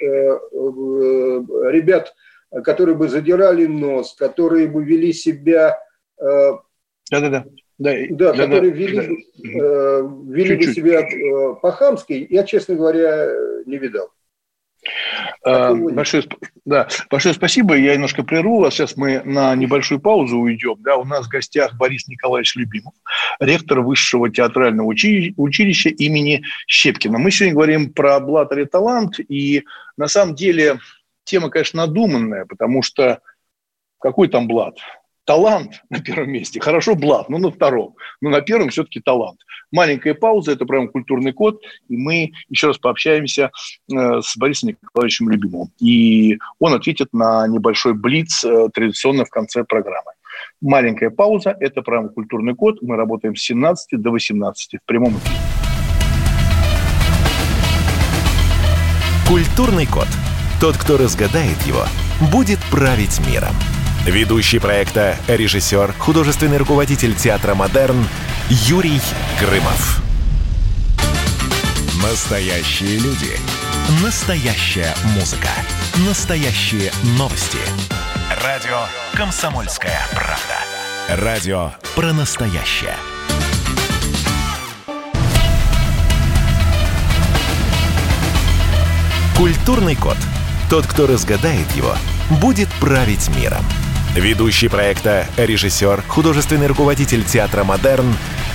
ребят, 1.70 2.14
которые 2.62 2.96
бы 2.96 3.08
задирали 3.08 3.66
нос, 3.66 4.14
которые 4.14 4.68
бы 4.68 4.84
вели 4.84 5.12
себя... 5.12 5.78
Да-да-да. 6.16 7.44
Да, 7.76 7.92
да, 8.10 8.32
да, 8.32 8.44
которые 8.44 8.70
да, 8.70 8.76
вели, 8.78 9.26
да. 9.36 9.98
вели 10.28 10.56
бы 10.56 10.72
себя 10.72 11.56
по-хамски, 11.60 12.24
я, 12.30 12.44
честно 12.44 12.76
говоря, 12.76 13.28
не 13.66 13.78
видал. 13.78 14.13
А, 15.42 15.74
большое, 15.74 16.24
да, 16.64 16.88
большое 17.10 17.34
спасибо. 17.34 17.76
Я 17.76 17.94
немножко 17.94 18.22
прерву 18.22 18.60
вас. 18.60 18.74
Сейчас 18.74 18.96
мы 18.96 19.22
на 19.24 19.54
небольшую 19.54 20.00
паузу 20.00 20.38
уйдем. 20.38 20.76
Да, 20.80 20.96
у 20.96 21.04
нас 21.04 21.26
в 21.26 21.30
гостях 21.30 21.76
Борис 21.76 22.08
Николаевич 22.08 22.56
Любимов, 22.56 22.94
ректор 23.40 23.80
Высшего 23.80 24.30
театрального 24.30 24.86
училища 24.86 25.88
имени 25.90 26.42
Щепкина. 26.66 27.18
Мы 27.18 27.30
сегодня 27.30 27.54
говорим 27.54 27.92
про 27.92 28.20
Блаттер 28.20 28.66
талант. 28.66 29.20
И 29.28 29.64
на 29.96 30.08
самом 30.08 30.34
деле 30.34 30.78
тема, 31.24 31.50
конечно, 31.50 31.86
надуманная, 31.86 32.46
потому 32.46 32.82
что 32.82 33.20
какой 34.00 34.28
там 34.28 34.46
блат? 34.46 34.76
Талант 35.24 35.82
на 35.90 36.00
первом 36.00 36.30
месте, 36.30 36.60
хорошо 36.60 36.94
блат, 36.94 37.28
но 37.28 37.38
на 37.38 37.50
втором, 37.50 37.96
но 38.20 38.30
на 38.30 38.40
первом 38.40 38.68
все-таки 38.68 39.00
талант. 39.00 39.40
Маленькая 39.72 40.14
пауза, 40.14 40.52
это 40.52 40.66
прям 40.66 40.88
культурный 40.88 41.32
код, 41.32 41.60
и 41.88 41.96
мы 41.96 42.32
еще 42.48 42.68
раз 42.68 42.78
пообщаемся 42.78 43.50
э, 43.92 44.20
с 44.20 44.36
Борисом 44.36 44.70
Николаевичем 44.70 45.30
Любимовым. 45.30 45.72
И 45.80 46.38
он 46.60 46.74
ответит 46.74 47.12
на 47.12 47.46
небольшой 47.48 47.94
блиц 47.94 48.44
э, 48.44 48.68
традиционно 48.72 49.24
в 49.24 49.30
конце 49.30 49.64
программы. 49.64 50.12
Маленькая 50.60 51.10
пауза, 51.10 51.56
это 51.58 51.82
прям 51.82 52.08
культурный 52.08 52.54
код, 52.54 52.82
мы 52.82 52.96
работаем 52.96 53.34
с 53.34 53.42
17 53.42 54.00
до 54.00 54.10
18 54.10 54.80
в 54.80 54.86
прямом 54.86 55.16
эфире. 55.18 55.36
Культурный 59.28 59.86
код. 59.86 60.08
Тот, 60.60 60.76
кто 60.76 60.96
разгадает 60.96 61.60
его, 61.62 61.84
будет 62.30 62.58
править 62.70 63.20
миром. 63.26 63.54
Ведущий 64.04 64.58
проекта, 64.58 65.16
режиссер, 65.28 65.94
художественный 65.98 66.58
руководитель 66.58 67.14
театра 67.14 67.54
«Модерн» 67.54 68.06
Юрий 68.50 69.00
Грымов. 69.40 70.02
Настоящие 72.02 72.98
люди. 72.98 73.32
Настоящая 74.02 74.94
музыка. 75.14 75.48
Настоящие 76.06 76.92
новости. 77.16 77.56
Радио 78.44 78.82
«Комсомольская 79.14 79.98
правда». 80.12 81.22
Радио 81.22 81.72
про 81.94 82.12
настоящее. 82.12 82.96
Культурный 89.34 89.96
код. 89.96 90.18
Тот, 90.68 90.86
кто 90.86 91.06
разгадает 91.06 91.70
его, 91.72 91.96
будет 92.42 92.68
править 92.74 93.28
миром. 93.34 93.64
Ведущий 94.14 94.68
проекта, 94.68 95.26
режиссер, 95.36 96.02
художественный 96.02 96.68
руководитель 96.68 97.24
театра 97.24 97.64
«Модерн» 97.64 98.06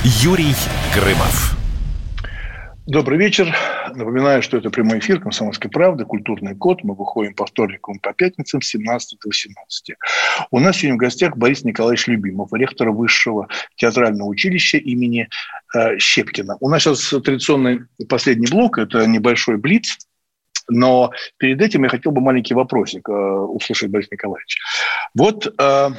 Юрий 0.06 0.56
Грымов. 0.96 1.58
Добрый 2.88 3.20
вечер. 3.20 3.54
Напоминаю, 3.94 4.42
что 4.42 4.56
это 4.56 4.70
прямой 4.70 5.00
эфир 5.00 5.20
«Комсомольской 5.20 5.70
правды», 5.70 6.06
«Культурный 6.06 6.56
код». 6.56 6.86
Мы 6.86 6.96
выходим 6.96 7.34
по 7.34 7.46
вторникам 7.46 8.00
по 8.00 8.14
пятницам 8.14 8.62
с 8.62 8.70
17 8.70 9.20
до 9.22 9.28
18. 9.28 9.98
У 10.50 10.60
нас 10.60 10.78
сегодня 10.78 10.96
в 10.96 11.00
гостях 11.00 11.36
Борис 11.36 11.66
Николаевич 11.66 12.08
Любимов, 12.08 12.54
ректор 12.54 12.92
Высшего 12.92 13.50
театрального 13.76 14.30
училища 14.30 14.78
имени 14.78 15.28
э, 15.76 15.98
Щепкина. 16.00 16.56
У 16.62 16.70
нас 16.70 16.84
сейчас 16.84 17.10
традиционный 17.22 17.82
последний 18.08 18.48
блок– 18.48 18.78
это 18.80 19.06
небольшой 19.06 19.58
блиц– 19.58 19.98
но 20.70 21.12
перед 21.38 21.62
этим 21.62 21.84
я 21.84 21.90
хотел 21.90 22.12
бы 22.12 22.22
маленький 22.22 22.54
вопросик 22.54 23.08
э, 23.10 23.12
услышать, 23.12 23.90
Борис 23.90 24.10
Николаевич. 24.12 24.58
Вот 25.14 25.54
э, 25.60 25.90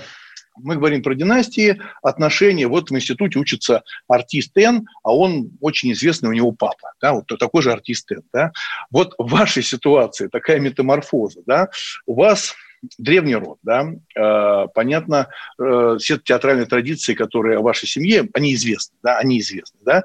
мы 0.57 0.77
говорим 0.77 1.03
про 1.03 1.15
династии, 1.15 1.81
отношения. 2.03 2.67
Вот 2.67 2.91
в 2.91 2.95
институте 2.95 3.39
учится 3.39 3.83
артист 4.09 4.57
Н, 4.57 4.87
а 5.03 5.15
он 5.15 5.53
очень 5.61 5.93
известный, 5.93 6.29
у 6.29 6.33
него 6.33 6.53
папа. 6.53 6.93
Да, 7.01 7.13
вот 7.15 7.27
такой 7.39 7.63
же 7.63 7.73
артист 7.73 8.11
Н. 8.13 8.23
Да? 8.33 8.53
Вот 8.91 9.15
в 9.19 9.31
вашей 9.31 9.63
ситуации 9.63 10.29
такая 10.29 10.61
метаморфоза. 10.61 11.41
Да? 11.47 11.69
У 12.07 12.15
вас 12.15 12.55
древний 12.97 13.35
род, 13.35 13.59
да, 13.63 13.93
э, 14.17 14.67
понятно, 14.75 15.29
э, 15.59 15.97
все 15.99 16.17
театральные 16.17 16.65
традиции, 16.65 17.13
которые 17.13 17.59
в 17.59 17.63
вашей 17.63 17.87
семье, 17.87 18.27
они 18.33 18.55
известны, 18.55 18.97
да, 19.03 19.19
они 19.19 19.39
известны, 19.41 19.79
да, 19.85 20.03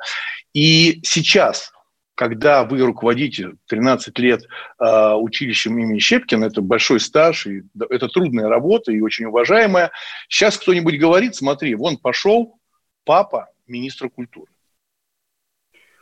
и 0.53 0.99
сейчас 1.03 1.71
когда 2.15 2.63
вы 2.63 2.79
руководите 2.79 3.51
13 3.67 4.17
лет 4.19 4.43
э, 4.79 5.13
училищем 5.13 5.77
имени 5.77 5.99
Щепкина, 5.99 6.45
это 6.45 6.61
большой 6.61 6.99
стаж, 6.99 7.45
и 7.45 7.63
это 7.89 8.07
трудная 8.07 8.47
работа 8.47 8.91
и 8.91 9.01
очень 9.01 9.25
уважаемая. 9.25 9.91
Сейчас 10.29 10.57
кто-нибудь 10.57 10.97
говорит, 10.97 11.35
смотри, 11.35 11.75
вон 11.75 11.97
пошел 11.97 12.57
папа 13.03 13.49
министра 13.67 14.09
культуры. 14.09 14.51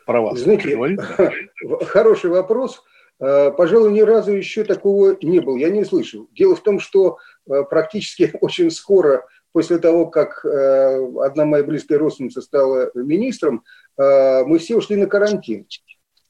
Про 0.06 0.22
вас. 0.22 0.40
Знаете, 0.40 0.78
хороший 1.86 2.30
вопрос. 2.30 2.84
А, 3.20 3.52
пожалуй, 3.52 3.92
ни 3.92 4.02
разу 4.02 4.34
еще 4.34 4.64
такого 4.64 5.18
не 5.22 5.40
было, 5.40 5.58
я 5.58 5.70
не 5.70 5.84
слышал. 5.84 6.30
Дело 6.34 6.56
в 6.56 6.62
том, 6.62 6.80
что 6.80 7.18
а, 7.50 7.64
практически 7.64 8.32
очень 8.42 8.70
скоро 8.70 9.26
после 9.52 9.78
того, 9.78 10.08
как 10.08 10.44
одна 10.44 11.46
моя 11.46 11.64
близкая 11.64 12.00
родственница 12.00 12.42
стала 12.42 12.90
министром, 12.96 13.64
мы 13.96 14.58
все 14.58 14.76
ушли 14.76 14.96
на 14.96 15.06
карантин. 15.06 15.68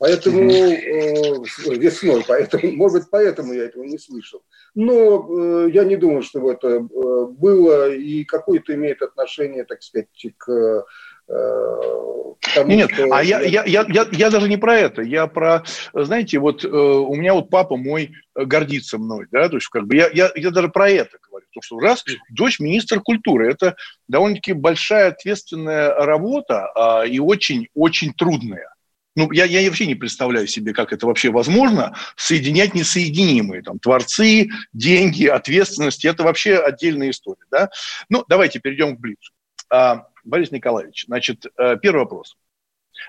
Поэтому 0.04 0.52
э, 0.52 1.78
весной, 1.78 2.26
поэтому, 2.28 2.72
может 2.76 3.00
быть, 3.00 3.10
поэтому 3.10 3.54
я 3.54 3.64
этого 3.64 3.84
не 3.84 3.98
слышал. 3.98 4.44
Но 4.76 5.30
э, 5.30 5.70
я 5.72 5.86
не 5.86 5.96
думаю, 5.96 6.24
что 6.24 6.52
это 6.52 6.68
э, 6.68 6.80
было 6.82 7.90
и 7.90 8.26
какое-то 8.26 8.74
имеет 8.76 9.02
отношение, 9.02 9.64
так 9.64 9.82
сказать, 9.82 10.10
к 10.38 10.86
Тому, 11.26 12.68
Нет, 12.68 12.92
что... 12.92 13.08
а 13.14 13.24
я, 13.24 13.40
я, 13.40 13.64
я, 13.64 13.86
я, 13.88 14.06
я 14.12 14.30
даже 14.30 14.50
не 14.50 14.58
про 14.58 14.76
это. 14.78 15.02
Я 15.02 15.28
про, 15.28 15.64
знаете, 15.94 16.38
вот 16.38 16.66
э, 16.66 16.68
у 16.68 17.16
меня 17.16 17.34
вот 17.34 17.50
папа 17.50 17.78
мой 17.78 18.12
гордится 18.36 18.98
мной, 18.98 19.28
да, 19.32 19.48
то 19.48 19.56
есть 19.56 19.70
как 19.70 19.88
бы 19.88 19.96
я, 19.96 20.10
я, 20.14 20.30
я 20.36 20.52
даже 20.52 20.68
про 20.68 20.90
это 20.90 21.18
говорю. 21.26 21.46
То, 21.54 21.62
что 21.62 21.80
раз 21.80 22.04
дочь 22.30 22.60
министр 22.60 23.00
культуры, 23.00 23.50
это 23.50 23.78
довольно-таки 24.10 24.52
большая 24.52 25.12
ответственная 25.12 25.94
работа 25.96 26.70
а, 26.76 27.06
и 27.06 27.20
очень-очень 27.20 28.14
трудная. 28.14 28.73
Ну, 29.16 29.32
я, 29.32 29.46
я 29.46 29.68
вообще 29.68 29.86
не 29.86 29.96
представляю 29.96 30.48
себе, 30.48 30.74
как 30.74 30.92
это 30.92 31.06
вообще 31.06 31.30
возможно, 31.30 31.96
соединять 32.16 32.74
несоединимые. 32.74 33.62
Там, 33.62 33.78
творцы, 33.78 34.50
деньги, 34.74 35.26
ответственность– 35.28 36.04
это 36.06 36.24
вообще 36.24 36.58
отдельная 36.58 37.12
история. 37.12 37.44
Да? 37.52 37.70
Ну, 38.10 38.26
давайте 38.28 38.60
перейдем 38.60 38.98
к 38.98 39.00
Блицу. 39.00 39.32
А, 39.70 40.08
Борис 40.24 40.52
Николаевич, 40.52 41.06
значит, 41.08 41.46
э, 41.58 41.78
первый 41.78 42.00
вопрос. 42.00 42.38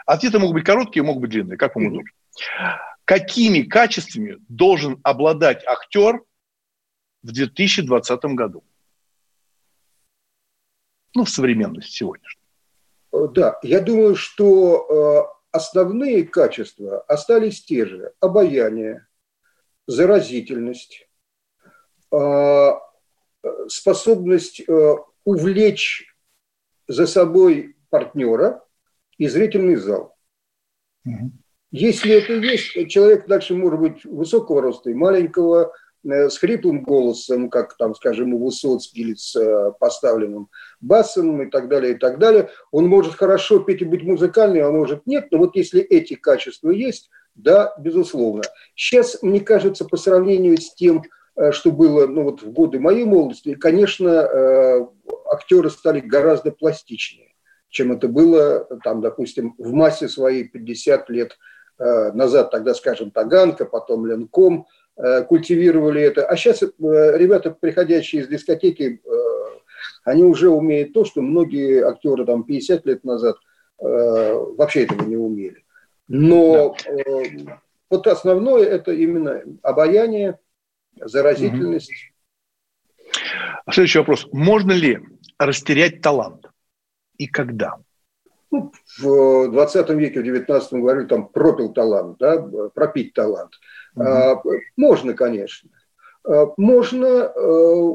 Ответы 0.05 0.39
могут 0.39 0.55
быть 0.55 0.65
короткие, 0.65 1.03
могут 1.03 1.23
быть 1.23 1.31
длинные, 1.31 1.57
как 1.57 1.75
вам 1.75 1.87
удобно. 1.87 2.11
Какими 3.05 3.63
качествами 3.63 4.39
должен 4.49 4.99
обладать 5.03 5.65
актер 5.67 6.23
в 7.23 7.33
2020 7.33 8.25
году? 8.35 8.65
Ну, 11.15 11.25
в 11.25 11.31
современности 11.31 11.93
сегодняшней. 11.93 12.43
Да, 13.13 13.59
я 13.63 13.81
думаю, 13.81 14.17
что 14.17 15.31
э, 15.31 15.34
основные 15.55 16.25
качества 16.25 17.03
остались 17.03 17.65
те 17.65 17.87
же. 17.87 18.13
Обаяние, 18.19 19.07
заразительность, 19.87 21.09
а, 22.11 22.81
способность 23.69 24.61
э, 24.67 24.95
увлечь 25.25 26.13
за 26.89 27.07
собой 27.07 27.77
партнера 27.89 28.65
и 29.17 29.29
зрительный 29.29 29.77
зал. 29.77 30.17
Если 31.71 32.13
это 32.13 32.33
есть, 32.33 32.91
человек 32.91 33.29
дальше 33.29 33.55
может 33.55 33.79
быть 33.79 34.05
высокого 34.05 34.61
роста 34.61 34.91
и 34.91 34.95
маленького, 34.95 35.73
с 36.05 36.39
хриплым 36.39 36.83
голосом, 36.83 37.49
как 37.49 37.77
там, 37.77 37.95
скажем, 37.95 38.35
у 38.35 38.45
Высоцкий 38.45 39.01
или 39.01 39.15
с 39.15 39.35
э, 39.37 39.73
поставленным 39.79 40.49
басом 40.81 41.43
и 41.43 41.51
так 41.51 41.69
далее, 41.69 41.95
и 41.95 41.99
так 41.99 42.19
далее. 42.19 42.51
Он 42.71 42.87
может 42.87 43.15
хорошо 43.15 43.61
петь 43.61 43.83
и 43.83 43.87
быть 43.87 44.03
музыкальным, 44.03 44.67
а 44.67 44.71
может 44.71 45.07
нет, 45.07 45.29
но 45.31 45.39
вот 45.39 45.57
если 45.57 45.81
эти 45.81 46.15
качества 46.15 46.71
есть, 46.71 47.11
да, 47.35 47.75
безусловно. 47.79 48.43
Сейчас, 48.75 49.23
мне 49.23 49.41
кажется, 49.41 49.85
по 49.85 49.97
сравнению 49.97 50.59
с 50.59 50.75
тем, 50.75 51.03
э, 51.37 51.53
что 51.53 51.71
было 51.71 52.07
ну, 52.07 52.25
вот 52.25 52.43
в 52.43 52.53
годы 52.53 52.79
моей 52.79 53.05
молодости, 53.05 53.55
конечно, 53.55 54.89
актеры 55.31 55.71
стали 55.71 56.01
гораздо 56.01 56.53
пластичнее, 56.53 57.35
чем 57.71 57.93
это 57.93 58.09
было, 58.09 58.67
там, 58.85 59.01
допустим, 59.01 59.55
в 59.59 59.73
массе 59.73 60.09
своей 60.09 60.45
50 60.45 61.09
лет 61.11 61.39
назад, 61.77 62.53
тогда, 62.53 62.73
скажем, 62.73 63.11
Таганка, 63.11 63.65
потом 63.65 64.07
Ленком– 64.07 64.67
культивировали 65.29 66.03
это. 66.03 66.27
А 66.27 66.37
сейчас 66.37 66.63
ребята, 66.63 67.51
приходящие 67.51 68.23
из 68.23 68.29
дискотеки, 68.29 69.01
они 70.05 70.23
уже 70.23 70.49
умеют 70.51 70.93
то, 70.93 71.05
что 71.05 71.23
многие 71.23 71.83
актеры 71.85 72.25
там 72.27 72.45
50 72.45 72.87
лет 72.87 73.05
назад 73.05 73.37
вообще 73.79 74.85
этого 74.85 75.03
не 75.03 75.17
умели. 75.17 75.65
Но 76.07 76.77
да. 76.87 77.61
вот 77.91 78.07
основное 78.07 78.65
это 78.65 78.93
именно 78.93 79.43
обаяние, 79.63 80.39
заразительность. 81.01 81.91
Угу. 81.91 83.73
Следующий 83.73 83.99
вопрос. 83.99 84.29
Можно 84.33 84.73
ли 84.73 85.01
растерять 85.39 86.03
талант? 86.03 86.47
И 87.17 87.27
когда? 87.27 87.77
Ну, 88.51 88.73
в 88.99 89.51
20 89.51 89.91
веке, 89.91 90.21
в 90.21 90.25
19 90.25 90.73
говорили, 90.75 91.07
там 91.07 91.29
пропил 91.29 91.73
талант, 91.73 92.19
да, 92.19 92.41
пропить 92.75 93.15
талант. 93.15 93.53
Угу. 93.53 93.84
А, 93.97 94.41
можно, 94.77 95.15
конечно. 95.15 95.71
А, 96.27 96.47
можно, 96.57 97.07
э, 97.07 97.91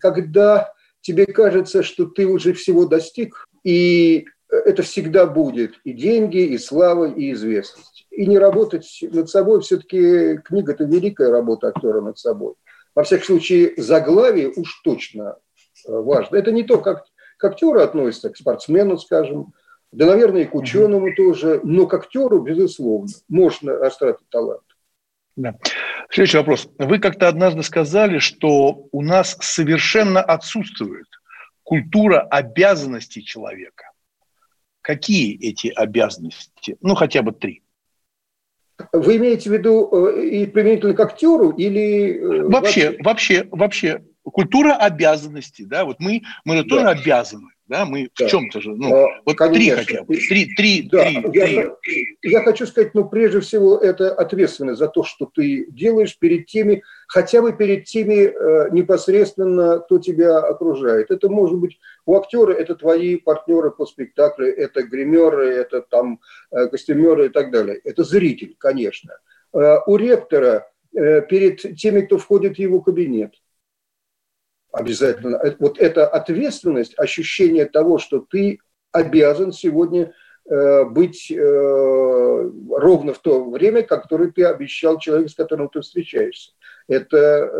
когда 0.00 0.72
тебе 1.00 1.26
кажется, 1.26 1.82
что 1.82 2.06
ты 2.06 2.26
уже 2.26 2.52
всего 2.52 2.86
достиг, 2.86 3.48
и 3.64 4.26
это 4.48 4.82
всегда 4.82 5.26
будет 5.26 5.74
и 5.84 5.92
деньги, 5.92 6.38
и 6.38 6.58
слава, 6.58 7.06
и 7.06 7.32
известность. 7.32 8.06
И 8.10 8.26
не 8.26 8.38
работать 8.38 8.86
над 9.02 9.28
собой, 9.28 9.60
все-таки 9.60 10.38
книга– 10.38 10.72
это 10.74 10.84
великая 10.84 11.30
работа 11.30 11.68
актера 11.68 12.00
над 12.00 12.18
собой. 12.18 12.54
Во 12.94 13.02
всяком 13.02 13.26
случае, 13.26 13.74
заглавие 13.76 14.48
уж 14.48 14.80
точно 14.82 15.36
э, 15.86 15.92
важно. 15.92 16.36
Это 16.36 16.52
не 16.52 16.62
то, 16.62 16.78
как 16.78 17.04
к 17.36 17.44
актеру 17.44 17.80
относится, 17.80 18.30
к 18.30 18.36
спортсмену, 18.36 18.96
скажем, 18.98 19.52
да, 19.92 20.06
наверное, 20.06 20.42
и 20.42 20.46
к 20.46 20.54
ученому 20.54 21.08
угу. 21.08 21.14
тоже, 21.16 21.60
но 21.62 21.86
к 21.86 21.94
актеру, 21.94 22.40
безусловно, 22.40 23.10
можно 23.28 23.76
растратить 23.76 24.28
талант. 24.30 24.62
Да. 25.36 25.54
Следующий 26.10 26.38
вопрос. 26.38 26.68
Вы 26.78 26.98
как-то 26.98 27.28
однажды 27.28 27.62
сказали, 27.62 28.18
что 28.18 28.88
у 28.90 29.02
нас 29.02 29.36
совершенно 29.40 30.22
отсутствует 30.22 31.06
культура 31.62 32.20
обязанностей 32.20 33.22
человека. 33.22 33.90
Какие 34.80 35.36
эти 35.46 35.68
обязанности? 35.68 36.76
Ну, 36.80 36.94
хотя 36.94 37.22
бы 37.22 37.32
три. 37.32 37.62
Вы 38.92 39.16
имеете 39.16 39.50
в 39.50 39.52
виду 39.52 39.90
э, 39.90 40.26
и 40.26 40.46
применительно 40.46 40.94
к 40.94 41.00
актеру 41.00 41.50
или... 41.50 42.18
Э, 42.18 42.48
вообще, 42.48 42.96
вообще, 43.00 43.48
вообще, 43.50 44.04
культура 44.22 44.74
обязанностей, 44.74 45.64
да, 45.64 45.84
вот 45.84 45.98
мы, 45.98 46.22
мы 46.44 46.62
тоже 46.62 46.84
да. 46.84 46.90
обязаны 46.90 47.48
да, 47.68 47.84
мы 47.84 48.08
да. 48.18 48.26
в 48.26 48.30
чем-то 48.30 48.60
же, 48.60 48.74
ну, 48.74 48.94
а, 48.94 49.20
вот 49.24 49.36
конечно. 49.36 49.76
три 49.76 49.84
хотя 49.84 50.04
бы, 50.04 50.16
три, 50.16 50.54
три, 50.54 50.88
да. 50.90 51.04
три, 51.04 51.14
я, 51.32 51.76
три. 51.82 52.18
Я 52.22 52.42
хочу 52.42 52.66
сказать, 52.66 52.94
ну, 52.94 53.08
прежде 53.08 53.40
всего, 53.40 53.76
это 53.78 54.12
ответственность 54.12 54.78
за 54.78 54.88
то, 54.88 55.02
что 55.02 55.26
ты 55.26 55.66
делаешь 55.70 56.16
перед 56.18 56.46
теми, 56.46 56.82
хотя 57.08 57.42
бы 57.42 57.52
перед 57.52 57.84
теми 57.84 58.26
э, 58.26 58.70
непосредственно, 58.70 59.80
кто 59.80 59.98
тебя 59.98 60.38
окружает. 60.38 61.10
Это 61.10 61.28
может 61.28 61.58
быть 61.58 61.78
у 62.04 62.16
актера, 62.16 62.52
это 62.52 62.76
твои 62.76 63.16
партнеры 63.16 63.70
по 63.70 63.84
спектаклю, 63.84 64.46
это 64.46 64.82
гримеры, 64.82 65.48
это 65.48 65.82
там 65.82 66.20
э, 66.52 66.68
костюмеры 66.68 67.26
и 67.26 67.28
так 67.30 67.50
далее. 67.50 67.80
Это 67.82 68.04
зритель, 68.04 68.54
конечно. 68.58 69.14
Э, 69.52 69.78
у 69.86 69.96
ректора 69.96 70.70
э, 70.94 71.22
перед 71.22 71.76
теми, 71.76 72.02
кто 72.02 72.18
входит 72.18 72.56
в 72.56 72.60
его 72.60 72.80
кабинет– 72.80 73.34
обязательно. 74.76 75.36
Э, 75.36 75.54
вот 75.58 75.78
эта 75.78 76.06
ответственность, 76.06 76.94
ощущение 76.98 77.64
того, 77.64 77.98
что 77.98 78.20
ты 78.20 78.58
обязан 78.92 79.52
сегодня 79.52 80.12
э, 80.48 80.84
быть 80.84 81.30
э, 81.30 82.50
ровно 82.70 83.14
в 83.14 83.18
то 83.18 83.50
время, 83.50 83.82
которое 83.82 84.30
ты 84.30 84.44
обещал 84.44 84.98
человеку, 84.98 85.30
с 85.30 85.34
которым 85.34 85.68
ты 85.68 85.80
встречаешься. 85.80 86.52
Это 86.88 87.50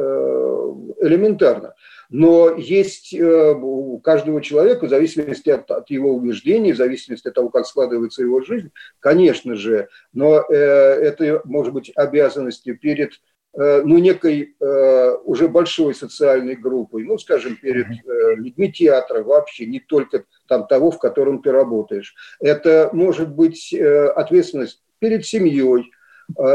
элементарно. 1.00 1.74
Но 2.10 2.54
есть 2.54 3.12
у 3.12 3.98
каждого 3.98 4.40
человека, 4.40 4.86
в 4.86 4.88
зависимости 4.88 5.50
от, 5.50 5.68
от 5.68 5.90
его 5.90 6.14
убеждений, 6.14 6.72
в 6.72 6.76
зависимости 6.76 7.26
от 7.26 7.34
того, 7.34 7.48
как 7.48 7.66
складывается 7.66 8.22
его 8.22 8.40
жизнь, 8.42 8.70
конечно 9.00 9.56
же, 9.56 9.88
но 10.12 10.42
это 10.42 11.40
может 11.44 11.72
быть 11.72 11.90
обязанностью 11.96 12.78
перед 12.78 13.14
ну, 13.57 13.98
некой 13.98 14.54
э, 14.61 15.16
уже 15.24 15.48
большой 15.48 15.94
социальной 15.94 16.57
группой, 16.57 17.04
ну, 17.04 17.16
скажем, 17.16 17.57
перед 17.57 17.86
э, 17.86 18.34
людьми 18.36 18.70
театра 18.70 19.22
вообще, 19.22 19.64
не 19.66 19.80
только 19.80 20.24
там 20.46 20.66
того, 20.66 20.90
в 20.90 20.98
котором 20.98 21.40
ты 21.42 21.52
работаешь. 21.52 22.14
Это 22.38 22.90
может 22.92 23.30
быть 23.30 23.72
ответственность 23.72 24.82
перед 24.98 25.24
семьей, 25.24 25.90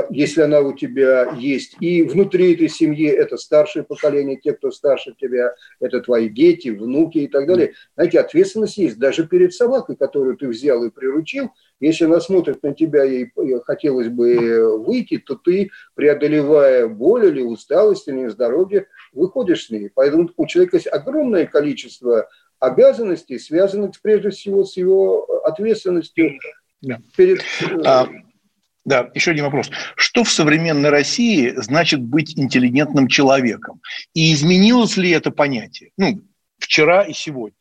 если 0.10 0.42
она 0.42 0.60
у 0.60 0.74
тебя 0.74 1.34
есть. 1.38 1.76
И 1.80 2.04
внутри 2.04 2.54
этой 2.54 2.70
семьи 2.70 3.08
это 3.08 3.38
старшее 3.38 3.84
поколение, 3.84 4.38
те, 4.38 4.54
кто 4.54 4.72
старше 4.72 5.14
тебя, 5.20 5.56
это 5.80 6.02
твои 6.02 6.30
дети, 6.30 6.70
внуки 6.70 7.20
и 7.20 7.28
так 7.28 7.48
далее. 7.48 7.74
Знаете, 7.96 8.20
ответственность 8.20 8.78
есть 8.78 9.00
даже 9.00 9.28
перед 9.28 9.54
собакой, 9.54 9.96
которую 9.96 10.38
ты 10.38 10.48
взял 10.48 10.84
и 10.84 10.92
приручил. 10.92 11.52
Если 11.80 12.06
она 12.06 12.20
смотрит 12.20 12.62
на 12.64 12.74
тебя 12.74 13.06
и 13.06 13.28
хотелось 13.66 14.10
бы 14.10 14.78
выйти, 14.78 15.18
то 15.18 15.36
ты, 15.36 15.72
преодолевая 15.96 16.88
боль 16.88 17.28
или 17.28 17.42
усталость 17.42 18.08
или 18.08 18.18
нездоровье, 18.18 18.88
выходишь 19.14 19.68
с 19.68 19.70
ней. 19.70 19.90
Поэтому 19.94 20.30
у 20.38 20.46
человека 20.46 20.78
есть 20.78 20.88
огромное 20.88 21.46
количество 21.46 22.28
обязанностей, 22.60 23.40
связанных 23.40 24.00
прежде 24.02 24.30
всего 24.30 24.64
с 24.64 24.78
его 24.78 25.26
ответственностью 25.44 26.32
да. 26.82 27.00
перед... 27.18 27.40
Э, 27.40 27.82
а, 27.84 28.08
да, 28.84 29.12
еще 29.14 29.32
один 29.32 29.46
вопрос. 29.46 29.70
Что 29.96 30.24
в 30.24 30.32
современной 30.32 30.90
России 30.90 31.54
значит 31.56 32.02
быть 32.02 32.38
интеллигентным 32.38 33.08
человеком? 33.08 33.82
И 34.14 34.34
изменилось 34.34 34.98
ли 34.98 35.12
это 35.12 35.32
понятие? 35.32 35.92
Ну, 35.98 36.22
вчера 36.58 37.04
и 37.04 37.14
сегодня. 37.14 37.56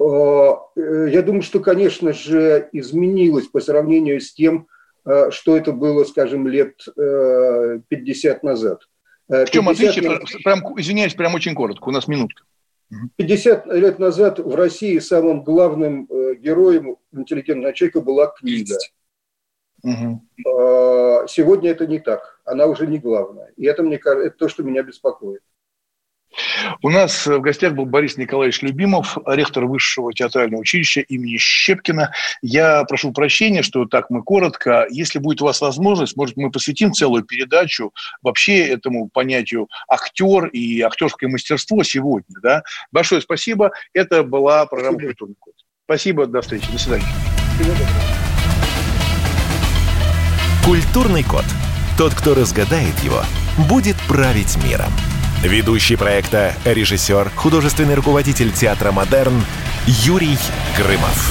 Э, 0.00 1.08
я 1.10 1.22
думаю, 1.22 1.42
что, 1.42 1.60
конечно 1.60 2.12
же, 2.12 2.68
изменилось 2.72 3.46
по 3.46 3.60
сравнению 3.60 4.20
с 4.20 4.32
тем, 4.32 4.66
э, 5.06 5.30
что 5.30 5.56
это 5.56 5.72
было, 5.72 6.04
скажем, 6.04 6.48
лет 6.48 6.76
50 6.86 8.36
э, 8.36 8.46
назад. 8.46 8.82
В 9.28 9.46
чем 9.46 9.68
отличие? 9.68 10.20
Прям, 10.42 10.60
извиняюсь, 10.78 11.14
прям 11.14 11.34
очень 11.34 11.54
коротко, 11.54 11.88
у 11.88 11.92
нас 11.92 12.08
минутка. 12.08 12.42
50 13.16 13.66
лет 13.66 13.98
назад 13.98 14.38
в 14.38 14.54
России 14.54 14.98
самым 14.98 15.44
главным 15.44 16.06
героем 16.40 16.96
интеллигентного 17.12 17.72
человека 17.72 18.00
была 18.00 18.26
книга. 18.26 18.76
Угу. 19.82 20.22
Сегодня 21.28 21.70
это 21.70 21.86
не 21.86 22.00
так. 22.00 22.40
Она 22.44 22.66
уже 22.66 22.86
не 22.86 22.98
главная. 22.98 23.52
И 23.56 23.64
это, 23.64 23.82
мне 23.82 23.98
кажется, 23.98 24.28
это 24.28 24.36
то, 24.38 24.48
что 24.48 24.62
меня 24.62 24.82
беспокоит. 24.82 25.42
У 26.82 26.90
нас 26.90 27.26
в 27.26 27.40
гостях 27.40 27.74
был 27.74 27.86
Борис 27.86 28.16
Николаевич 28.16 28.62
Любимов, 28.62 29.18
ректор 29.26 29.66
Высшего 29.66 30.12
театрального 30.12 30.60
училища 30.60 31.00
имени 31.00 31.36
Щепкина. 31.36 32.12
Я 32.42 32.84
прошу 32.84 33.12
прощения, 33.12 33.62
что 33.62 33.84
так 33.84 34.10
мы 34.10 34.22
коротко. 34.22 34.86
Если 34.90 35.18
будет 35.18 35.42
у 35.42 35.46
вас 35.46 35.60
возможность, 35.60 36.16
может, 36.16 36.36
мы 36.36 36.50
посвятим 36.50 36.92
целую 36.92 37.24
передачу 37.24 37.92
вообще 38.22 38.66
этому 38.66 39.08
понятию 39.08 39.68
актер 39.88 40.46
и 40.46 40.80
актерское 40.80 41.28
мастерство 41.28 41.82
сегодня. 41.82 42.36
Да? 42.42 42.62
Большое 42.92 43.20
спасибо. 43.20 43.72
Это 43.92 44.22
была 44.22 44.66
программа 44.66 44.98
спасибо. 44.98 45.10
«Культурный 45.10 45.36
код». 45.38 45.54
Спасибо, 45.84 46.26
до 46.26 46.40
встречи. 46.40 46.70
До 46.70 46.78
свидания. 46.78 47.04
Культурный 50.64 51.24
код. 51.24 51.44
Тот, 51.98 52.14
кто 52.14 52.34
разгадает 52.34 52.96
его, 53.00 53.22
будет 53.68 53.96
править 54.06 54.56
миром. 54.62 54.92
Ведущий 55.42 55.96
проекта, 55.96 56.54
режиссер, 56.66 57.30
художественный 57.34 57.94
руководитель 57.94 58.52
театра 58.52 58.92
«Модерн» 58.92 59.42
Юрий 59.86 60.38
Грымов. 60.76 61.28